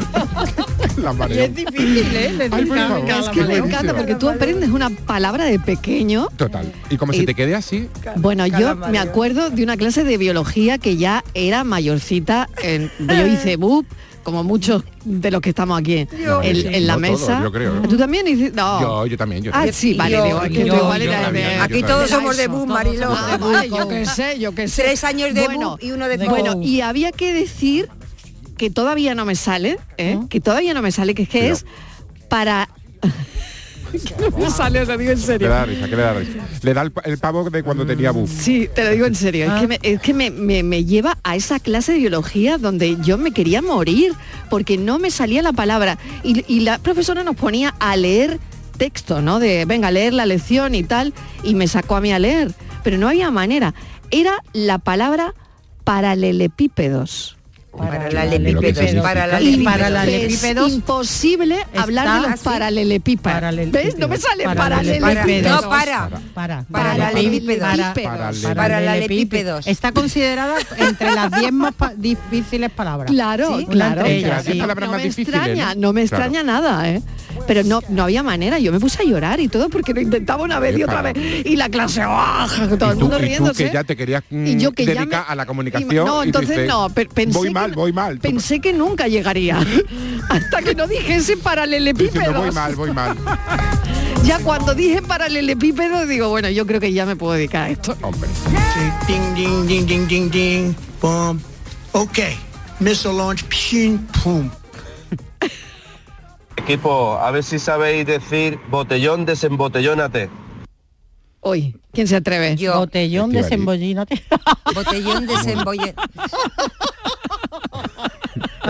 Y 1.31 1.38
es 1.38 1.55
difícil, 1.55 2.07
¿eh? 2.16 2.48
Ay, 2.51 2.66
favor. 2.66 3.09
es 3.11 3.29
que 3.31 3.42
me 3.42 3.57
encanta 3.57 3.94
porque 3.94 4.14
tú 4.14 4.29
aprendes 4.29 4.70
una 4.70 4.90
palabra 4.90 5.44
de 5.44 5.59
pequeño. 5.59 6.29
Total. 6.37 6.70
Y 6.90 6.96
como 6.96 7.12
se 7.12 7.25
te 7.25 7.35
quede 7.35 7.55
así, 7.55 7.88
Bueno, 8.16 8.46
yo 8.46 8.77
me 8.77 8.98
acuerdo 8.98 9.51
de 9.51 9.62
una 9.62 9.77
clase 9.77 10.05
de 10.05 10.16
biología 10.18 10.79
que 10.79 10.96
ya 10.96 11.25
era 11.35 11.64
mayorcita. 11.64 12.48
En, 12.62 12.90
yo 12.98 13.27
hice 13.33 13.57
BUP, 13.57 13.87
como 14.22 14.44
muchos 14.44 14.85
de 15.05 15.31
los 15.33 15.40
que 15.40 15.48
estamos 15.48 15.79
aquí 15.81 16.07
No, 16.25 16.42
en, 16.42 16.55
sí, 16.57 16.66
en 16.70 16.87
la 16.87 16.94
no 16.94 17.01
mesa. 17.01 17.40
yo 17.42 17.51
creo. 17.51 17.83
¿Tú 17.83 17.96
también 17.96 18.27
hiciste? 18.29 18.53
No. 18.55 18.81
yo, 18.81 19.07
yo 19.07 19.16
también. 19.16 19.42
Yo 19.42 19.51
Ah, 19.51 19.55
también. 19.55 19.75
sí, 19.75 19.94
vale, 19.94 20.16
Yo- 20.16 20.25
digo, 20.25 20.42
es 20.42 20.48
que 20.51 20.64
yo- 20.64 20.75
tú 20.75 20.81
igual 20.85 21.03
yo 21.03 21.11
eras 21.11 21.22
también, 21.25 21.48
de- 21.48 21.55
yo 21.57 21.62
Aquí 21.62 21.72
también. 21.81 21.87
todos 21.87 22.11
somos 22.11 22.37
de 22.37 22.46
boom, 22.48 22.68
Mariló. 22.68 23.09
Ah, 23.12 23.64
yo 23.66 23.88
qué 23.88 24.07
sé, 24.07 24.38
yo 24.38 24.55
qué 24.55 24.68
sé. 24.68 24.83
Tres 24.83 25.03
años 25.05 25.35
de 25.35 25.44
Bueno, 25.44 25.70
boom 25.70 25.79
y 25.83 25.90
uno 25.90 26.07
de 26.07 26.18
Bueno, 26.29 26.55
Go. 26.55 26.62
y 26.62 26.81
había 26.83 27.11
que 27.11 27.33
decir 27.33 27.88
que 28.57 28.71
todavía 28.71 29.15
no 29.15 29.25
me 29.25 29.35
sale, 29.35 29.79
¿eh? 29.99 30.19
que 30.29 30.41
todavía 30.41 30.75
no 30.75 30.83
me 30.83 30.93
sale, 30.93 31.15
que 31.15 31.23
es 31.25 31.29
que 31.29 31.51
es 31.51 31.67
para... 32.29 32.69
que 33.93 34.31
no 34.31 34.38
me 34.38 34.51
sale, 34.51 34.85
lo 34.87 34.97
digo 34.97 35.11
en 35.12 35.19
Le 35.21 35.25
serio. 35.25 35.49
da 35.49 35.65
risa, 35.67 35.88
que 35.88 35.97
le 35.97 36.03
da 36.03 36.15
risa. 36.15 36.38
Le 36.62 36.75
da 36.75 36.83
el, 36.83 36.93
pa- 36.93 37.03
el 37.05 37.19
pavo 37.19 37.51
de 37.51 37.62
cuando 37.62 37.85
tenía 37.85 38.11
buf. 38.11 38.31
Sí, 38.31 38.69
te 38.75 38.85
lo 38.85 38.91
digo 38.91 39.07
en 39.07 39.15
serio. 39.15 39.47
Ah. 39.51 39.57
Es 39.57 39.61
que, 39.61 39.67
me, 39.69 39.79
es 39.83 40.01
que 40.01 40.15
me, 40.15 40.31
me- 40.31 40.62
me 40.62 40.85
lleva 40.85 41.19
a 41.25 41.37
esa 41.37 41.59
clase 41.61 41.93
de 41.93 41.99
biología 41.99 42.57
donde 42.59 42.97
yo 43.03 43.19
me 43.19 43.33
quería 43.33 43.61
morir 43.62 44.15
porque 44.49 44.79
no 44.79 44.99
me 44.99 45.11
salía 45.11 45.43
la 45.43 45.53
palabra. 45.53 45.99
Y, 46.23 46.45
y 46.53 46.61
la 46.61 46.79
profesora 46.79 47.23
nos 47.25 47.37
ponía 47.37 47.75
a 47.81 47.97
leer 47.97 48.38
texto, 48.79 49.21
¿no? 49.21 49.38
De, 49.41 49.65
venga, 49.67 49.91
leer 49.91 50.15
la 50.15 50.25
lección 50.27 50.75
y 50.75 50.83
tal. 50.85 51.12
Y 51.43 51.55
me 51.55 51.69
sacó 51.69 51.97
a 51.97 52.01
mí 52.01 52.12
a 52.12 52.19
leer. 52.19 52.53
Pero 52.83 52.97
no 52.99 53.09
había 53.09 53.31
manera. 53.31 53.75
Era 54.11 54.37
la 54.53 54.79
palabra 54.79 55.35
paralelepípedos. 55.85 57.37
Paralelepípedos, 57.77 58.93
Y 59.43 59.63
paralelepípedos. 59.63 60.69
Es 60.69 60.75
imposible 60.75 61.57
hablar 61.77 62.23
de 62.23 62.29
los 62.29 62.41
paralelepípedos. 62.41 63.73
¿Ves? 63.73 63.97
No 63.99 64.09
me 64.09 64.19
sale 64.19 64.45
paralelepípedos. 64.45 65.63
No, 65.63 65.69
para. 65.71 66.09
Para. 66.35 66.65
Paralelepípedos. 66.71 67.69
Para- 67.95 68.33
Paralelepípedos. 68.55 69.67
Está 69.67 69.93
considerada 69.93 70.57
entre 70.77 71.13
las 71.13 71.31
10 71.33 71.53
más 71.53 71.73
difíciles 71.97 72.71
palabras. 72.71 73.11
Claro, 73.11 73.59
claro. 73.69 74.03
Más 74.03 74.47
no 74.81 74.93
me 74.93 75.05
extraña, 75.07 75.75
¿no? 75.75 75.93
me 75.93 76.03
extraña 76.03 76.43
nada, 76.43 76.89
¿eh? 76.91 77.03
Pero 77.47 77.65
no, 77.65 77.81
no 77.89 78.05
había 78.05 78.23
manera. 78.23 78.59
Yo 78.59 78.71
me 78.73 78.79
puse 78.81 79.03
a 79.03 79.05
llorar 79.07 79.41
y 79.41 79.49
todo 79.49 79.69
porque 79.71 79.95
lo 79.95 80.01
intentaba 80.01 80.43
una 80.45 80.61
vez 80.61 80.77
y 80.79 80.83
otra 80.85 81.03
vez. 81.03 81.17
Y 81.45 81.57
la 81.57 81.69
clase, 81.69 82.03
¡ah! 82.05 82.47
todo 82.79 82.93
el 82.93 82.99
Y 82.99 83.01
mundo 83.01 83.17
y 83.17 83.21
tú 83.21 83.25
riéndose. 83.25 83.65
que 83.67 83.73
ya 83.73 83.85
te 83.85 83.97
querías 83.97 84.23
mm, 84.31 84.47
Y 84.47 84.57
yo 84.59 84.73
que 84.73 84.85
ya 84.85 84.95
dedicar 84.95 85.25
a 85.27 85.35
la 85.35 85.45
Y- 85.45 85.47
comunicación. 85.47 86.07
no, 86.07 86.23
y 86.23 86.27
entonces 86.29 86.69
no, 86.69 86.91
pe- 86.91 87.07
pensé 87.07 87.39
mal, 87.62 87.72
voy 87.72 87.92
mal. 87.92 88.18
Pensé 88.18 88.61
que 88.61 88.72
nunca 88.72 89.09
llegaría. 89.09 89.59
Hasta 90.29 90.62
que 90.62 90.75
no 90.75 90.87
dijese 90.87 91.18
diciendo, 91.18 91.44
paralelepípedos. 91.44 92.37
voy 92.37 92.51
mal, 92.51 92.75
voy 92.75 92.92
mal. 92.92 93.16
Ya 94.25 94.38
cuando 94.38 94.72
dije 94.72 95.03
paralelepípedo, 95.03 96.07
digo, 96.07 96.29
bueno, 96.29 96.48
yo 96.48 96.64
creo 96.64 96.79
que 96.79 96.92
ya 96.92 97.05
me 97.05 97.16
puedo 97.16 97.33
dedicar 97.33 97.64
a 97.64 97.70
esto. 97.70 97.96
Hombre. 98.03 98.31
Ding, 99.09 99.35
ding, 99.35 99.66
ding, 99.66 99.85
ding, 99.85 100.07
ding, 100.07 100.31
ding. 100.31 100.75
Boom. 101.01 101.40
Okay. 101.90 102.37
Missile 102.79 103.14
launch. 103.14 103.42
Pum. 104.22 104.48
Equipo, 106.57 107.18
a 107.18 107.33
ver 107.33 107.42
si 107.42 107.59
sabéis 107.59 108.07
decir 108.07 108.61
botellón, 108.70 109.27
desembotellónate. 109.27 110.31
Hoy, 111.40 111.75
¿quién 111.92 112.07
se 112.07 112.14
atreve? 112.14 112.55
Yo. 112.55 112.79
Botellón 112.79 113.33
de 113.33 113.42
sembollínate. 113.42 114.22
Botellón 114.72 115.27
desembolle. 115.27 115.92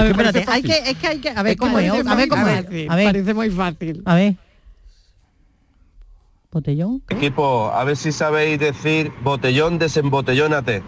A 0.03 0.05
ver, 0.05 0.27
espérate, 0.27 0.45
hay 0.51 0.63
que, 0.63 0.91
es 0.91 0.97
que 0.99 1.07
hay 1.07 1.19
que, 1.19 1.31
a 1.31 1.43
ver 1.43 1.57
cómo 1.57 1.79
es, 1.79 2.07
a 2.07 2.15
ver 2.15 2.29
cómo 2.29 2.47
es. 2.47 2.67
A 2.89 2.97
ver, 2.97 3.07
Parece 3.07 3.35
muy 3.35 3.51
fácil. 3.51 4.03
a 4.05 4.15
ver. 4.15 4.37
Botellón. 6.51 7.03
Equipo, 7.09 7.71
a 7.73 7.83
ver 7.85 7.97
si 7.97 8.13
sabéis 8.13 8.59
decir 8.59 9.11
botellón, 9.23 9.79
desembotellónate. 9.79 10.83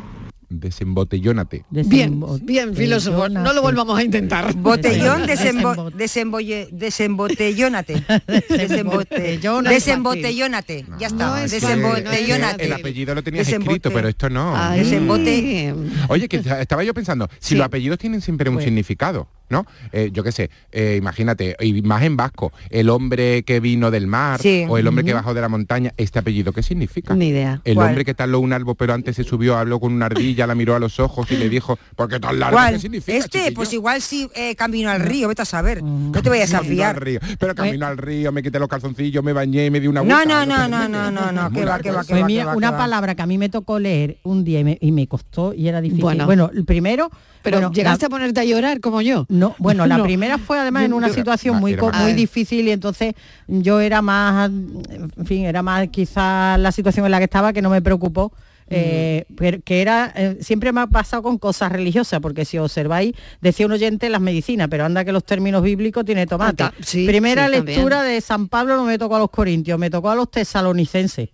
Desembotellónate. 0.49 1.65
Bien, 1.71 2.21
bien, 2.43 2.75
filósofo. 2.75 3.29
No 3.29 3.53
lo 3.53 3.63
volvamos 3.63 3.99
a 3.99 4.03
intentar. 4.03 4.55
Botellón 4.55 5.27
desembo, 5.27 5.71
Desembo- 5.75 5.91
desembolle, 5.93 6.69
desembotellónate. 6.73 7.95
Desembote- 7.97 9.09
Desembotellónate. 9.69 9.75
Desembotellónate. 9.75 10.87
Ya 10.99 11.07
está. 11.09 11.27
No 11.29 11.37
es 11.37 11.51
Desembotellónate. 11.51 12.65
El 12.67 12.73
apellido 12.73 13.15
lo 13.15 13.23
tenías 13.23 13.47
Desembote. 13.47 13.73
escrito, 13.77 13.91
pero 13.93 14.09
esto 14.09 14.31
no. 14.31 14.55
Ay, 14.57 14.81
Desembote. 14.81 15.75
Oye, 16.09 16.29
que 16.29 16.37
esta- 16.39 16.61
estaba 16.61 16.85
yo 16.85 16.95
pensando, 16.95 17.29
si 17.39 17.51
Sí. 17.51 17.55
los 17.57 17.67
apellidos 17.67 17.99
tienen 17.99 18.21
siempre 18.21 18.49
un 18.51 18.57
Pues. 18.57 18.65
significado, 18.65 19.29
¿no? 19.55 19.67
Eh, 19.93 20.11
yo 20.13 20.23
qué 20.25 20.33
sé, 20.33 20.51
eh, 20.73 20.97
imagínate, 20.99 21.57
y 21.61 21.81
más 21.83 22.03
en 22.03 22.17
vasco, 22.17 22.53
el 22.71 22.91
hombre 22.91 23.45
que 23.45 23.61
vino 23.61 23.91
del 23.93 24.07
mar 24.09 24.41
Sí. 24.41 24.65
o 24.69 24.79
el 24.79 24.87
hombre 24.89 25.05
que 25.05 25.15
bajó 25.15 25.33
de 25.33 25.41
la 25.41 25.49
montaña, 25.49 25.93
¿este 25.97 26.19
apellido 26.19 26.53
qué 26.53 26.63
significa? 26.63 27.15
Ni 27.15 27.29
idea. 27.29 27.61
El 27.65 27.77
¿Cuál? 27.77 27.89
hombre 27.89 28.05
que 28.05 28.15
taló 28.15 28.41
un 28.41 28.53
árbol 28.53 28.75
pero 28.77 28.93
antes 28.95 29.15
se 29.17 29.23
subió, 29.25 29.57
habló 29.57 29.79
con 29.79 29.93
una 29.93 30.07
ardilla, 30.07 30.47
la 30.49 30.55
miró 30.57 30.75
a 30.75 30.81
los 30.81 30.99
ojos 30.99 31.31
y 31.31 31.37
le 31.37 31.49
dijo, 31.49 31.79
¿por 31.95 32.09
qué 32.09 32.19
tan 32.19 32.39
largo? 32.41 32.57
¿Cuál? 32.57 32.75
¿Qué 32.75 32.81
significa? 32.81 33.17
Este, 33.17 33.39
chiquillo?". 33.39 33.55
pues 33.55 33.73
igual 33.73 34.03
sí, 34.03 34.29
eh, 34.35 34.57
camino 34.57 34.91
al 34.91 35.01
río, 35.01 35.29
vete 35.29 35.43
a 35.43 35.45
saber. 35.45 35.83
No 35.83 36.21
te 36.21 36.29
vayas 36.29 36.53
a 36.55 36.61
fiar. 36.63 37.01
río. 37.03 37.21
Pero 37.39 37.55
camino 37.55 37.87
al 37.87 37.97
río, 37.97 38.33
me 38.33 38.43
quité 38.43 38.59
los 38.59 38.69
calzoncillos, 38.69 39.23
me 39.23 39.33
bañé 39.33 39.67
y 39.67 39.71
me 39.71 39.79
di 39.81 39.87
una 39.87 40.01
No, 40.03 40.17
vuelta. 40.17 40.45
no, 40.45 40.47
no, 40.47 40.69
no, 40.69 40.89
no, 40.89 41.11
no, 41.11 41.33
no, 41.33 41.51
Muy 41.51 41.61
que 41.61 41.67
va, 41.67 41.79
que 41.79 41.91
va, 41.93 42.05
que 42.05 42.15
va, 42.21 42.27
mira, 42.27 42.43
que 42.43 42.47
va, 42.49 42.57
una 42.57 42.69
que 42.69 42.73
va. 42.73 42.79
palabra 42.79 43.15
que 43.15 43.23
a 43.23 43.27
mí 43.27 43.39
me 43.39 43.49
tocó 43.49 43.79
leer 43.79 44.19
un 44.25 44.43
día 44.45 44.61
y 44.61 44.65
me, 44.65 44.79
y 44.81 44.91
me 44.93 45.07
costó 45.07 45.55
y 45.55 45.69
era 45.69 45.81
difícil. 45.81 46.03
Bueno. 46.03 46.51
Primero... 46.67 47.11
Pero 47.43 47.59
bueno, 47.59 47.73
llegaste 47.75 48.05
la- 48.05 48.07
a 48.07 48.09
ponerte 48.09 48.41
a 48.41 48.45
llorar 48.45 48.81
como 48.81 49.03
yo. 49.03 49.27
No, 49.29 49.44
No, 49.49 49.57
bueno, 49.59 49.87
la 49.87 49.99
No. 49.99 50.05
primera 50.05 50.39
fue 50.39 50.59
además 50.59 50.85
en 50.85 50.93
una 50.93 51.09
Yo- 51.09 51.15
situación 51.15 51.57
muy, 51.59 51.77
muy 51.77 52.13
difícil 52.13 52.67
y 52.69 52.71
entonces 52.73 53.15
yo 53.49 53.81
era 53.81 54.03
más, 54.03 54.51
en 54.51 55.27
fin, 55.27 55.45
era 55.45 55.63
más 55.63 55.89
quizás 55.89 56.59
la 56.59 56.73
situación 56.73 57.05
en 57.07 57.11
la 57.13 57.19
que 57.19 57.25
estaba 57.25 57.53
que 57.53 57.63
no 57.63 57.71
me 57.71 57.81
preocupó. 57.83 58.33
eh, 58.71 59.27
que 59.67 59.83
era 59.83 60.11
eh, 60.17 60.39
siempre 60.41 60.73
me 60.73 60.81
ha 60.81 60.87
pasado 60.87 61.23
con 61.23 61.37
cosas 61.37 61.71
religiosas 61.71 62.19
porque 62.21 62.47
si 62.47 62.57
observáis 62.57 63.13
decía 63.43 63.67
un 63.67 63.73
oyente 63.73 64.09
las 64.09 64.23
medicinas 64.23 64.69
pero 64.71 64.87
anda 64.87 65.05
que 65.05 65.13
los 65.13 65.23
términos 65.23 65.63
bíblicos 65.63 66.03
tiene 66.07 66.27
tomate 66.27 66.63
Ah, 66.63 66.73
sí, 66.81 67.07
primera 67.07 67.47
sí, 67.47 67.53
también. 67.57 67.77
lectura 67.77 68.03
de 68.03 68.19
San 68.23 68.49
Pablo 68.49 68.77
no 68.77 68.85
me 68.85 68.97
tocó 68.97 69.17
a 69.17 69.19
los 69.19 69.29
corintios 69.29 69.79
me 69.79 69.91
tocó 69.91 70.09
a 70.09 70.15
los 70.15 70.31
tesalonicenses 70.31 71.29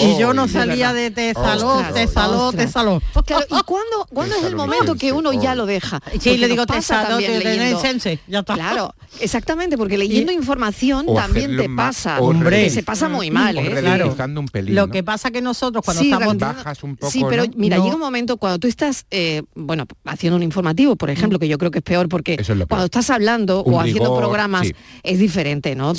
y 0.00 0.18
yo 0.18 0.34
no 0.34 0.48
salía 0.48 0.92
de 0.92 1.10
Tesaló, 1.10 1.76
Ostras, 1.76 1.94
Tesaló, 1.94 2.46
ostras. 2.48 2.66
Tesaló. 2.66 3.02
Claro, 3.24 3.46
¿y 3.48 3.62
cuándo, 3.62 4.06
cuándo 4.12 4.34
es 4.36 4.44
el 4.44 4.54
momento 4.56 4.94
que 4.96 5.12
uno 5.12 5.32
ya 5.32 5.54
lo 5.54 5.64
deja? 5.66 6.00
Sí, 6.20 6.36
le 6.36 6.48
digo 6.48 6.66
Tesaló, 6.66 7.08
también 7.10 7.32
te- 7.32 7.38
te- 7.40 7.44
leyendo- 7.56 7.80
sense, 7.80 8.18
ya 8.26 8.40
está. 8.40 8.54
Claro, 8.54 8.94
exactamente, 9.20 9.78
porque 9.78 9.96
leyendo 9.96 10.30
información 10.32 11.06
O 11.08 11.14
también 11.14 11.56
te 11.56 11.68
pasa. 11.70 12.20
Hombre, 12.20 12.50
re- 12.64 12.70
se 12.70 12.82
pasa 12.82 13.08
muy 13.08 13.30
mal, 13.30 13.56
¿eh? 13.56 13.68
relativizando 13.68 14.40
un 14.40 14.48
pelín, 14.48 14.74
Lo 14.74 14.86
¿no? 14.88 14.92
que 14.92 15.02
pasa 15.02 15.30
que 15.30 15.40
nosotros 15.40 15.82
cuando 15.84 16.02
Sí, 16.02 16.10
estamos 16.12 16.36
Bajas 16.38 16.82
un 16.82 16.96
poco, 16.96 17.10
Sí, 17.12 17.24
pero 17.28 17.44
¿no? 17.46 17.52
mira, 17.56 17.76
No. 17.78 17.84
llega 17.84 17.94
un 17.94 18.00
momento 18.00 18.36
cuando 18.36 18.58
tú 18.58 18.68
estás, 18.68 19.06
eh, 19.10 19.42
bueno, 19.54 19.86
haciendo 20.04 20.36
un 20.36 20.42
informativo, 20.42 20.96
por 20.96 21.08
ejemplo, 21.10 21.38
que 21.38 21.48
yo 21.48 21.56
creo 21.58 21.70
que 21.70 21.78
es 21.78 21.84
peor 21.84 22.08
porque 22.08 22.36
cuando 22.68 22.86
estás 22.86 23.08
hablando 23.10 23.62
Un 23.64 23.74
o 23.74 23.80
haciendo 23.80 24.16
programas 24.16 24.68
es 25.02 25.18
diferente, 25.18 25.74
¿no? 25.74 25.92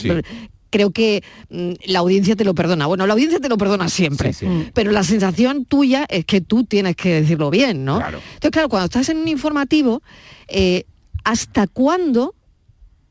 Sí. 0.73 0.77
Creo 0.77 0.91
que 0.91 1.23
mm, 1.49 1.71
la 1.85 1.99
audiencia 1.99 2.35
te 2.35 2.43
lo 2.43 2.55
perdona. 2.55 2.87
Bueno, 2.87 3.05
la 3.07 3.13
audiencia 3.13 3.39
te 3.39 3.47
lo 3.49 3.57
perdona 3.57 3.89
siempre, 3.89 4.33
Sí, 4.33 4.45
sí. 4.47 4.71
pero 4.73 4.91
la 4.91 5.03
sensación 5.03 5.65
tuya 5.65 6.05
es 6.09 6.25
que 6.25 6.41
tú 6.41 6.63
tienes 6.63 6.95
que 6.95 7.21
decirlo 7.21 7.49
bien, 7.49 7.85
¿no? 7.85 7.97
Entonces, 8.05 8.51
claro, 8.51 8.69
cuando 8.69 8.85
estás 8.85 9.09
en 9.09 9.17
un 9.17 9.27
informativo, 9.27 10.01
eh, 10.47 10.85
¿hasta 11.23 11.67
cuándo 11.67 12.33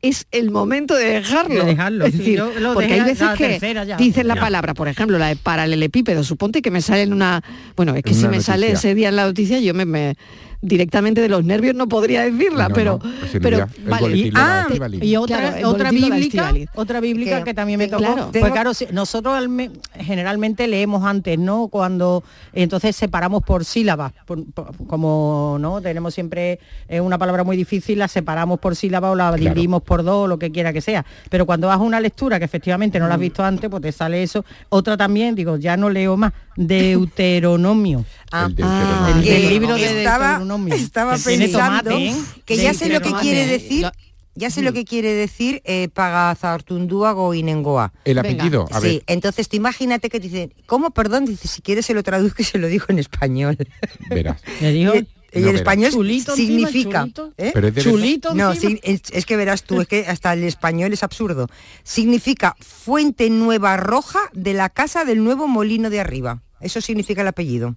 es 0.01 0.27
el 0.31 0.51
momento 0.51 0.95
de 0.95 1.05
dejarlo? 1.05 1.61
De 1.63 1.65
dejarlo, 1.65 2.05
Es 2.05 2.11
sí, 2.11 2.17
decir, 2.17 2.43
lo 2.59 2.73
porque 2.73 2.93
hay 2.93 2.99
veces 3.01 3.21
la 3.21 3.37
que 3.37 3.95
dices 3.97 4.25
la 4.25 4.35
Ya. 4.35 4.41
palabra, 4.41 4.73
por 4.73 4.89
ejemplo, 4.89 5.17
la 5.17 5.27
de 5.27 5.37
paralelepípedo, 5.37 6.23
suponte 6.25 6.61
que 6.61 6.71
me 6.71 6.81
sale 6.81 7.03
en 7.03 7.13
una... 7.13 7.41
Bueno, 7.77 7.95
es 7.95 8.03
que 8.03 8.09
En 8.09 8.15
si 8.17 8.27
me 8.27 8.41
sale 8.41 8.71
ese 8.73 8.93
día 8.95 9.07
en 9.09 9.15
la 9.15 9.25
noticia, 9.25 9.59
yo 9.61 9.73
me, 9.73 9.85
me- 9.85 10.15
directamente 10.63 11.19
de 11.21 11.27
los 11.29 11.43
nervios 11.43 11.75
no 11.75 11.87
podría 11.89 12.23
decirla, 12.23 12.69
No, 12.69 12.73
pero... 12.75 12.91
no, 12.93 12.99
pues 13.19 13.37
pero 13.41 13.57
la 13.57 13.65
Estíbaliz. 14.61 15.03
y 15.03 15.15
otra, 15.17 15.37
Claro, 15.37 15.91
bíblica, 15.91 16.53
otra 16.75 16.99
bíblica 17.01 17.37
Que- 17.39 17.43
que 17.43 17.53
también 17.53 17.77
me 17.79 17.87
tocó. 17.87 18.01
claro. 18.03 18.21
Pues 18.31 18.31
Tengo- 18.31 18.51
claro, 18.51 18.71
nosotros 18.93 19.35
al 19.35 19.49
me- 19.49 19.71
generalmente 19.99 20.67
leemos 20.67 21.03
antes, 21.03 21.37
¿no? 21.37 21.67
Cuando 21.67 22.23
entonces 22.53 22.95
separamos 22.95 23.43
por 23.43 23.65
sílabas, 23.65 24.13
por- 24.25 24.45
por- 24.53 24.75
como 24.87 25.57
no 25.59 25.81
tenemos 25.81 26.13
siempre 26.13 26.59
eh, 26.87 27.01
una 27.01 27.17
palabra 27.17 27.43
muy 27.43 27.57
difícil, 27.57 27.99
la 27.99 28.07
separamos 28.07 28.57
por 28.59 28.75
sílaba 28.77 29.11
o 29.11 29.15
la 29.15 29.33
dividimos 29.35 29.81
por 29.83 30.01
dos 30.03 30.23
o 30.23 30.27
lo 30.27 30.39
que 30.39 30.51
quiera 30.51 30.71
que 30.71 30.79
sea. 30.81 31.05
Pero 31.29 31.45
cuando 31.45 31.67
vas 31.67 31.77
a 31.77 31.81
una 31.83 31.99
lectura 31.99 32.39
que 32.39 32.45
efectivamente 32.45 32.99
no 32.99 33.07
la 33.09 33.15
has 33.15 33.19
visto 33.19 33.43
antes, 33.43 33.69
pues 33.69 33.81
te 33.81 33.91
sale 33.91 34.23
eso. 34.23 34.45
Otra 34.69 34.95
también, 34.95 35.35
digo, 35.35 35.57
ya 35.57 35.75
no 35.75 35.89
leo 35.89 36.15
más, 36.15 36.31
Deuteronomio. 36.55 38.05
Ah, 38.35 38.47
El 38.49 38.63
Ah, 38.63 39.13
el 39.15 39.23
del 39.23 39.49
libro 39.49 39.75
de 39.75 39.99
estaba, 39.99 40.41
estaba 40.71 41.17
pensando 41.17 41.91
tomate, 41.91 42.15
que 42.45 42.57
ya 42.57 42.73
sé 42.73 42.89
lo 42.89 42.99
que 42.99 43.11
quiere 43.13 43.45
decir 43.45 43.91
ya 44.35 44.49
sé 44.49 44.63
lo 44.63 44.73
que 44.73 44.85
quiere 44.85 45.13
decir 45.13 45.61
eh, 45.63 45.89
Pagazartundúa 45.89 47.11
Goinengoa. 47.11 47.93
El 48.03 48.17
apellido, 48.17 48.67
a 48.71 48.79
ver. 48.79 48.91
Sí, 48.91 49.03
entonces 49.05 49.47
tú 49.47 49.57
imagínate 49.57 50.09
que 50.09 50.19
te 50.19 50.27
dicen, 50.27 50.53
¿cómo, 50.65 50.89
perdón? 50.89 51.25
Dice, 51.25 51.47
si 51.47 51.61
quieres 51.61 51.85
se 51.85 51.93
lo 51.93 52.01
traduzco 52.01 52.41
y 52.41 52.45
se 52.45 52.57
lo 52.57 52.67
digo 52.67 52.85
en 52.89 52.99
español. 52.99 53.57
Verás. 54.09 54.41
Y, 55.35 55.39
No 55.39 55.47
verás. 55.47 55.61
español 55.61 55.91
Chulito 55.91 56.31
encima, 56.33 56.67
significa... 56.67 56.99
chulito. 57.01 57.33
¿eh? 57.37 57.51
Pero 57.55 57.67
es. 57.67 57.75
Chulito 57.83 58.35
No, 58.35 58.51
encima. 58.53 58.71
sí, 58.73 58.79
es, 58.83 59.01
es 59.11 59.25
que 59.25 59.35
verás 59.35 59.63
tú, 59.63 59.81
es 59.81 59.87
que 59.87 60.05
hasta 60.07 60.33
el 60.33 60.43
español 60.43 60.93
es 60.93 61.01
absurdo. 61.01 61.47
Significa 61.83 62.55
fuente 62.59 63.29
nueva 63.31 63.77
roja 63.77 64.19
de 64.33 64.53
la 64.53 64.69
casa 64.69 65.05
del 65.05 65.23
nuevo 65.23 65.47
molino 65.47 65.89
de 65.89 65.99
arriba. 65.99 66.43
Eso 66.59 66.81
significa 66.81 67.21
el 67.21 67.27
apellido. 67.27 67.75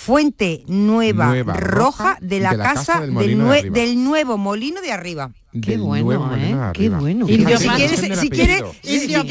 Fuente 0.00 0.62
nueva, 0.68 1.26
Nueva 1.26 1.54
roja, 1.54 2.18
de 2.20 2.38
la, 2.38 2.56
casa, 2.56 3.00
del, 3.00 3.10
molino 3.10 3.44
de 3.44 3.50
nue- 3.50 3.58
arriba. 3.58 3.74
del 3.80 4.04
nuevo 4.04 4.38
molino 4.38 4.80
de 4.80 4.92
arriba. 4.92 5.32
Qué 5.52 5.72
Del 5.72 5.80
bueno, 5.80 6.04
nuevo 6.04 6.36
¿eh? 6.36 6.70
Qué 6.72 6.88
bueno. 6.88 7.26
Si 7.26 7.36
quieres, 7.36 7.58
si 8.20 8.30
quieres, 8.30 8.62
si- 8.80 9.00
si 9.00 9.08
se 9.08 9.08
le 9.08 9.24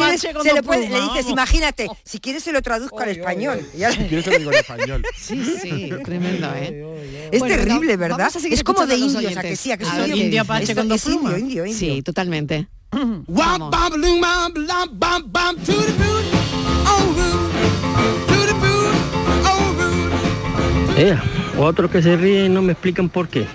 le 0.89 0.99
dices, 0.99 1.23
vamos. 1.23 1.29
imagínate, 1.31 1.87
si 2.03 2.19
quieres 2.19 2.43
se 2.43 2.51
lo 2.51 2.61
traduzco 2.61 2.99
al 2.99 3.09
español. 3.09 3.65
Ya- 3.77 3.91
Si 3.91 3.97
quieres 3.99 4.25
te 4.25 4.31
lo 4.31 4.37
digo 4.39 4.51
en 4.51 4.57
español. 4.57 5.03
Sí, 5.17 5.41
sí, 5.61 5.89
tremendo, 6.03 6.49
¿eh? 6.53 7.29
Es 7.31 7.39
Bueno, 7.39 7.55
terrible, 7.55 7.95
¿verdad? 7.95 8.29
Es 8.51 8.63
como 8.63 8.85
de 8.85 8.97
indios, 8.97 9.37
¿a 9.37 9.41
que 9.41 9.55
sí? 9.55 9.71
¿A 9.71 9.77
que 9.77 9.85
A 9.85 9.87
Indio- 9.99 10.15
qué 10.15 10.23
Indio 10.25 10.45
con 10.75 10.89
dos 10.89 11.05
indio, 11.05 11.19
plumas. 11.21 11.39
indio, 11.39 11.65
indio. 11.65 11.79
Sí, 11.79 12.01
totalmente. 12.01 12.67
Vamos. 12.91 13.71
Eh, 20.97 21.15
otros 21.57 21.91
que 21.91 22.01
se 22.01 22.15
ríen 22.17 22.53
no 22.53 22.61
me 22.61 22.73
explican 22.73 23.09
por 23.09 23.27
qué. 23.27 23.45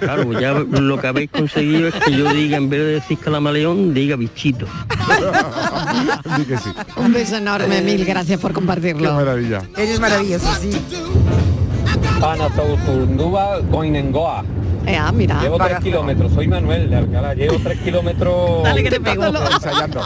Claro, 0.00 0.38
ya 0.40 0.52
lo 0.54 0.98
que 0.98 1.06
habéis 1.06 1.30
conseguido 1.30 1.88
es 1.88 1.94
que 1.94 2.12
yo 2.16 2.32
diga, 2.32 2.56
en 2.56 2.70
vez 2.70 2.80
de 2.80 2.86
decir 2.86 3.18
calamaleón, 3.18 3.92
diga 3.92 4.16
bichito. 4.16 4.66
Di 6.38 6.44
que 6.44 6.56
sí. 6.56 6.70
Un 6.96 7.12
beso 7.12 7.36
enorme, 7.36 7.82
mil 7.82 8.04
gracias 8.04 8.40
por 8.40 8.52
Qué 8.52 8.54
compartirlo. 8.54 9.12
maravilla. 9.14 9.62
Eres 9.76 10.00
maravilloso, 10.00 10.48
sí. 10.60 10.70
Panazaurundúa, 12.20 13.60
Goinengoa. 13.70 14.44
Eh, 14.86 14.96
ah, 14.96 15.12
mira. 15.12 15.40
Llevo 15.40 15.56
tres 15.58 15.78
kilómetros, 15.80 16.32
soy 16.32 16.46
Manuel 16.46 16.90
de 16.90 16.96
Alcalá, 16.96 17.34
llevo 17.34 17.56
tres 17.62 17.78
kilómetros. 17.80 18.62
Dale 18.62 18.82
que 18.82 18.90
te 18.90 19.00
pego. 19.00 19.24
Ensayando. 19.26 20.00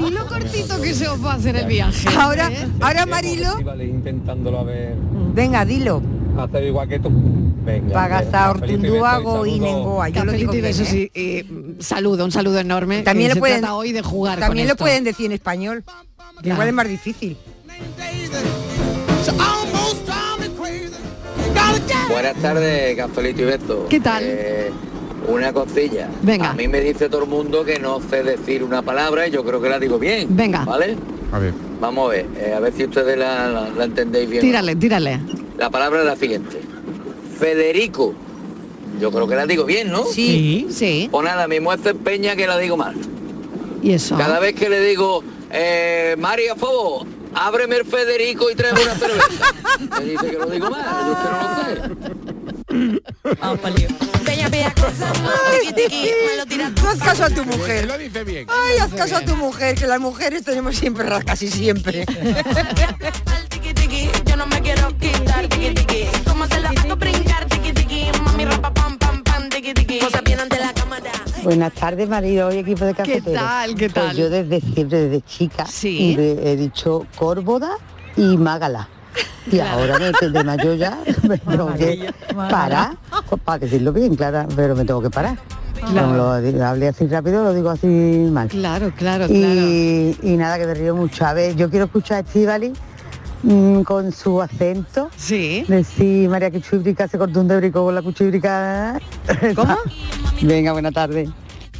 Y 0.00 0.10
lo 0.10 0.26
cortito 0.26 0.80
que 0.80 0.94
se 0.94 1.06
os 1.08 1.24
va 1.24 1.32
a 1.32 1.36
hacer 1.36 1.56
el 1.56 1.66
viaje. 1.66 2.08
Ahora, 2.18 2.50
¿eh? 2.50 2.66
ahora 2.80 3.06
Marilo, 3.06 3.54
intentándolo 3.80 4.60
a 4.60 4.64
ver, 4.64 4.94
venga, 5.34 5.64
dilo. 5.64 6.02
hacer 6.38 6.64
igual 6.64 6.88
que 6.88 6.98
tú. 6.98 7.10
Venga. 7.64 7.92
Pagazaurtundúa 7.92 9.18
Goinengoa. 9.18 10.08
Yo 10.08 10.24
lo 10.24 10.32
digo 10.32 10.52
besos 10.52 10.92
¿eh? 10.92 11.10
y, 11.14 11.20
y, 11.20 11.42
mm, 11.44 11.80
saludo, 11.80 12.24
un 12.24 12.32
saludo 12.32 12.58
enorme. 12.58 13.02
También 13.02 13.28
que 13.30 13.34
lo 13.36 13.40
pueden- 13.40 13.64
hoy 13.66 13.92
de 13.92 14.02
jugar 14.02 14.34
con 14.38 14.48
También 14.48 14.66
lo 14.66 14.72
esto. 14.72 14.82
pueden 14.84 15.04
decir 15.04 15.26
en 15.26 15.32
español. 15.32 15.84
que 15.84 16.42
Claro. 16.42 16.54
Igual 16.56 16.68
es 16.68 16.74
más 16.74 16.88
difícil. 16.88 17.36
Buenas 22.12 22.34
tardes, 22.36 22.96
Cafelito 22.96 23.42
y 23.42 23.44
Beto. 23.44 23.86
¿Qué 23.88 24.00
tal? 24.00 24.22
Eh, 24.26 24.70
una 25.28 25.52
cosilla. 25.52 26.08
Venga. 26.22 26.50
A 26.50 26.54
mí 26.54 26.68
me 26.68 26.80
dice 26.80 27.08
todo 27.08 27.22
el 27.24 27.28
mundo 27.28 27.64
que 27.64 27.78
no 27.78 28.00
sé 28.00 28.22
decir 28.22 28.62
una 28.62 28.82
palabra 28.82 29.26
y 29.26 29.30
yo 29.30 29.44
creo 29.44 29.60
que 29.60 29.68
la 29.68 29.78
digo 29.78 29.98
bien. 29.98 30.26
Venga. 30.30 30.64
¿Vale? 30.64 30.96
A 31.32 31.38
ver. 31.38 31.54
Vamos 31.80 32.06
a 32.08 32.12
ver, 32.12 32.26
eh, 32.38 32.52
a 32.54 32.60
ver 32.60 32.72
si 32.74 32.84
ustedes 32.84 33.16
la, 33.18 33.48
la- 33.48 33.68
la 33.70 33.84
entendéis 33.84 34.28
bien. 34.28 34.42
Tírale, 34.42 34.76
tírale. 34.76 35.20
La 35.58 35.70
palabra 35.70 36.00
es 36.00 36.06
la 36.06 36.16
siguiente. 36.16 36.60
Federico. 37.38 38.14
Yo 39.00 39.10
creo 39.10 39.26
que 39.26 39.34
la 39.34 39.46
digo 39.46 39.64
bien, 39.64 39.90
¿no? 39.90 40.04
Sí. 40.04 40.66
Sí. 40.70 41.08
O 41.12 41.22
nada, 41.22 41.48
mi 41.48 41.58
muestra 41.60 41.90
empeña 41.92 42.36
que 42.36 42.46
la 42.46 42.58
digo 42.58 42.76
mal. 42.76 42.94
Y 43.82 43.92
eso. 43.92 44.16
Cada 44.16 44.38
vez 44.38 44.54
que 44.54 44.68
le 44.68 44.80
digo, 44.80 45.24
eh, 45.50 46.14
María, 46.18 46.54
favor, 46.54 47.06
ábreme 47.34 47.76
el 47.76 47.84
Federico 47.84 48.50
y 48.50 48.54
tráeme 48.54 48.82
una 48.82 48.94
cerveza. 48.94 49.54
Me 49.98 50.04
dice 50.04 50.26
que 50.30 50.38
lo 50.38 50.46
digo 50.46 50.70
mal, 50.70 50.84
yo 51.06 51.12
es 51.12 51.18
que 51.18 51.28
no 51.30 51.42
lo 51.42 51.54
sé. 51.64 52.12
No 56.82 56.88
haz 56.88 56.98
caso 56.98 57.24
a 57.24 57.30
tu 57.30 57.44
mujer. 57.44 57.86
lo 57.86 57.98
dice 57.98 58.24
bien. 58.24 58.46
Ay, 58.48 58.78
haz 58.78 58.92
caso 58.94 59.16
a 59.16 59.20
tu 59.20 59.36
mujer, 59.36 59.76
que 59.76 59.86
las 59.86 60.00
mujeres 60.00 60.44
tenemos 60.44 60.76
siempre 60.76 61.06
casi 61.24 61.48
siempre. 61.48 62.04
Buenas 71.42 71.72
tardes, 71.72 72.08
marido 72.08 72.52
y 72.52 72.58
equipo 72.58 72.84
de 72.84 72.92
¿Qué 72.94 73.02
cafeteros. 73.02 73.34
tal? 73.34 73.74
¿Qué 73.74 73.88
tal? 73.88 74.04
Pues 74.06 74.16
yo 74.16 74.30
desde 74.30 74.60
siempre, 74.60 75.00
desde 75.08 75.20
chica, 75.22 75.66
Sí. 75.66 76.14
he 76.18 76.56
dicho 76.56 77.06
Córboda 77.16 77.70
y 78.16 78.36
Mágala. 78.36 78.88
Y 79.50 79.58
ahora 79.58 79.98
me, 79.98 80.28
de 80.28 80.44
mayor 80.44 80.76
ya 80.76 80.98
me 81.28 81.36
tengo 81.36 81.74
que 81.74 82.12
parar, 82.36 82.96
pues, 83.28 83.40
para 83.42 83.58
decirlo 83.58 83.92
bien, 83.92 84.14
claro, 84.14 84.46
pero 84.54 84.76
me 84.76 84.84
tengo 84.84 85.02
que 85.02 85.10
parar. 85.10 85.36
Como 85.84 86.14
lo 86.14 86.30
hablé 86.30 86.86
así 86.88 87.08
rápido, 87.08 87.42
lo 87.42 87.52
digo 87.52 87.70
así 87.70 87.86
mal. 87.88 88.46
Claro, 88.48 88.92
claro, 88.96 89.26
claro. 89.26 89.28
Y, 89.32 90.16
y 90.22 90.36
nada, 90.36 90.56
que 90.58 90.66
me 90.66 90.74
río 90.74 90.94
mucho. 90.94 91.26
A 91.26 91.32
ver, 91.32 91.56
yo 91.56 91.68
quiero 91.70 91.86
escuchar 91.86 92.18
a 92.18 92.20
Estivali 92.20 92.72
mm, 93.42 93.82
con 93.82 94.12
su 94.12 94.40
acento. 94.40 95.10
Sí. 95.16 95.64
Decir 95.68 96.28
María 96.28 96.50
Cuchibrica 96.50 97.08
se 97.08 97.18
cortó 97.18 97.40
un 97.40 97.48
debrico 97.48 97.84
con 97.84 97.94
la 97.94 98.02
cuchibrica. 98.02 99.00
¿Cómo? 99.54 99.76
Venga, 100.42 100.72
buena 100.72 100.90
tarde. 100.90 101.28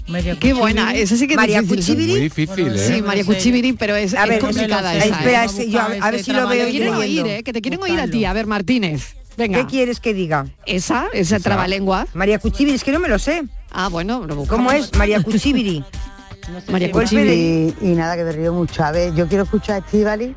María 0.09 0.37
Qué 0.39 0.53
buena, 0.53 0.95
esa 0.95 1.17
sí 1.17 1.27
que 1.27 1.35
es 1.35 1.37
María. 1.37 1.63
Muy 1.63 1.77
difícil, 1.77 2.75
¿eh? 2.75 2.79
Sí, 2.79 3.03
María 3.03 3.25
Cuchiviri, 3.25 3.73
pero 3.75 3.95
es, 3.95 4.15
A 4.15 4.25
es 4.25 4.29
ver, 4.31 4.41
complicada 4.41 4.95
lo 4.95 5.01
sé. 5.01 5.07
esa. 5.09 5.19
Espera, 5.19 5.45
¿eh? 5.45 5.71
yo 5.71 5.81
a, 5.81 5.85
a 5.85 6.11
ver 6.11 6.25
si 6.25 6.33
lo 6.33 6.49
veo 6.49 6.65
Te 6.67 6.71
quieren 6.73 6.99
leyendo. 6.99 7.23
oír, 7.25 7.39
¿eh? 7.39 7.43
Que 7.45 7.53
te 7.53 7.61
quieren 7.63 7.81
oír 7.83 8.01
a 8.01 8.09
ti. 8.09 8.25
A 8.25 8.33
ver, 8.33 8.47
Martínez. 8.47 9.15
Venga. 9.37 9.61
¿Qué 9.61 9.67
quieres 9.67 10.01
que 10.01 10.13
diga? 10.13 10.47
Esa, 10.67 11.07
esa 11.13 11.39
trabalengua. 11.39 12.07
María 12.15 12.39
Cuchibiri, 12.39 12.75
es 12.77 12.85
que 12.85 12.93
no 12.93 12.99
me 12.99 13.09
lo 13.09 13.19
sé. 13.19 13.45
Ah, 13.71 13.89
bueno, 13.89 14.27
lo 14.27 14.35
buscamos. 14.37 14.67
¿Cómo 14.67 14.73
es? 14.73 14.93
María 14.99 15.23
Cuchibiri. 15.23 15.85
María 16.69 16.91
Y, 17.33 17.75
y 17.81 17.89
nada, 17.95 18.17
que 18.17 18.25
me 18.25 18.33
río 18.33 18.53
mucho. 18.53 18.85
A 18.85 18.91
ver, 18.91 19.15
yo 19.15 19.29
quiero 19.29 19.45
escuchar 19.45 19.77
a 19.77 19.79
Estivali 19.79 20.35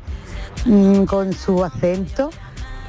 mm, 0.64 1.04
con 1.04 1.32
su 1.32 1.64
acento. 1.64 2.30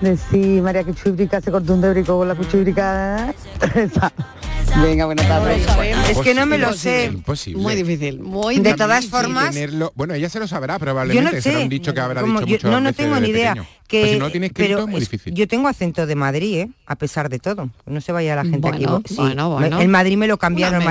Decir 0.01 0.61
María 0.61 0.83
Cuchibrica 0.83 1.41
se 1.41 1.49
cortó 1.51 1.73
un 1.73 1.81
debrico 1.81 2.17
con 2.19 2.27
la 2.27 2.35
cuchibrica. 2.35 3.33
Esa. 3.75 4.11
Venga, 4.83 5.05
buenas 5.05 5.27
tardes. 5.27 5.65
Es 6.09 6.17
que 6.19 6.35
no 6.35 6.45
me 6.45 6.57
lo 6.59 6.73
sé. 6.73 7.05
Imposible. 7.05 7.61
Muy 7.63 7.73
difícil, 7.75 8.19
muy 8.19 8.55
De 8.55 8.61
difícil. 8.61 8.75
todas 8.77 9.05
formas, 9.07 9.55
Tenerlo- 9.55 9.91
bueno, 9.95 10.13
ella 10.13 10.29
se 10.29 10.39
lo 10.39 10.47
sabrá 10.47 10.75
yo 10.75 10.79
probablemente, 10.79 11.23
no 11.37 11.41
se 11.41 11.51
lo 11.51 11.57
sé. 11.57 11.63
han 11.63 11.69
dicho 11.69 11.93
que 11.95 11.99
habrá 11.99 12.21
Como 12.21 12.41
dicho 12.41 12.67
yo- 12.67 12.69
no, 12.71 12.79
no 12.81 12.93
tengo 12.93 13.19
ni 13.19 13.29
idea. 13.29 13.53
pequeño. 13.55 13.67
Que, 13.87 14.01
Pues 14.01 14.11
si 14.11 14.19
no 14.19 14.25
lo 14.25 14.31
tiene 14.31 14.47
escrito 14.47 14.67
pero 14.69 14.79
es 14.81 14.87
muy 14.87 15.01
es- 15.01 15.09
difícil. 15.09 15.33
Yo 15.33 15.47
tengo 15.47 15.69
acento 15.69 16.05
de 16.05 16.15
Madrid, 16.15 16.55
¿eh? 16.57 16.69
A 16.87 16.97
pesar 16.97 17.29
de 17.29 17.39
todo. 17.39 17.69
No 17.85 18.01
se 18.01 18.11
vaya 18.11 18.35
la 18.35 18.43
gente 18.43 18.67
aquí. 18.67 18.85
Sí. 19.05 19.15
bueno, 19.15 19.49
bueno. 19.51 19.79
En 19.79 19.89
Madrid 19.89 20.17
me 20.17 20.27
lo 20.27 20.37
cambiaron. 20.37 20.83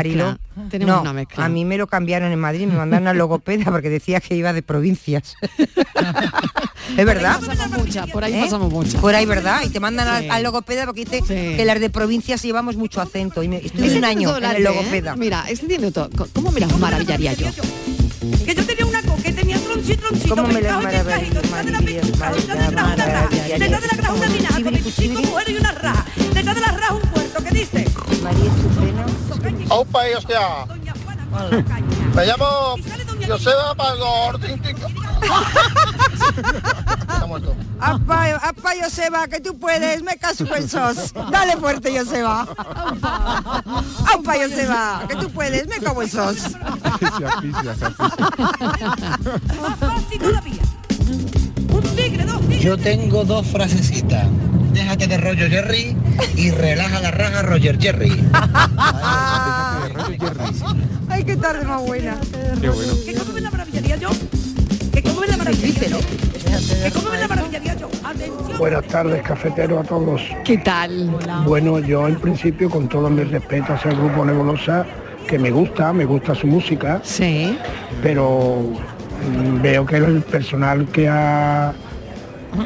Tenemos 0.71 0.95
no, 0.97 1.01
una 1.03 1.13
mezcla. 1.13 1.45
a 1.45 1.49
mí 1.51 1.67
me 1.67 1.77
lo 1.77 1.87
cambiaron 1.87 2.33
en 2.33 2.39
Madrid, 2.39 2.67
me 2.67 2.75
mandaron 2.79 3.07
a 3.09 3.13
logopeda 3.13 3.67
porque 3.71 3.91
decía 3.91 4.21
que 4.21 4.35
iba 4.35 4.55
de 4.55 4.63
provincias. 4.63 5.35
¿Es 6.97 7.05
verdad? 7.05 7.39
Por 7.41 7.51
ahí 7.51 7.57
pasamos 7.57 7.79
muchas, 7.79 8.11
por 8.11 8.25
ahí 8.25 8.35
¿Eh? 8.35 8.41
pasamos 8.43 8.73
muchas. 8.73 9.01
Por 9.01 9.15
ahí, 9.15 9.27
¿verdad? 9.27 9.61
Y 9.65 9.69
te 9.69 9.81
mandan 9.81 10.09
al- 10.09 10.23
Sí. 10.23 10.29
al, 10.31 10.43
logopeda 10.43 10.87
porque 10.87 11.05
dice 11.05 11.23
que 11.57 11.65
las 11.67 11.79
de 11.81 11.91
provincias 11.91 12.43
llevamos 12.43 12.77
mucho 12.77 13.01
acento. 13.03 13.43
Y 13.43 13.49
me, 13.49 13.59
estuve 13.59 13.99
un 13.99 14.05
año 14.05 14.37
en 14.39 14.45
el 14.45 14.57
¿eh? 14.57 14.61
logopeda. 14.61 15.17
Mira, 15.17 15.45
este 15.49 15.67
tiene 15.67 15.91
todo. 15.93 16.09
¿Cómo 16.33 16.51
me 16.53 16.61
las 16.61 16.79
maravillaría 16.79 17.35
yo? 17.35 17.49
Que 18.45 18.55
yo 18.55 18.65
tenía 18.65 18.87
una 18.87 19.03
¿Cómo 20.29 20.49
me 20.49 20.61
las 20.61 20.81
detrás 20.81 21.07
de 21.07 21.71
la 21.71 21.79
pichuca, 21.79 22.33
detrás 22.33 22.47
de 22.47 22.57
la 22.57 22.71
graja 22.71 22.95
una 22.95 23.07
raja, 23.07 23.29
detrás 23.59 23.83
de 23.83 23.87
la 23.87 23.97
graja 23.97 24.13
una 24.15 24.27
minaco, 24.29 24.71
25 24.71 25.21
mujeres 25.23 25.55
y 25.55 25.57
una 25.59 25.73
raja, 25.73 26.05
detrás 26.35 26.55
de 26.57 26.61
la 26.61 26.73
raja 26.73 26.95
un 26.95 27.03
puerto, 27.03 27.45
¿qué 27.45 27.51
dice? 27.51 27.85
¡Opa, 29.69 30.11
y 30.11 30.15
hostia! 30.15 30.67
Me 32.17 32.25
llamo 32.25 32.77
Joseba 33.29 33.75
Pagor. 33.75 34.41
Está 37.01 37.27
muerto. 37.27 37.55
Apa, 37.79 38.37
apa, 38.43 38.71
Joseba, 38.83 39.29
que 39.29 39.39
tú 39.39 39.59
puedes, 39.59 40.03
me 40.03 40.17
caso 40.17 40.47
con 40.49 40.67
sos. 40.67 41.13
Dale 41.31 41.59
fuerte, 41.59 41.91
Joseba. 41.99 42.49
Apa, 43.03 44.35
Joseba, 44.35 45.05
que 45.07 45.17
tú 45.17 45.31
puedes, 45.31 45.69
me 45.69 45.79
cago 45.79 46.01
en 46.03 46.09
sos. 46.09 46.39
Yo 52.61 52.79
tengo 52.79 53.25
dos 53.27 53.47
frasecitas. 53.47 54.27
Déjate 54.77 55.07
de 55.07 55.17
rollo 55.17 55.49
Jerry 55.49 55.97
y 56.37 56.51
relaja 56.51 57.01
la 57.01 57.11
raja 57.11 57.41
Roger 57.41 57.81
Jerry. 57.81 58.11
Ay, 61.09 61.25
qué 61.25 61.35
tarde 61.37 61.65
más 61.65 61.81
buena. 61.81 62.19
Qué 62.61 62.69
bueno. 62.69 62.93
¿Que 63.07 63.15
cómo 63.15 63.33
me 63.33 63.41
la 63.41 63.51
maravillaría 63.51 63.97
yo? 63.97 64.11
¿Que 64.93 65.03
cómo 65.03 65.21
me 65.21 65.29
la 65.29 65.39
maravillaría 65.39 65.89
yo? 65.89 65.99
¿Que 66.85 66.91
cómo 66.93 67.09
me 67.09 67.19
la 67.19 67.27
maravillaría 67.27 67.75
yo? 67.75 67.89
Atención. 68.05 68.59
Buenas 68.59 68.87
tardes, 68.89 69.23
cafetero 69.23 69.81
a 69.81 69.83
todos. 69.83 70.21
¿Qué 70.45 70.59
tal? 70.59 71.11
Bueno, 71.47 71.79
yo 71.79 72.07
en 72.07 72.17
principio, 72.17 72.69
con 72.69 72.87
todo 72.87 73.09
mi 73.09 73.25
respeto 73.25 73.73
hacia 73.73 73.93
el 73.93 73.97
grupo 73.97 74.27
Nebulosa, 74.27 74.85
que 75.27 75.39
me 75.39 75.51
gusta, 75.53 75.95
me 75.95 76.05
gusta 76.05 76.35
su 76.35 76.47
música, 76.49 77.01
sí. 77.03 77.59
pero 78.03 78.61
mm, 78.61 79.63
veo 79.63 79.87
que 79.87 79.97
el 79.97 80.21
personal 80.21 80.87
que 80.89 81.09
ha, 81.09 81.73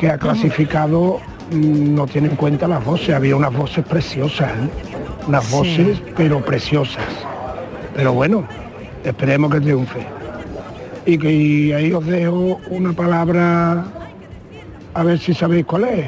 que 0.00 0.10
ha 0.10 0.18
clasificado 0.18 1.20
no 1.50 2.06
tiene 2.06 2.28
en 2.28 2.36
cuenta 2.36 2.66
las 2.68 2.84
voces. 2.84 3.10
Había 3.10 3.36
unas 3.36 3.52
voces 3.54 3.84
preciosas, 3.84 4.50
¿eh? 4.50 4.70
unas 5.26 5.44
Sí. 5.44 5.52
voces, 5.56 6.02
pero 6.16 6.44
preciosas. 6.44 7.04
Pero 7.94 8.12
bueno, 8.12 8.44
esperemos 9.04 9.52
que 9.52 9.60
triunfe. 9.60 10.06
Y 11.06 11.18
que 11.18 11.32
y 11.32 11.72
ahí 11.72 11.92
os 11.92 12.04
dejo 12.06 12.60
una 12.70 12.92
palabra, 12.92 13.84
a 14.94 15.02
ver 15.02 15.18
si 15.18 15.34
sabéis 15.34 15.64
cuál 15.66 15.84
es. 15.84 16.06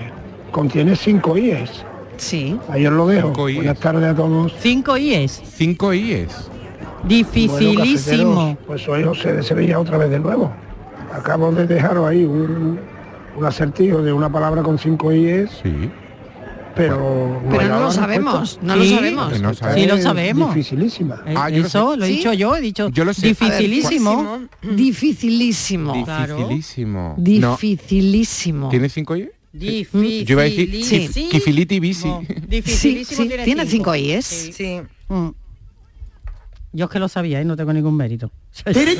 Contiene 0.50 0.94
cinco 0.96 1.36
IES. 1.36 1.84
Sí. 2.18 2.58
Ahí 2.68 2.86
os 2.86 2.92
lo 2.92 3.06
dejo. 3.06 3.30
Buenas 3.32 3.78
tardes 3.78 4.10
a 4.10 4.14
todos. 4.14 4.52
Cinco 4.60 4.96
IES. 4.96 5.42
Cinco 5.56 5.92
IES. 5.92 6.50
Dificilísimo. 7.04 8.34
Bueno, 8.34 8.58
pues 8.66 8.82
soy 8.82 9.02
José 9.02 9.32
de 9.32 9.42
Sevilla 9.42 9.80
otra 9.80 9.98
vez 9.98 10.10
de 10.10 10.20
nuevo. 10.20 10.52
Acabo 11.12 11.50
de 11.52 11.66
dejaros 11.66 12.06
ahí 12.06 12.24
un, 12.24 12.78
un 13.36 13.44
acertijo 13.44 14.02
de 14.02 14.12
una 14.12 14.30
palabra 14.30 14.62
con 14.62 14.78
cinco 14.78 15.12
IES. 15.12 15.50
Sí. 15.62 15.90
Pero, 16.74 17.42
Pero 17.50 17.68
no 17.68 17.80
lo 17.80 17.92
sabemos, 17.92 18.58
no 18.62 18.76
lo 18.76 18.84
sabemos. 18.86 19.40
no 19.42 19.52
sabemos. 19.54 19.78
Sí, 19.82 19.86
lo 19.86 19.98
sabemos. 19.98 20.54
Dificilísima. 20.54 21.22
Eh, 21.26 21.34
Ah, 21.36 21.50
yo 21.50 21.60
lo 21.60 21.66
Eso 21.66 21.92
sé. 21.92 21.96
lo 21.98 22.04
he 22.04 22.08
¿Sí? 22.08 22.16
dicho 22.16 22.32
yo, 22.32 22.56
he 22.56 22.60
dicho 22.62 22.88
Yo 22.88 23.04
lo 23.04 23.12
sé. 23.12 23.26
dificilísimo. 23.26 24.40
Dificilísimo. 24.62 25.92
Dificilísimo. 25.92 27.14
No. 27.16 27.16
Dificilísimo. 27.18 28.68
¿Tiene 28.70 28.88
cinco 28.88 29.16
IES? 29.16 29.28
Dificilísimo. 29.52 30.24
Yo 30.26 30.32
iba 30.32 30.42
a 30.42 30.44
decir 30.46 30.70
kif- 30.70 31.28
kifiliti 31.30 31.78
bici. 31.78 32.08
Dificilísimo 32.48 33.22
Sí, 33.22 33.28
sí, 33.30 33.44
tiene 33.44 33.66
cinco 33.66 33.94
IES. 33.94 34.24
Sí. 34.54 34.80
Mm. 35.08 35.28
Yo 36.72 36.86
es 36.86 36.90
que 36.90 36.98
lo 36.98 37.08
sabía 37.08 37.42
y 37.42 37.44
no 37.44 37.54
tengo 37.54 37.74
ningún 37.74 37.94
mérito. 37.96 38.30
Este 38.64 38.72
también 38.72 38.98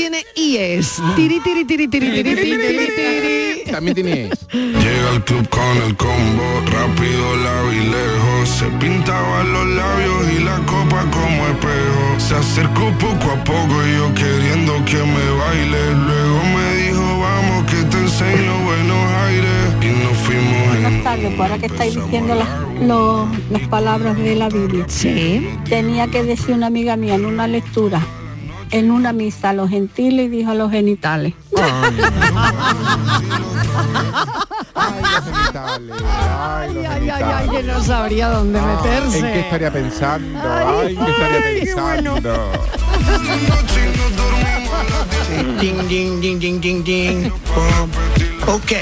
tiene 0.00 0.24
IES. 0.34 1.02
Tiri, 1.14 1.40
tiri, 1.40 1.64
tiri, 1.66 1.86
tiri, 1.88 2.10
tiri, 2.10 2.34
tiri, 2.34 2.56
tiri, 2.56 2.86
tiri. 2.96 3.70
También 3.70 3.94
tiene 3.94 4.10
IES. 4.10 4.38
Llega 4.52 5.10
al 5.14 5.24
club 5.24 5.46
con 5.50 5.76
el 5.86 5.94
combo, 5.96 6.46
rápido 6.72 7.36
la 7.44 7.62
vi 7.68 7.80
lejos. 7.96 8.48
Se 8.48 8.66
pintaban 8.80 9.52
los 9.52 9.66
labios 9.66 10.22
y 10.36 10.42
la 10.42 10.56
copa 10.72 11.00
como 11.16 11.38
espejo. 11.52 12.04
Se 12.18 12.34
acercó 12.34 12.84
poco 12.98 13.26
a 13.36 13.44
poco 13.44 13.74
y 13.86 13.96
yo 13.98 14.14
queriendo 14.14 14.72
que 14.86 14.96
me 15.14 15.26
baile. 15.42 15.82
Luego 16.06 16.40
me 16.56 16.66
dijo, 16.82 17.20
vamos 17.20 17.64
que 17.70 17.82
te 17.90 17.98
enseño 17.98 18.52
buenos 18.64 19.02
aires. 19.26 19.60
Y 19.82 20.04
nos 20.04 20.16
fuimos 20.24 20.76
en 20.76 20.82
Buenas 20.82 21.04
tardes, 21.04 21.28
pues 21.36 21.40
ahora 21.40 21.58
que 21.58 21.66
estáis 21.66 21.94
diciendo 21.94 22.34
las, 22.34 22.48
lo- 22.88 23.28
las 23.50 23.68
palabras 23.68 24.16
de 24.16 24.34
la 24.34 24.48
Biblia. 24.48 24.84
Sí. 24.88 25.46
Tenía 25.68 26.06
que 26.08 26.22
decir 26.22 26.54
una 26.54 26.66
amiga 26.68 26.96
mía 26.96 27.14
en 27.16 27.26
una 27.26 27.46
lectura, 27.46 28.00
en 28.70 28.90
una 28.90 29.12
misa, 29.12 29.50
a 29.50 29.52
los 29.52 29.70
gentiles 29.70 30.26
y 30.26 30.28
dijo 30.28 30.50
a 30.50 30.54
los 30.54 30.70
genitales. 30.70 31.34
Ay, 35.54 36.86
ay, 36.88 37.10
ay, 37.10 37.22
ay, 37.22 37.48
que 37.48 37.62
no 37.62 37.82
sabría 37.82 38.28
dónde 38.28 38.60
meterse. 38.60 39.18
¿En 39.18 39.24
qué 39.32 39.40
estaría 39.40 39.72
pensando? 39.72 40.40
Ay, 40.42 40.96
¿en 40.96 41.04
qué 41.04 41.10
estaría 41.10 41.42
pensando? 41.64 42.14
Ding, 45.60 45.88
ding, 45.88 46.20
ding, 46.20 46.38
ding, 46.38 46.60
ding, 46.60 46.84
ding. 46.84 47.32
Ok, 48.46 48.72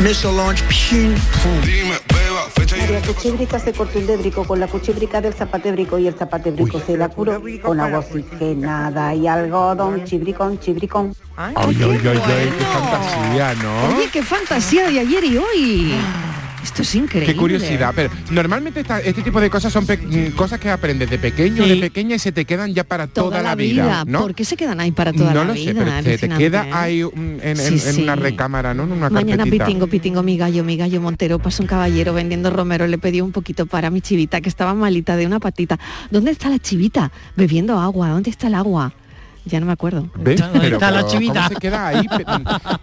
Mr. 0.00 0.32
Launch. 0.32 0.62
María 2.70 3.00
Cuchibrica 3.02 3.58
se 3.58 3.72
cortó 3.72 3.98
un 3.98 4.06
debrico 4.06 4.44
con 4.44 4.58
la 4.58 4.66
cuchibrica 4.66 5.20
del 5.20 5.34
zapatebrico 5.34 5.98
y 5.98 6.08
el 6.08 6.14
zapatebrico 6.14 6.80
se 6.80 6.96
la 6.96 7.08
curó 7.08 7.40
con 7.62 7.80
agua 7.80 8.00
oxigenada 8.00 9.14
y 9.14 9.26
algodón, 9.26 10.04
chibricón, 10.04 10.58
chibricón. 10.58 11.14
Ay, 11.36 11.54
ay, 11.56 11.76
ay, 11.80 12.00
ay, 12.04 12.52
qué 12.58 12.64
fantasía, 12.64 13.54
¿no? 13.54 13.96
Oye, 13.96 14.10
qué 14.12 14.22
fantasía 14.22 14.90
de 14.90 15.00
ayer 15.00 15.24
y 15.24 15.38
hoy. 15.38 15.94
Esto 16.62 16.82
es 16.82 16.94
increíble. 16.96 17.32
Qué 17.32 17.38
curiosidad, 17.38 17.92
pero 17.94 18.10
normalmente 18.30 18.80
esta- 18.80 19.00
este 19.00 19.22
tipo 19.22 19.40
de 19.40 19.48
cosas 19.50 19.72
son 19.72 19.84
mm, 19.84 20.34
cosas 20.34 20.58
que 20.58 20.68
aprendes 20.70 21.08
de 21.08 21.18
pequeño, 21.18 21.62
Sí. 21.64 21.70
de 21.70 21.76
pequeña 21.76 22.16
y 22.16 22.18
se 22.18 22.32
te 22.32 22.44
quedan 22.44 22.74
ya 22.74 22.82
para 22.84 23.06
toda, 23.06 23.40
la 23.42 23.54
vida, 23.54 24.04
¿no? 24.06 24.20
¿Por 24.20 24.34
qué 24.34 24.44
se 24.44 24.56
quedan 24.56 24.80
ahí 24.80 24.90
para 24.90 25.12
toda 25.12 25.32
no 25.32 25.40
la 25.40 25.44
lo 25.44 25.52
vida? 25.54 25.72
sé, 25.72 25.74
pero 25.78 26.02
se 26.02 26.18
te 26.18 26.28
queda 26.36 26.66
ahí 26.72 27.00
en, 27.02 27.40
en- 27.42 27.56
Sí, 27.56 27.80
en 27.88 28.02
una 28.02 28.16
recámara, 28.16 28.74
¿no? 28.74 28.82
En 28.84 28.92
una 28.92 29.10
Mañana 29.10 29.44
carpetita. 29.44 29.66
pitingo, 29.66 29.86
pitingo, 29.86 30.22
mi 30.22 30.36
gallo, 30.36 30.64
mi 30.64 30.76
gallo 30.76 31.00
Montero, 31.00 31.38
pasa 31.38 31.62
un 31.62 31.68
caballero 31.68 32.12
vendiendo 32.14 32.50
romero, 32.50 32.86
le 32.86 32.98
pedí 32.98 33.20
un 33.20 33.32
poquito 33.32 33.66
para 33.66 33.90
mi 33.90 34.00
chivita, 34.00 34.40
que 34.40 34.48
estaba 34.48 34.74
malita 34.74 35.16
de 35.16 35.26
una 35.26 35.38
patita. 35.38 35.78
¿Dónde 36.10 36.32
está 36.32 36.48
la 36.48 36.58
chivita? 36.58 37.12
Bebiendo 37.36 37.78
agua, 37.78 38.08
¿dónde 38.08 38.30
está 38.30 38.48
el 38.48 38.54
agua? 38.54 38.92
Ya 39.46 39.60
no 39.60 39.66
me 39.66 39.72
acuerdo. 39.72 40.10
¿Ves? 40.16 40.40
¿Dónde 40.40 40.58
Pero, 40.60 40.76
está 40.76 40.90
la 40.90 41.06
chivita? 41.06 41.34
¿cómo 41.34 41.48
se 41.48 41.54
queda 41.56 41.86
ahí 41.86 42.06
pe- 42.08 42.24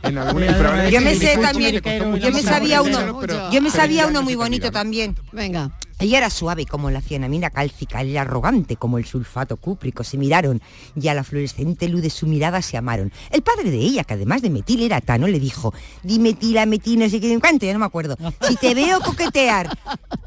en 0.03 0.17
algún 0.17 0.43
probablemente 0.43 0.91
Yo 0.91 1.01
me 1.01 1.15
sé 1.15 1.37
también, 1.37 1.81
yo 2.21 2.31
me 2.31 2.41
sabía 2.41 2.81
uno, 2.81 3.51
yo 3.51 3.61
me 3.61 3.69
sabía 3.69 4.07
uno 4.07 4.13
no 4.19 4.23
muy 4.23 4.35
bonito 4.35 4.71
también. 4.71 5.15
Venga. 5.33 5.71
Ella 5.99 6.17
era 6.17 6.29
suave 6.29 6.65
como 6.65 6.89
la 6.89 7.01
cianamina 7.01 7.49
cálcica, 7.49 8.01
él 8.01 8.17
arrogante 8.17 8.75
como 8.75 8.97
el 8.97 9.05
sulfato 9.05 9.57
cúprico. 9.57 10.03
Se 10.03 10.17
miraron 10.17 10.61
y 10.95 11.07
a 11.07 11.13
la 11.13 11.23
fluorescente 11.23 11.87
luz 11.87 12.01
de 12.01 12.09
su 12.09 12.27
mirada 12.27 12.61
se 12.61 12.77
amaron. 12.77 13.11
El 13.31 13.41
padre 13.41 13.71
de 13.71 13.77
ella, 13.77 14.03
que 14.03 14.15
además 14.15 14.41
de 14.41 14.49
metil 14.49 14.83
era 14.83 15.01
tano, 15.01 15.27
le 15.27 15.39
dijo, 15.39 15.73
dimetila, 16.03 16.65
metil, 16.65 16.99
no 16.99 17.09
sé 17.09 17.19
qué, 17.19 17.39
cuánto, 17.39 17.65
ya 17.65 17.73
no 17.73 17.79
me 17.79 17.85
acuerdo. 17.85 18.17
Si 18.47 18.55
te 18.55 18.73
veo 18.73 18.99
coquetear, 19.01 19.69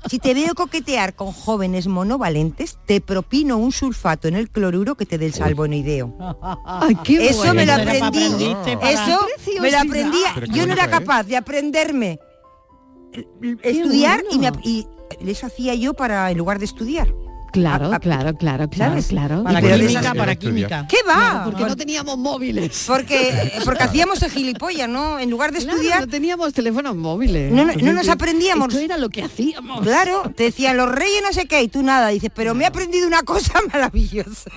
si 0.09 0.19
te 0.19 0.35
veo 0.35 0.55
coquetear 0.55 1.15
con 1.15 1.33
jóvenes 1.33 1.87
monovalentes, 1.87 2.79
te 2.87 3.01
propino 3.01 3.57
un 3.57 3.73
sulfato 3.73 4.29
en 4.29 4.37
el 4.37 4.51
cloruro 4.51 4.95
que 4.95 5.07
te 5.07 5.19
dé 5.19 5.27
el 5.27 5.35
salvonoideo. 5.35 6.17
qué 7.05 7.29
Eso 7.29 7.55
me 7.55 7.67
lo. 7.67 7.73
Eso 7.73 8.05
aprendí. 8.05 8.55
para 8.77 8.91
Eso 8.91 9.27
me 9.61 9.71
lo 9.71 9.79
aprendí. 9.79 10.19
Yo 10.53 10.67
no 10.67 10.73
era 10.73 10.89
capaz 10.89 11.25
de 11.25 11.37
aprenderme 11.37 12.19
estudiar 13.63 14.23
y, 14.31 14.39
me, 14.39 14.53
y 14.63 14.87
eso 15.27 15.47
hacía 15.47 15.75
yo 15.75 15.95
para 15.95 16.31
en 16.31 16.39
lugar 16.39 16.59
de 16.59 16.65
estudiar. 16.65 17.13
Claro, 17.53 17.93
A- 17.93 17.97
a- 17.97 18.01
claro, 18.01 18.35
claro, 18.37 18.69
claro, 18.69 18.93
¿Sabes? 18.93 19.07
claro. 19.07 19.43
Para 19.45 19.61
química, 19.63 20.15
para 20.15 20.37
química. 20.37 20.87
¿Qué 20.89 20.99
va? 21.09 21.43
Porque 21.45 21.65
no 21.65 21.77
teníamos 21.77 22.19
móviles. 22.19 22.85
Porque, 22.87 23.53
porque 23.65 23.85
hacíamos 23.85 24.23
el 24.23 24.31
gilipollas, 24.31 24.89
¿no? 24.89 25.19
En 25.19 25.31
lugar 25.31 25.53
de 25.53 25.59
Claro, 25.61 25.73
estudiar. 25.77 26.01
no 26.01 26.09
teníamos 26.09 26.53
teléfonos 26.53 26.97
móviles. 26.97 27.51
No, 27.51 27.59
no- 27.59 27.65
no 27.67 27.73
Entonces, 27.73 27.95
nos 27.95 28.09
aprendíamos. 28.09 28.75
Era 28.75 28.99
lo 28.99 29.09
que 29.09 29.23
hacíamos. 29.23 29.81
Claro, 29.83 30.31
te 30.37 30.45
decían 30.45 30.77
los 30.77 30.91
reyes 30.91 31.23
no 31.23 31.33
sé 31.33 31.47
qué 31.47 31.63
y 31.63 31.69
tú 31.69 31.83
nada. 31.83 32.09
Dices, 32.09 32.31
pero 32.35 32.55
me 32.55 32.65
he 32.65 32.67
aprendido 32.67 33.07
una 33.07 33.23
cosa 33.23 33.55
maravillosa. 33.73 34.51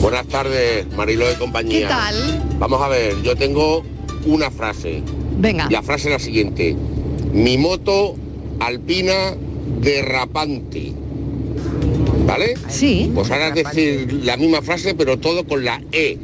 Buenas 0.00 0.26
tardes, 0.28 0.86
Marilo 0.94 1.26
de 1.28 1.34
compañía. 1.34 1.80
¿Qué 1.80 1.86
tal? 1.86 2.42
Vamos 2.58 2.82
a 2.82 2.88
ver, 2.88 3.20
yo 3.22 3.36
tengo 3.36 3.84
una 4.26 4.50
frase. 4.50 5.02
Venga. 5.38 5.68
La 5.70 5.82
frase 5.82 6.08
es 6.08 6.12
la 6.12 6.18
siguiente. 6.18 6.76
Mi 7.32 7.58
moto 7.58 8.16
alpina 8.60 9.34
derrapante. 9.80 10.92
¿Vale? 12.26 12.54
Sí. 12.68 13.10
Pues 13.14 13.30
ahora 13.30 13.50
decir 13.50 14.12
la 14.24 14.36
misma 14.36 14.62
frase, 14.62 14.94
pero 14.94 15.18
todo 15.18 15.44
con 15.44 15.64
la 15.64 15.82
E. 15.92 16.18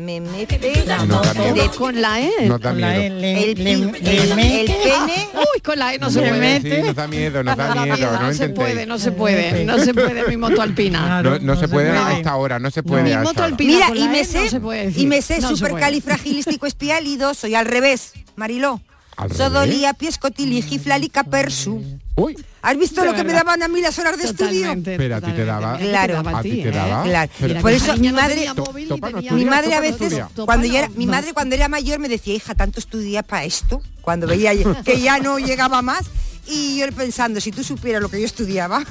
Me 0.00 0.20
mete 0.20 0.58
No 1.06 1.20
miedo. 1.22 1.54
de- 1.54 1.68
Con 1.76 2.00
la 2.00 2.20
E. 2.20 2.30
No 2.46 2.58
da 2.58 2.72
miedo. 2.72 2.90
el, 2.90 3.54
pi- 3.54 3.62
el- 3.68 3.82
el 3.94 3.94
pene. 3.94 5.28
Uy, 5.34 5.60
con 5.62 5.78
la 5.78 5.94
E 5.94 5.98
no 5.98 6.10
se 6.10 6.20
puede. 6.20 6.60
sí, 6.62 6.82
nos 6.82 6.94
da 6.96 7.06
miedo, 7.06 7.42
nos 7.44 7.56
da 7.56 7.74
No, 7.74 7.82
miedo, 7.84 8.12
no, 8.12 8.22
no 8.22 8.32
se 8.34 8.48
puede, 8.48 8.86
no 8.86 8.98
se 8.98 9.12
puede, 9.12 9.64
no 9.64 9.78
se 9.78 9.92
puede 9.94 10.26
mi 10.28 10.36
moto 10.36 10.62
alpina. 10.62 11.22
No, 11.22 11.38
no 11.38 11.56
se 11.56 11.68
puede 11.68 11.90
hasta 11.90 12.30
ahora, 12.30 12.58
no 12.58 12.70
se 12.70 12.82
puede 12.82 13.02
Mi 13.04 13.16
moto 13.22 13.42
alpina 13.44 13.88
Mira, 13.90 14.04
y 14.04 14.08
me 14.08 14.20
E 14.20 14.24
sé, 14.24 14.44
no 14.44 14.48
se 14.50 14.60
puede 14.60 14.86
decir. 14.86 15.02
y 15.02 15.06
me 15.06 15.22
sé 15.22 15.40
No 15.40 15.56
supercalifragilístico 15.56 16.66
espialido, 16.66 17.34
soy 17.34 17.54
al 17.54 17.66
revés, 17.66 18.12
Mariló. 18.36 18.80
¿Al 19.20 19.32
Sodolía, 19.32 19.92
piescotiligiflalica 19.94 21.24
persu. 21.24 21.82
Uy. 22.16 22.36
¿Has 22.62 22.76
visto 22.76 23.00
De 23.00 23.06
lo 23.08 23.14
que 23.14 23.24
me 23.24 23.32
daban 23.32 23.62
a 23.62 23.68
mí 23.68 23.80
las 23.80 23.98
horas 23.98 24.18
de 24.18 24.24
estudio? 24.24 24.74
Pero 24.84 25.16
a 25.16 25.20
ti 25.20 25.32
te 25.32 25.44
daba. 25.44 25.78
Claro. 25.78 26.22
a 26.26 26.42
ti 26.42 26.50
te 26.62 26.68
¿eh? 26.68 26.72
daba. 26.72 27.02
Claro. 27.04 27.32
Pero- 27.38 27.60
Por 27.60 27.72
eso 27.72 27.96
mi 27.96 28.12
madre, 28.12 28.46
móvil 28.54 28.88
Topa 28.88 29.10
no 29.10 29.16
tenía- 29.18 29.32
mi 29.32 29.44
madre 29.44 29.74
a 29.74 29.76
no 29.76 29.82
veces, 29.82 30.22
cuando 30.44 30.66
era, 30.66 30.88
no, 30.88 30.94
mi 30.96 31.06
madre 31.06 31.32
cuando 31.32 31.54
era 31.54 31.68
mayor 31.68 31.98
me 31.98 32.08
decía, 32.08 32.34
hija, 32.34 32.54
tanto 32.54 32.78
estudia 32.80 33.22
para 33.22 33.44
esto, 33.44 33.82
cuando 34.02 34.26
veía 34.26 34.52
que 34.84 35.00
ya 35.00 35.18
no 35.18 35.38
llegaba 35.38 35.82
más. 35.82 36.04
Y 36.46 36.78
yo 36.78 36.90
pensando, 36.92 37.40
si 37.40 37.52
tú 37.52 37.62
supieras 37.62 38.02
lo 38.02 38.08
que 38.08 38.18
yo 38.20 38.26
estudiaba. 38.26 38.82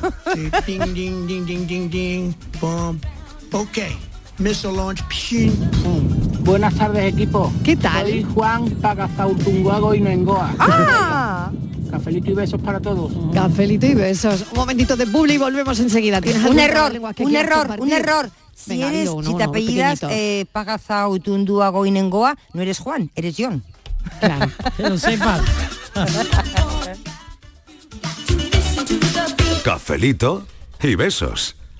Ding, 0.65 0.81
ding, 0.93 1.27
ding, 1.27 1.45
ding, 1.45 1.65
ding, 1.67 1.89
ding. 1.89 2.33
Boom. 2.61 3.01
Ok. 3.51 3.79
Missile 4.37 4.73
launch. 4.73 5.01
Pshing. 5.09 6.28
Buenas 6.49 6.73
tardes, 6.73 7.13
equipo. 7.13 7.53
¿Qué 7.63 7.75
tal? 7.75 8.07
Soy 8.07 8.23
Juan 8.23 8.71
Pagazautunguago 8.81 9.93
y 9.93 10.01
Nengoa. 10.01 10.55
¡Ah! 10.57 11.51
Cafelito 11.91 12.31
y 12.31 12.33
besos 12.33 12.59
para 12.59 12.79
todos. 12.79 13.11
Cafelito 13.31 13.85
y 13.85 13.93
besos. 13.93 14.45
Un 14.51 14.57
momentito 14.57 14.97
de 14.97 15.05
publi 15.05 15.33
y 15.33 15.37
volvemos 15.37 15.79
enseguida. 15.79 16.19
¿Tienes 16.19 16.43
un 16.43 16.57
error, 16.57 16.91
un 17.19 17.35
error, 17.35 17.75
un 17.77 17.91
error. 17.91 18.31
Si 18.55 18.71
Venga, 18.71 18.89
eres, 18.89 19.09
uno, 19.09 19.29
si 19.29 19.37
te 19.37 19.43
apellidas 19.43 19.99
eh, 20.09 20.47
Pagazautundúago 20.51 21.85
y 21.85 21.91
Nengoa, 21.91 22.35
no 22.53 22.63
eres 22.63 22.79
Juan, 22.79 23.11
eres 23.13 23.35
John. 23.37 23.63
Claro. 24.19 24.51
Que 24.75 24.89
lo 24.89 24.97
sepas. 24.97 25.41
Cafelito 29.63 30.47
y 30.81 30.95
besos. 30.95 31.58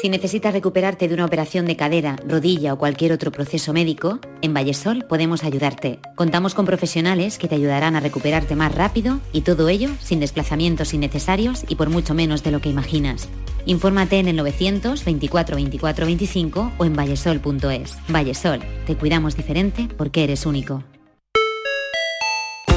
Si 0.00 0.08
necesitas 0.08 0.54
recuperarte 0.54 1.08
de 1.08 1.14
una 1.14 1.26
operación 1.26 1.66
de 1.66 1.76
cadera, 1.76 2.16
rodilla 2.26 2.72
o 2.72 2.78
cualquier 2.78 3.12
otro 3.12 3.30
proceso 3.30 3.74
médico, 3.74 4.18
en 4.40 4.54
Vallesol 4.54 5.04
podemos 5.04 5.44
ayudarte. 5.44 5.98
Contamos 6.14 6.54
con 6.54 6.64
profesionales 6.64 7.36
que 7.36 7.48
te 7.48 7.56
ayudarán 7.56 7.96
a 7.96 8.00
recuperarte 8.00 8.56
más 8.56 8.74
rápido 8.74 9.20
y 9.34 9.42
todo 9.42 9.68
ello 9.68 9.90
sin 10.00 10.18
desplazamientos 10.18 10.94
innecesarios 10.94 11.66
y 11.68 11.74
por 11.74 11.90
mucho 11.90 12.14
menos 12.14 12.42
de 12.42 12.50
lo 12.50 12.62
que 12.62 12.70
imaginas. 12.70 13.28
Infórmate 13.66 14.18
en 14.18 14.28
el 14.28 14.36
924 14.36 15.56
24 15.56 16.06
25 16.06 16.72
o 16.78 16.84
en 16.86 16.96
vallesol.es. 16.96 17.98
Vallesol, 18.08 18.60
te 18.86 18.96
cuidamos 18.96 19.36
diferente 19.36 19.86
porque 19.98 20.24
eres 20.24 20.46
único. 20.46 20.82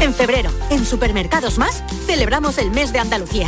En 0.01 0.13
febrero, 0.13 0.49
en 0.69 0.83
Supermercados 0.83 1.57
Más, 1.57 1.85
celebramos 2.05 2.57
el 2.57 2.71
mes 2.71 2.91
de 2.91 2.99
Andalucía. 2.99 3.47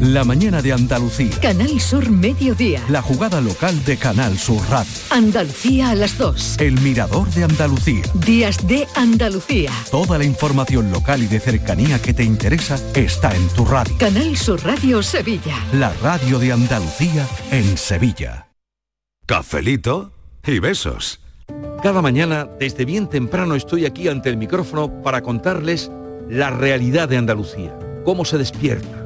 La 0.00 0.24
mañana 0.24 0.60
de 0.60 0.72
Andalucía. 0.72 1.30
Canal 1.40 1.80
Sur 1.80 2.10
Mediodía. 2.10 2.82
La 2.90 3.00
jugada 3.00 3.40
local 3.40 3.82
de 3.84 3.96
Canal 3.96 4.36
Sur 4.36 4.62
Radio. 4.68 4.92
Andalucía 5.10 5.90
a 5.90 5.94
las 5.94 6.18
2. 6.18 6.56
El 6.60 6.78
mirador 6.80 7.28
de 7.30 7.44
Andalucía. 7.44 8.02
Días 8.14 8.66
de 8.66 8.86
Andalucía. 8.94 9.70
Toda 9.90 10.18
la 10.18 10.24
información 10.24 10.90
local 10.90 11.22
y 11.22 11.26
de 11.26 11.40
cercanía 11.40 12.00
que 12.00 12.12
te 12.12 12.24
interesa 12.24 12.78
está 12.94 13.34
en 13.34 13.48
tu 13.48 13.64
radio. 13.64 13.96
Canal 13.98 14.36
Sur 14.36 14.62
Radio 14.64 15.02
Sevilla. 15.02 15.56
La 15.72 15.92
radio 16.02 16.38
de 16.38 16.52
Andalucía 16.52 17.26
en 17.50 17.78
Sevilla. 17.78 18.48
Cafelito 19.24 20.12
y 20.46 20.58
besos. 20.58 21.20
Cada 21.82 22.02
mañana, 22.02 22.48
desde 22.58 22.84
bien 22.84 23.08
temprano, 23.08 23.54
estoy 23.54 23.86
aquí 23.86 24.08
ante 24.08 24.28
el 24.28 24.36
micrófono 24.36 25.02
para 25.02 25.22
contarles 25.22 25.90
la 26.28 26.50
realidad 26.50 27.08
de 27.08 27.16
Andalucía, 27.16 27.78
cómo 28.04 28.24
se 28.24 28.36
despierta, 28.36 29.05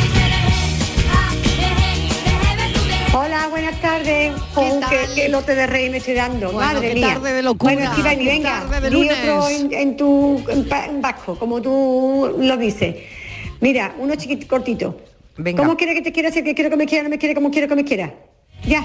Buenas 3.71 3.81
tardes. 3.81 4.33
Oh, 4.55 4.79
qué, 4.89 4.97
qué 5.15 5.29
lote 5.29 5.55
de 5.55 5.67
rey 5.67 5.89
me 5.89 5.97
estoy 5.97 6.13
dando. 6.15 6.51
Bueno, 6.51 6.73
Madre 6.73 6.89
qué 6.89 6.93
mía. 6.95 7.07
tarde 7.13 7.33
de 7.33 7.41
locura, 7.41 7.73
Bueno, 7.73 7.91
qué 7.95 8.01
venga, 8.01 8.49
tarde 8.67 8.81
de 8.81 8.89
di 8.89 8.95
lunes. 8.95 9.17
otro 9.19 9.49
en, 9.49 9.73
en 9.73 9.97
tu 9.97 10.43
en 10.49 11.01
vasco, 11.01 11.37
como 11.37 11.61
tú 11.61 12.35
lo 12.39 12.57
dices. 12.57 12.95
Mira, 13.61 13.95
uno 13.97 14.15
chiquito, 14.15 14.47
cortito. 14.47 14.97
Venga. 15.37 15.61
¿Cómo 15.63 15.77
quiere 15.77 15.93
que 15.93 16.01
te 16.01 16.11
quiera? 16.11 16.31
Si 16.31 16.43
quiero 16.43 16.69
que 16.69 16.75
me 16.77 16.85
quiera, 16.85 17.03
no 17.03 17.09
me 17.09 17.17
quiere, 17.17 17.33
como 17.35 17.51
quiero 17.51 17.67
que 17.67 17.75
me 17.75 17.83
quiera. 17.85 18.13
Ya. 18.65 18.83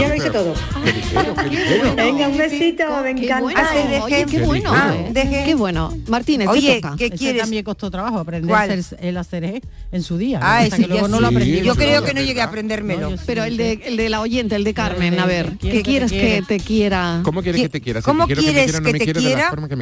Ya 0.00 0.08
lo 0.08 0.14
hice 0.16 0.30
todo. 0.30 0.54
Venga, 1.96 2.28
un 2.28 2.36
besito, 2.36 2.84
me 3.02 3.10
encanta. 3.10 3.40
bueno, 3.40 3.60
oye, 4.04 4.26
qué 4.28 4.42
bueno, 4.42 4.70
Ah. 4.74 4.94
Qué 5.12 5.54
bueno. 5.54 5.96
Martínez, 6.08 6.48
Oye, 6.48 6.74
¿qué 6.76 6.80
toca? 6.80 6.96
¿qué 6.96 7.06
Ese 7.06 7.16
quieres? 7.16 7.42
también 7.42 7.64
costó 7.64 7.90
trabajo 7.90 8.18
aprender 8.18 8.48
¿Cuál? 8.48 8.84
el, 9.00 9.16
hacer 9.16 9.44
E 9.44 9.62
en 9.92 10.02
su 10.02 10.18
día. 10.18 10.40
Ah, 10.42 10.66
luego 10.88 11.08
no 11.08 11.20
lo 11.20 11.28
aprendí. 11.28 11.60
Yo 11.60 11.74
creo 11.74 12.02
que 12.02 12.14
no 12.14 12.20
llegué 12.20 12.40
a 12.40 12.44
aprendérmelo. 12.44 13.14
Pero 13.26 13.44
el 13.44 13.56
de, 13.56 13.80
el 13.84 13.96
de 13.96 14.08
la 14.08 14.20
oyente, 14.20 14.56
el 14.56 14.64
de 14.64 14.74
Carmen, 14.74 15.18
a 15.18 15.26
ver, 15.26 15.56
¿qué 15.58 15.70
que 15.70 15.82
quieres 15.82 16.10
que 16.10 16.42
te 16.46 16.58
quiera? 16.58 17.20
¿Cómo 17.22 17.42
quieres 17.42 17.62
que 17.62 17.68
te 17.68 17.80
quiera? 17.80 18.02
¿Cómo 18.02 18.26
quieres 18.26 18.44
que 18.44 18.52
te 18.52 19.14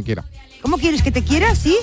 quiera. 0.02 0.24
¿Cómo 0.62 0.78
quieres 0.78 1.02
que 1.02 1.10
te 1.10 1.22
quiera? 1.22 1.54
¿Sí? 1.54 1.76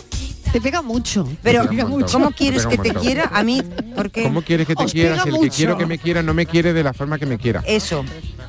Te 0.52 0.60
pega 0.60 0.82
mucho. 0.82 1.28
Pero, 1.44 1.68
pega 1.70 1.86
¿cómo 2.12 2.32
quieres 2.32 2.66
que 2.66 2.78
te 2.78 2.92
quiera? 2.94 3.30
A 3.32 3.44
mí, 3.44 3.62
porque 3.96 4.24
¿Cómo 4.24 4.42
quieres 4.42 4.66
que 4.66 4.76
te 4.76 4.84
Os 4.84 4.92
quiera 4.92 5.22
si 5.22 5.30
el 5.30 5.40
que 5.40 5.50
quiero 5.50 5.78
que 5.78 5.86
me 5.86 6.00
quiera 6.00 6.24
no 6.24 6.34
me 6.34 6.46
quiere 6.48 6.74
de 6.74 6.84
la 6.84 6.92
forma 6.94 7.20
que 7.20 7.28
me 7.28 7.38
quiera? 7.38 7.62
Eso, 7.68 8.04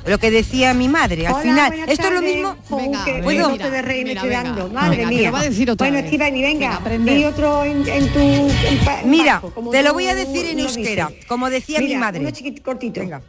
lo 0.07 0.16
que 0.18 0.30
decía 0.30 0.72
mi 0.72 0.88
madre. 0.88 1.26
Al 1.26 1.34
Hola, 1.34 1.42
final, 1.42 1.74
esto 1.88 2.09
es 2.09 2.14
lo 2.14 2.22
mismo. 2.22 2.57
Venga, 2.70 3.05
qué, 3.05 3.20
¿puedo? 3.22 3.46
qué 3.53 3.57
lote 3.59 3.70
de 3.70 3.82
rey 3.82 3.98
me 4.05 4.11
Mira, 4.11 4.20
estoy 4.22 4.30
dando. 4.34 4.68
Madre 4.70 4.96
Venga, 4.96 5.11
mía. 5.11 5.30
va 5.30 5.40
a 5.40 5.44
decir 5.44 5.70
otra 5.70 5.90
bueno, 5.90 6.09
venga, 6.11 6.80
Venga, 6.80 7.12
di 7.12 7.24
otro 7.24 7.64
en, 7.64 7.86
en 7.86 8.09
tu 8.09 8.18
en 8.20 8.78
pa- 8.84 9.01
en 9.03 9.11
Mira, 9.11 9.42
te 9.70 9.82
lo 9.82 9.92
voy 9.92 10.07
a 10.07 10.14
decir 10.14 10.46
en 10.46 10.61
euskera, 10.61 11.11
como 11.28 11.51
decía 11.51 11.80
mi 11.80 11.94
madre. 11.96 12.20
Uno 12.20 12.30
chiquito, 12.30 12.62
cortito. 12.62 13.01
Venga. 13.01 13.20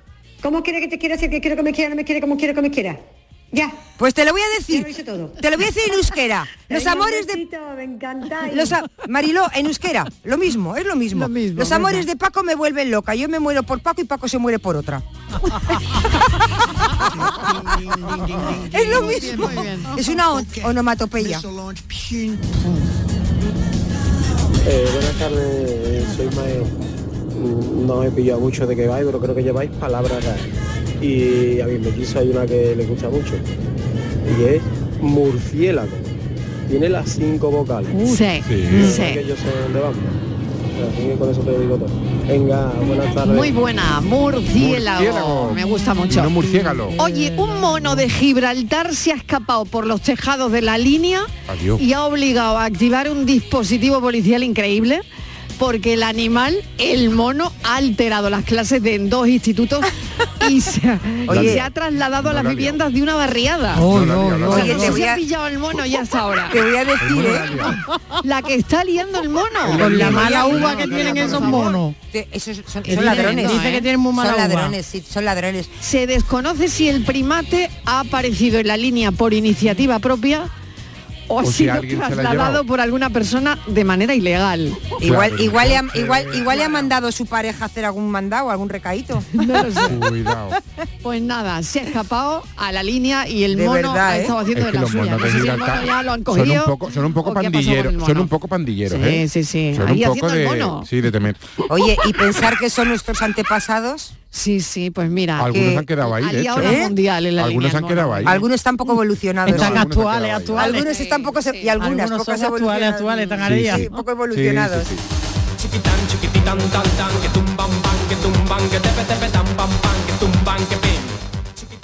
¿Cómo 0.41 0.63
quiere 0.63 0.79
que 0.79 0.87
te 0.87 0.97
quiera? 0.97 1.17
Si 1.17 1.25
el 1.25 1.31
que 1.31 1.41
quiero 1.41 1.55
que 1.57 1.63
me 1.63 1.73
quiera, 1.73 1.89
no 1.89 1.95
me 1.95 2.05
quiere, 2.05 2.21
como 2.21 2.37
quiero 2.37 2.53
que 2.55 2.61
me 2.61 2.71
quiera. 2.71 2.97
Ya. 3.51 3.71
Pues 3.97 4.13
te 4.13 4.23
lo 4.25 4.31
voy 4.31 4.41
a 4.41 4.49
decir. 4.57 4.81
lo 4.81 4.87
hice 4.89 5.03
todo. 5.03 5.27
Te 5.41 5.51
lo 5.51 5.57
voy 5.57 5.65
a 5.65 5.67
decir 5.67 5.83
en 5.87 5.93
euskera. 5.95 6.47
Los 6.69 6.87
amores 6.87 7.27
de 7.27 7.47
me 7.75 7.83
encanta. 7.83 8.47
los 8.53 8.71
a- 8.71 8.89
Mariló, 9.09 9.45
en 9.53 9.65
euskera, 9.65 10.05
lo 10.23 10.37
mismo, 10.37 10.77
es 10.77 10.85
lo 10.85 10.95
mismo. 10.95 11.21
Lo 11.23 11.29
mismo, 11.29 11.59
los 11.59 11.71
amores 11.73 11.99
venga. 12.05 12.13
de 12.13 12.17
Paco 12.17 12.43
me 12.43 12.55
vuelven 12.55 12.89
loca. 12.91 13.13
Yo 13.13 13.27
me 13.27 13.39
muero 13.39 13.63
por 13.63 13.81
Paco 13.81 13.99
y 14.01 14.05
Paco 14.05 14.29
se 14.29 14.37
muere 14.37 14.57
por 14.57 14.77
otra. 14.77 15.03
es 18.73 18.89
lo 18.89 19.01
Muy 19.01 19.15
bien, 19.19 19.37
mismo. 19.37 19.47
muy 19.49 19.63
bien. 19.63 19.83
Es 19.97 20.07
una 20.07 20.31
on- 20.31 20.47
onomatopeya. 20.63 21.41
Eh, 24.65 24.89
buenas 24.93 25.15
tardes, 25.19 26.07
soy 26.15 26.29
Maeo. 26.35 26.65
Mm, 26.65 27.87
No 27.87 28.03
he 28.03 28.11
pillado 28.11 28.39
mucho 28.39 28.65
de 28.67 28.75
que 28.75 28.87
vais, 28.87 29.05
pero 29.05 29.19
creo 29.19 29.35
que 29.35 29.43
lleváis 29.43 29.71
palabras 29.71 30.23
raras. 30.23 30.39
Y 31.01 31.59
a 31.61 31.65
mi 31.65 31.79
mellizo 31.79 32.19
hay 32.19 32.29
una 32.29 32.45
que 32.45 32.75
le 32.75 32.85
gusta 32.85 33.09
mucho. 33.09 33.33
Y 34.39 34.43
es 34.43 34.61
murciélago. 35.01 35.89
Tiene 36.69 36.89
las 36.89 37.09
cinco 37.09 37.51
vocales. 37.51 37.89
Sí, 38.09 38.41
que 38.47 39.25
yo 39.27 39.35
sé 39.35 39.43
dónde 39.63 39.79
vamos. 39.79 39.97
Así 40.89 41.07
que 41.07 41.15
con 41.15 41.29
eso 41.29 41.41
te 41.41 41.59
digo 41.59 41.75
todo. 41.77 41.89
Venga, 42.27 42.71
buenas 42.87 43.13
tardes. 43.13 43.35
Muy 43.35 43.51
buena, 43.51 44.01
murciélago. 44.01 45.01
Murciélago. 45.01 45.51
Me 45.53 45.63
gusta 45.63 45.93
mucho. 45.93 46.23
No 46.23 46.29
murciégalo. 46.29 46.89
Oye, 46.97 47.33
un 47.37 47.59
mono 47.59 47.95
de 47.95 48.09
Gibraltar 48.09 48.95
se 48.95 49.11
ha 49.11 49.15
escapado 49.15 49.65
por 49.65 49.85
los 49.85 50.01
tejados 50.01 50.51
de 50.51 50.61
la 50.61 50.77
línea 50.77 51.21
Adiós. 51.47 51.79
y 51.81 51.93
ha 51.93 52.05
obligado 52.05 52.57
a 52.57 52.65
activar 52.65 53.09
un 53.09 53.25
dispositivo 53.25 53.99
policial 54.01 54.43
increíble 54.43 55.01
porque 55.61 55.93
el 55.93 56.01
animal, 56.01 56.55
el 56.79 57.11
mono, 57.11 57.53
ha 57.63 57.75
alterado 57.75 58.31
las 58.31 58.43
clases 58.45 58.81
de 58.81 58.95
en 58.95 59.11
dos 59.11 59.27
institutos 59.27 59.85
y 60.49 60.59
se, 60.59 60.89
ha- 60.89 60.99
Oye, 61.27 61.43
y 61.43 61.49
se 61.49 61.61
ha 61.61 61.69
trasladado 61.69 62.31
a 62.31 62.33
las 62.33 62.43
viviendas 62.47 62.91
de 62.91 63.03
una 63.03 63.13
barriada. 63.13 63.75
No 63.75 63.99
liga, 63.99 64.15
no 64.39 64.49
Oye, 64.49 64.73
no 64.73 64.79
te 64.79 64.91
si 64.93 65.03
ha 65.03 65.15
pillado 65.15 65.45
el 65.45 65.59
mono 65.59 65.85
ya 65.85 66.01
hasta 66.01 66.17
ahora. 66.21 66.49
Te 66.51 66.59
voy 66.63 66.75
a 66.75 66.83
decir, 66.83 67.25
¿eh? 67.27 67.59
la 68.23 68.41
que 68.41 68.55
está 68.55 68.83
liando 68.83 69.21
el 69.21 69.29
mono. 69.29 69.77
Con 69.77 69.99
la 69.99 70.09
mala 70.09 70.47
uva 70.47 70.75
que 70.77 70.87
tienen 70.87 71.15
esos 71.17 71.41
monos. 71.41 71.93
Esos 72.31 72.55
son, 72.57 72.65
son 72.67 72.81
Que 72.83 72.93
dice- 72.93 73.03
ladrones. 73.05 73.47
dice 73.51 73.71
que 73.71 73.81
tienen 73.83 73.99
muy 73.99 74.13
mala 74.13 74.31
Son 74.31 74.39
uva. 74.39 74.47
ladrones, 74.47 74.85
sí, 74.87 75.03
son 75.07 75.25
ladrones. 75.25 75.69
Se 75.79 76.07
desconoce 76.07 76.69
si 76.69 76.89
el 76.89 77.03
primate 77.03 77.69
ha 77.85 77.99
aparecido 77.99 78.57
en 78.57 78.65
la 78.67 78.77
línea 78.77 79.11
por 79.11 79.35
iniciativa 79.35 79.99
propia 79.99 80.49
o 81.31 81.39
ha 81.39 81.43
O 81.43 81.45
si 81.45 81.53
sido 81.63 81.73
ha 81.73 81.79
trasladado 81.81 82.65
por 82.65 82.81
alguna 82.81 83.09
persona 83.09 83.57
de 83.67 83.83
manera 83.83 84.13
ilegal. 84.13 84.73
Igual, 84.99 85.29
Claro, 85.29 85.43
igual, 85.43 85.69
le 85.69 85.77
ha, 85.77 85.83
igual, 85.95 86.25
igual 86.35 86.57
le 86.57 86.63
ha 86.65 86.69
mandado 86.69 87.11
su 87.11 87.25
pareja 87.25 87.65
a 87.65 87.67
hacer 87.67 87.85
algún 87.85 88.09
mandado, 88.11 88.49
algún 88.51 88.69
recaíto. 88.69 89.21
No 89.33 89.63
lo 89.63 89.71
sé. 89.71 89.95
Cuidado. 90.09 90.49
Pues 91.01 91.21
nada, 91.21 91.61
se 91.63 91.79
ha 91.79 91.83
escapado 91.83 92.43
a 92.57 92.71
la 92.71 92.83
línea 92.83 93.27
y 93.27 93.43
el 93.43 93.55
De 93.55 93.65
mono 93.65 93.93
verdad, 93.93 94.07
ha 94.09 94.17
¿eh? 94.17 94.21
estado 94.21 94.39
haciendo 94.39 94.65
Es 94.67 94.67
de 94.67 94.73
la 94.73 94.81
los 94.81 94.91
suya. 94.91 95.11
No 95.11 95.17
de 95.17 95.31
sé 95.31 95.41
si 95.41 95.47
el 95.47 95.57
mono 95.57 95.85
ya 95.85 96.03
lo 96.03 96.11
han 96.13 96.23
son 96.23 96.23
cogido. 96.23 96.63
un 96.65 96.69
poco, 96.71 96.91
son 96.91 97.05
un 97.05 97.13
poco 97.13 97.33
pandilleros, 97.33 98.05
son 98.05 98.17
un 98.19 98.27
poco 98.27 98.47
pandilleros, 98.47 98.99
Sí, 99.01 99.07
¿eh? 99.07 99.27
sí, 99.27 99.43
sí. 99.43 99.73
Son 99.75 99.87
Ahí 99.87 100.03
un 100.05 100.13
poco 100.13 100.25
haciendo 100.27 100.33
el 100.33 100.39
de, 100.59 100.65
mono. 100.65 100.85
sí, 100.85 101.01
de 101.01 101.11
temer. 101.11 101.35
Oye, 101.69 101.97
y 102.05 102.13
pensar 102.13 102.57
que 102.57 102.69
son 102.69 102.89
nuestros 102.89 103.21
antepasados, 103.21 104.13
Sí, 104.33 104.61
sí, 104.61 104.91
pues 104.91 105.09
mira. 105.09 105.43
Algunos 105.43 105.71
que 105.71 105.77
han 105.77 105.85
quedado 105.85 106.15
ahí, 106.15 106.23
de 106.23 106.41
hecho. 106.41 106.61
¿Eh? 106.61 106.83
mundial 106.83 107.25
en 107.25 107.35
la 107.35 107.43
Algunos 107.43 107.73
línea, 107.73 107.79
han 107.79 107.87
quedado 107.93 108.13
ahí. 108.13 108.23
algunos 108.25 108.55
están 108.55 108.77
poco 108.77 108.93
evolucionados. 108.93 109.51
Están 109.51 109.77
algunos 109.77 109.97
actuales, 109.97 110.31
actuales. 110.33 110.73
Algunos 110.73 110.99
están 111.01 111.20
poco 111.21 111.41
se- 111.41 111.57
y 111.57 111.69
algunas 111.69 112.01
Algunos 112.11 112.25
pocas 112.25 112.39
son 112.39 112.53
actuales, 112.53 112.89
actuales, 112.93 113.29
sí, 113.75 113.89
poco 113.89 114.11
evolucionados. 114.11 114.87
Sí, 114.87 114.95
sí, 114.95 115.67
sí. 115.67 115.79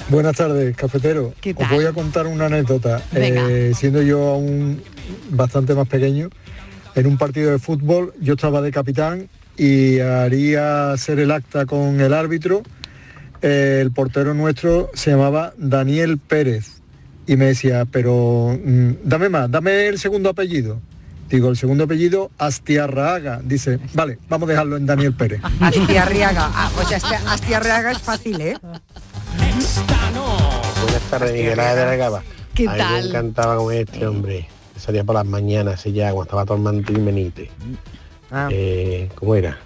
Buenas 0.09 0.35
tardes, 0.37 0.75
cafetero. 0.75 1.33
¿Qué 1.41 1.51
Os 1.51 1.69
voy 1.69 1.85
a 1.85 1.91
contar 1.93 2.27
una 2.27 2.45
anécdota. 2.45 3.01
Eh, 3.13 3.73
siendo 3.75 4.01
yo 4.01 4.27
aún 4.29 4.81
bastante 5.29 5.73
más 5.75 5.87
pequeño, 5.87 6.29
en 6.95 7.07
un 7.07 7.17
partido 7.17 7.51
de 7.51 7.59
fútbol 7.59 8.13
yo 8.21 8.33
estaba 8.35 8.61
de 8.61 8.71
capitán 8.71 9.27
y 9.57 9.99
haría 9.99 10.91
hacer 10.91 11.19
el 11.19 11.31
acta 11.31 11.65
con 11.65 11.99
el 11.99 12.13
árbitro. 12.13 12.63
Eh, 13.41 13.79
el 13.81 13.91
portero 13.91 14.33
nuestro 14.33 14.89
se 14.93 15.11
llamaba 15.11 15.53
Daniel 15.57 16.17
Pérez 16.17 16.76
y 17.27 17.35
me 17.35 17.45
decía, 17.45 17.85
pero 17.91 18.57
mm, 18.63 18.91
dame 19.03 19.29
más, 19.29 19.51
dame 19.51 19.87
el 19.87 19.99
segundo 19.99 20.29
apellido. 20.29 20.79
Digo, 21.29 21.49
el 21.49 21.57
segundo 21.57 21.83
apellido, 21.83 22.31
Astiarraga. 22.37 23.41
Dice, 23.43 23.79
vale, 23.93 24.17
vamos 24.29 24.47
a 24.47 24.51
dejarlo 24.53 24.77
en 24.77 24.85
Daniel 24.85 25.13
Pérez. 25.13 25.41
Astiarriaga. 25.59 26.49
Ah, 26.53 26.71
pues 26.73 26.87
Astia- 26.91 27.21
Astiarriaga 27.27 27.91
es 27.91 27.99
fácil, 27.99 28.39
¿eh? 28.39 28.57
Buenas 30.81 31.01
tardes, 31.09 31.33
Miguel 31.33 31.59
Ángel 31.59 31.75
de 31.77 31.85
la 31.85 31.95
Gaba. 31.97 32.23
¿Qué 32.53 32.67
a 32.67 32.71
mí 32.71 32.77
tal? 32.77 33.03
me 33.03 33.09
encantaba 33.09 33.57
con 33.57 33.73
este 33.73 34.07
hombre. 34.07 34.47
Salía 34.77 35.03
por 35.03 35.15
las 35.15 35.25
mañanas, 35.25 35.75
así 35.75 35.91
ya, 35.91 36.07
cuando 36.11 36.23
estaba 36.23 36.45
Tormantín 36.45 37.05
Benítez. 37.05 37.49
Ah. 38.31 38.47
Eh, 38.51 39.09
¿Cómo 39.15 39.35
era? 39.35 39.57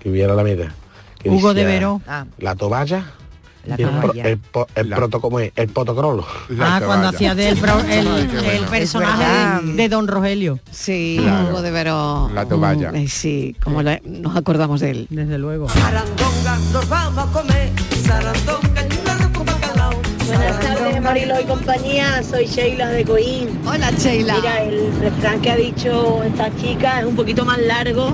Que 0.00 0.08
hubiera 0.10 0.34
la 0.34 0.42
meta. 0.44 0.72
Que 1.18 1.28
Hugo 1.30 1.52
de 1.54 1.64
Vero. 1.64 2.00
Ah, 2.06 2.24
La 2.38 2.54
toballa. 2.54 3.04
La 3.66 3.74
el, 3.76 3.88
pro- 3.88 4.12
el, 4.14 4.38
el 4.82 4.90
La- 4.90 4.96
proto, 4.96 5.20
¿cómo 5.20 5.40
es? 5.40 5.52
El 5.56 5.68
protocolo. 5.68 6.26
Ah, 6.60 6.80
cuando 6.84 7.08
hacía 7.08 7.34
del 7.34 7.56
pro- 7.58 7.80
el, 7.80 8.06
el 8.06 8.64
personaje 8.70 9.62
de, 9.66 9.72
de 9.74 9.88
Don 9.88 10.08
Rogelio. 10.08 10.58
Sí, 10.70 11.18
Claro. 11.20 11.48
Hugo 11.50 11.62
de 11.62 11.70
Vero. 11.70 12.30
La 12.34 12.44
toalla. 12.46 12.92
Mm, 12.92 12.96
eh, 12.96 13.08
sí, 13.08 13.56
como 13.62 13.82
nos 13.82 14.36
acordamos 14.36 14.80
de 14.80 14.90
él. 14.90 15.06
Desde 15.10 15.38
luego. 15.38 15.68
Sarandonga, 15.68 16.58
nos 16.72 16.88
vamos 16.88 17.28
a 17.28 17.32
comer. 17.32 17.70
Sarandonga, 18.04 18.82
y 18.90 18.98
un 19.00 19.08
arroz 19.08 19.28
con 19.36 19.46
bacalao. 19.46 19.92
Buenas 20.26 20.60
tardes, 20.60 21.02
Marilo 21.02 21.40
y 21.40 21.44
compañía. 21.44 22.22
Soy 22.22 22.46
Sheila 22.46 22.88
de 22.88 23.04
Coín. 23.04 23.60
Hola, 23.66 23.90
Sheila. 23.98 24.34
Mira, 24.36 24.62
el 24.64 24.92
refrán 25.00 25.40
que 25.40 25.50
ha 25.50 25.56
dicho 25.56 26.22
esta 26.24 26.54
chica 26.56 27.00
es 27.00 27.06
un 27.06 27.14
poquito 27.16 27.44
más 27.44 27.58
largo 27.58 28.12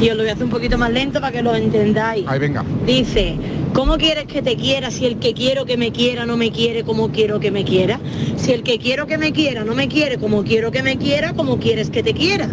y 0.00 0.08
os 0.10 0.16
lo 0.16 0.22
voy 0.22 0.30
a 0.30 0.32
hacer 0.32 0.44
un 0.44 0.50
poquito 0.50 0.76
más 0.78 0.90
lento 0.90 1.20
para 1.20 1.32
que 1.32 1.42
lo 1.42 1.54
entendáis. 1.54 2.26
Ahí 2.28 2.38
venga. 2.38 2.64
Dice, 2.86 3.36
¿cómo 3.74 3.98
quieres 3.98 4.24
que 4.24 4.40
te 4.40 4.56
quiera 4.56 4.90
si 4.90 5.04
el 5.04 5.18
que 5.18 5.34
quiero 5.34 5.66
que 5.66 5.76
me 5.76 5.92
quiera 5.92 6.24
no 6.24 6.38
me 6.38 6.50
quiere 6.50 6.84
como 6.84 7.10
quiero 7.10 7.40
que 7.40 7.50
me 7.50 7.64
quiera? 7.64 8.00
Si 8.36 8.52
el 8.52 8.62
que 8.62 8.78
quiero 8.78 9.06
que 9.06 9.18
me 9.18 9.32
quiera 9.32 9.64
no 9.64 9.74
me 9.74 9.88
quiere 9.88 10.16
como 10.18 10.44
quiero 10.44 10.70
que 10.70 10.82
me 10.82 10.96
quiera, 10.96 11.34
como 11.34 11.58
quieres 11.58 11.90
que 11.90 12.02
te 12.02 12.14
quiera? 12.14 12.48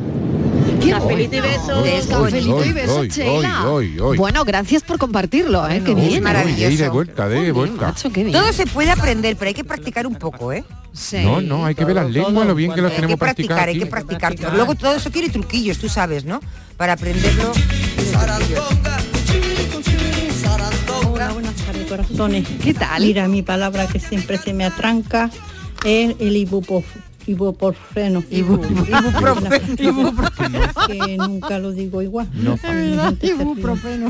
Cafelito 0.89 1.35
y 1.35 1.41
besos. 1.41 2.07
Cafelito 2.09 2.65
y 2.65 2.69
Hoy, 2.69 2.73
besos. 2.73 4.17
Bueno, 4.17 4.43
gracias 4.43 4.83
por 4.83 4.97
compartirlo, 4.97 5.67
¿eh? 5.69 5.81
Qué 5.85 5.91
es 5.91 5.97
bien. 5.97 6.23
maravilloso. 6.23 6.65
Oye, 6.65 6.73
y 6.73 6.77
de 6.77 6.89
vuelta, 6.89 7.29
de, 7.29 7.51
vuelta. 7.51 7.87
Macho. 7.87 8.09
Todo 8.09 8.51
se 8.51 8.65
puede 8.65 8.91
aprender, 8.91 9.35
pero 9.37 9.49
hay 9.49 9.53
que 9.53 9.63
practicar 9.63 10.07
un 10.07 10.15
poco, 10.15 10.51
¿eh? 10.51 10.63
Sí. 10.91 11.23
No, 11.23 11.39
no, 11.39 11.65
hay 11.65 11.75
que 11.75 11.85
ver 11.85 11.95
las 11.95 12.09
lenguas, 12.09 12.47
lo 12.47 12.55
bien 12.55 12.73
que 12.73 12.81
los 12.81 12.89
Hay 12.91 12.95
que 12.95 13.01
tenemos 13.01 13.19
practicar, 13.19 13.69
hay 13.69 13.77
que 13.77 13.83
aquí. 13.83 13.91
practicar. 13.91 14.35
Luego 14.53 14.75
todo 14.75 14.95
eso 14.95 15.11
quiere 15.11 15.29
truquillos, 15.29 15.77
tú 15.77 15.87
sabes, 15.87 16.25
¿no? 16.25 16.41
Para 16.77 16.93
aprenderlo. 16.93 17.53
Corazones. 21.95 22.47
¿Qué 22.63 22.73
tal? 22.73 23.01
Mira, 23.03 23.27
mi 23.27 23.41
palabra 23.41 23.85
que 23.85 23.99
siempre 23.99 24.37
se 24.37 24.53
me 24.53 24.63
atranca 24.63 25.29
es 25.83 26.15
el 26.19 26.37
ibupo- 26.37 26.85
ibuprofeno. 27.27 28.23
que 30.87 31.17
nunca 31.17 31.59
lo 31.59 31.71
digo 31.73 32.01
igual. 32.01 32.29
No 32.33 32.55
Ibuprofeno. 33.21 34.07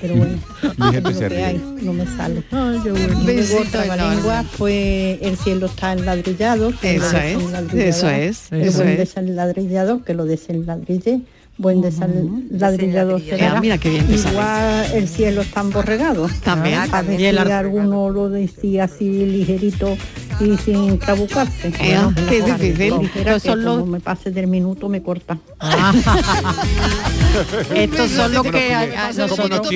Pero 0.00 0.14
bueno, 0.14 0.38
Mi 0.78 0.92
gente 0.92 1.10
es 1.10 1.16
se 1.16 1.22
lo 1.24 1.28
que 1.28 1.34
ríe. 1.34 1.44
hay, 1.44 1.58
no 1.82 1.92
me 1.92 2.06
sale. 2.06 2.44
Luego 2.52 3.60
otra 3.60 3.96
lengua 3.96 4.44
fue 4.44 5.18
el 5.20 5.36
cielo 5.36 5.66
está 5.66 5.92
enladrillado. 5.92 6.72
que 6.80 6.96
Eso 6.96 7.12
lo 7.12 7.18
es, 7.18 7.36
eso 7.74 8.08
es, 8.10 8.52
eso 8.52 8.78
buen 8.78 8.88
es. 8.90 8.98
desenladrillado, 8.98 10.04
que 10.04 10.14
lo 10.14 10.24
desenladrillé. 10.24 11.20
Buen 11.56 11.80
desenladrillador 11.82 13.22
será. 13.22 13.56
Ah, 13.56 13.60
mira 13.60 13.78
qué 13.78 13.90
bien 13.90 14.18
sale. 14.18 14.32
Igual 14.32 14.86
el 14.94 15.08
cielo 15.08 15.42
está 15.42 15.60
emborregado. 15.60 16.28
También. 16.42 16.80
A 16.92 17.02
ver 17.02 17.20
Y 17.20 17.26
el 17.26 17.36
si 17.36 17.40
ar- 17.42 17.52
alguno 17.52 18.10
lo 18.10 18.28
decía 18.28 18.84
así 18.84 19.24
ligerito 19.24 19.96
y 20.40 20.56
sin 20.56 20.98
trabucarse. 20.98 21.68
Eh, 21.78 21.96
qué 22.28 22.42
difícil. 22.42 22.98
Ligera, 22.98 23.10
Pero 23.14 23.34
que 23.34 23.40
son 23.40 23.64
los- 23.64 23.78
como 23.78 23.92
me 23.92 24.00
pase 24.00 24.32
del 24.32 24.48
minuto 24.48 24.88
me 24.88 25.00
corta. 25.00 25.38
Estos 27.74 28.10
son 28.10 28.32
los 28.34 28.42
que 28.44 28.74
a- 28.74 29.06
a 29.08 29.12
nosotros, 29.12 29.68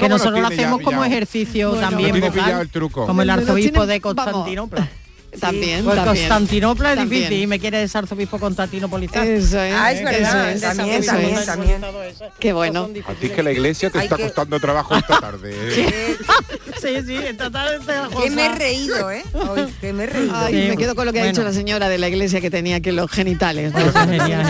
que 0.00 0.08
nosotros 0.08 0.40
lo 0.40 0.46
hacemos 0.48 0.80
como 0.82 1.04
ejercicio 1.04 1.72
también 1.74 2.16
vocal, 2.20 2.32
pillado 2.32 2.62
el 2.62 2.68
truco. 2.68 3.06
como 3.06 3.22
el 3.22 3.30
arzobispo 3.30 3.86
de 3.86 4.00
Constantinopla. 4.00 4.88
También, 5.40 5.82
Pues 5.84 5.96
también. 5.96 6.28
Constantinopla 6.28 6.90
es 6.92 6.98
También. 6.98 7.22
difícil 7.22 7.42
y 7.42 7.46
me 7.46 7.58
quiere 7.58 7.82
arzobispo 7.92 8.38
constantinopolitano. 8.38 9.24
Eso 9.24 9.60
es, 9.62 9.74
Ah, 9.74 9.90
es 9.92 10.04
verdad, 10.04 10.50
eso 10.50 10.56
es, 10.68 10.76
también, 10.76 11.02
eso 11.02 11.12
también, 11.12 11.34
es. 11.38 11.46
también. 11.46 11.80
Qué 12.38 12.52
bueno. 12.52 12.88
A 13.06 13.12
ti 13.14 13.26
es 13.26 13.32
que 13.32 13.42
la 13.42 13.50
iglesia 13.50 13.88
te 13.90 13.98
Hay 13.98 14.04
está 14.04 14.16
que- 14.16 14.24
costando 14.24 14.60
trabajo 14.60 14.94
esta 14.94 15.18
tarde. 15.20 15.52
¿eh? 15.54 16.16
Sí, 16.80 16.88
sí, 17.06 17.16
en 17.16 17.36
total 17.36 17.80
Que 18.22 18.30
me 18.30 18.46
he 18.46 18.54
reído, 18.54 19.10
¿eh? 19.10 19.22
Hoy, 19.32 19.66
que 19.80 19.92
me 19.92 20.04
he 20.04 20.06
reído. 20.06 20.34
Ay, 20.36 20.68
me 20.68 20.76
quedo 20.76 20.94
con 20.94 21.06
lo 21.06 21.12
que 21.12 21.20
ha 21.20 21.24
dicho 21.24 21.42
la 21.42 21.52
señora 21.52 21.88
de 21.88 21.96
la 21.98 22.08
iglesia 22.08 22.40
que 22.40 22.50
tenía 22.50 22.80
que 22.80 22.92
los 22.92 23.10
genitales. 23.10 23.72
¿no? 23.72 23.80
Los 23.80 23.92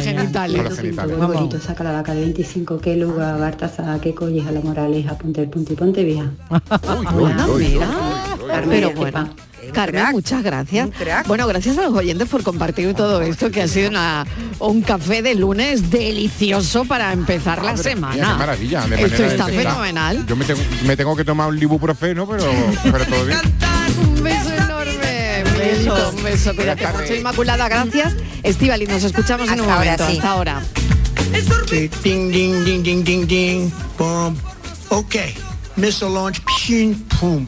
genitales. 0.02 0.64
Los 0.64 0.76
genitales. 0.78 1.16
Muy 1.16 1.26
bonito, 1.36 1.60
saca 1.60 1.84
la 1.84 1.92
vaca 1.92 2.12
de 2.14 2.22
25 2.22 2.80
que 2.80 2.96
lugar, 2.96 3.38
Bartaza, 3.38 4.00
que 4.00 4.14
colles 4.14 4.46
a 4.46 4.50
la 4.52 4.60
moraleja, 4.60 5.16
ponte 5.16 5.42
el 5.42 5.48
punto 5.48 5.72
y 5.74 5.76
ponte 5.76 6.02
vieja. 6.04 6.30
Ah, 6.50 6.78
Pero 8.68 8.88
qué 8.88 8.94
bueno. 8.94 9.34
Carmen, 9.72 10.04
muchas 10.12 10.42
gracias. 10.42 10.90
Bueno, 11.26 11.46
gracias 11.46 11.78
a 11.78 11.82
los 11.82 11.94
oyentes 11.94 12.28
por 12.28 12.42
compartir 12.42 12.94
todo 12.94 13.20
esto, 13.22 13.50
que 13.50 13.62
ha 13.62 13.68
sido 13.68 13.90
una- 13.90 14.26
un 14.58 14.82
café 14.82 15.22
de 15.22 15.34
lunes 15.34 15.90
delicioso 15.90 16.84
para 16.84 17.12
empezar 17.12 17.58
la 17.64 17.72
Madre 17.72 17.82
semana. 17.82 18.28
qué 18.32 18.38
maravilla. 18.38 18.80
de 18.86 19.02
Esto 19.02 19.22
de 19.22 19.28
está 19.28 19.46
fenomenal. 19.46 20.26
Yo 20.26 20.36
me 20.36 20.44
tengo, 20.44 20.60
me 20.86 20.96
tengo 20.96 21.16
que 21.16 21.24
tomar 21.24 21.48
un 21.48 21.60
ibuprofeno, 21.62 22.26
pero, 22.28 22.44
pero 22.82 23.04
todo 23.06 23.24
bien. 23.26 23.38
Un 24.06 24.22
beso 24.22 24.52
enorme. 24.54 25.44
Miguelito, 25.52 26.10
un 26.16 26.22
beso. 26.22 26.54
Cuídate 26.54 26.86
mucho. 26.88 27.14
Inmaculada. 27.14 27.68
Gracias. 27.68 28.14
Estivali, 28.42 28.86
nos 28.86 29.02
escuchamos 29.04 29.48
en 29.50 29.60
un 29.60 29.70
ahora, 29.70 29.78
momento. 29.96 30.06
sí. 30.08 30.16
Hasta 30.16 30.30
ahora. 30.30 30.62
Ding, 32.02 32.30
ding, 32.30 32.64
ding, 32.64 32.82
ding, 32.84 33.04
ding, 33.04 33.26
ding. 33.26 33.70
Boom. 33.98 34.36
Okay. 34.90 35.34
Missile 35.76 36.10
launch. 36.10 36.40
Pshing, 36.44 37.02
boom. 37.20 37.46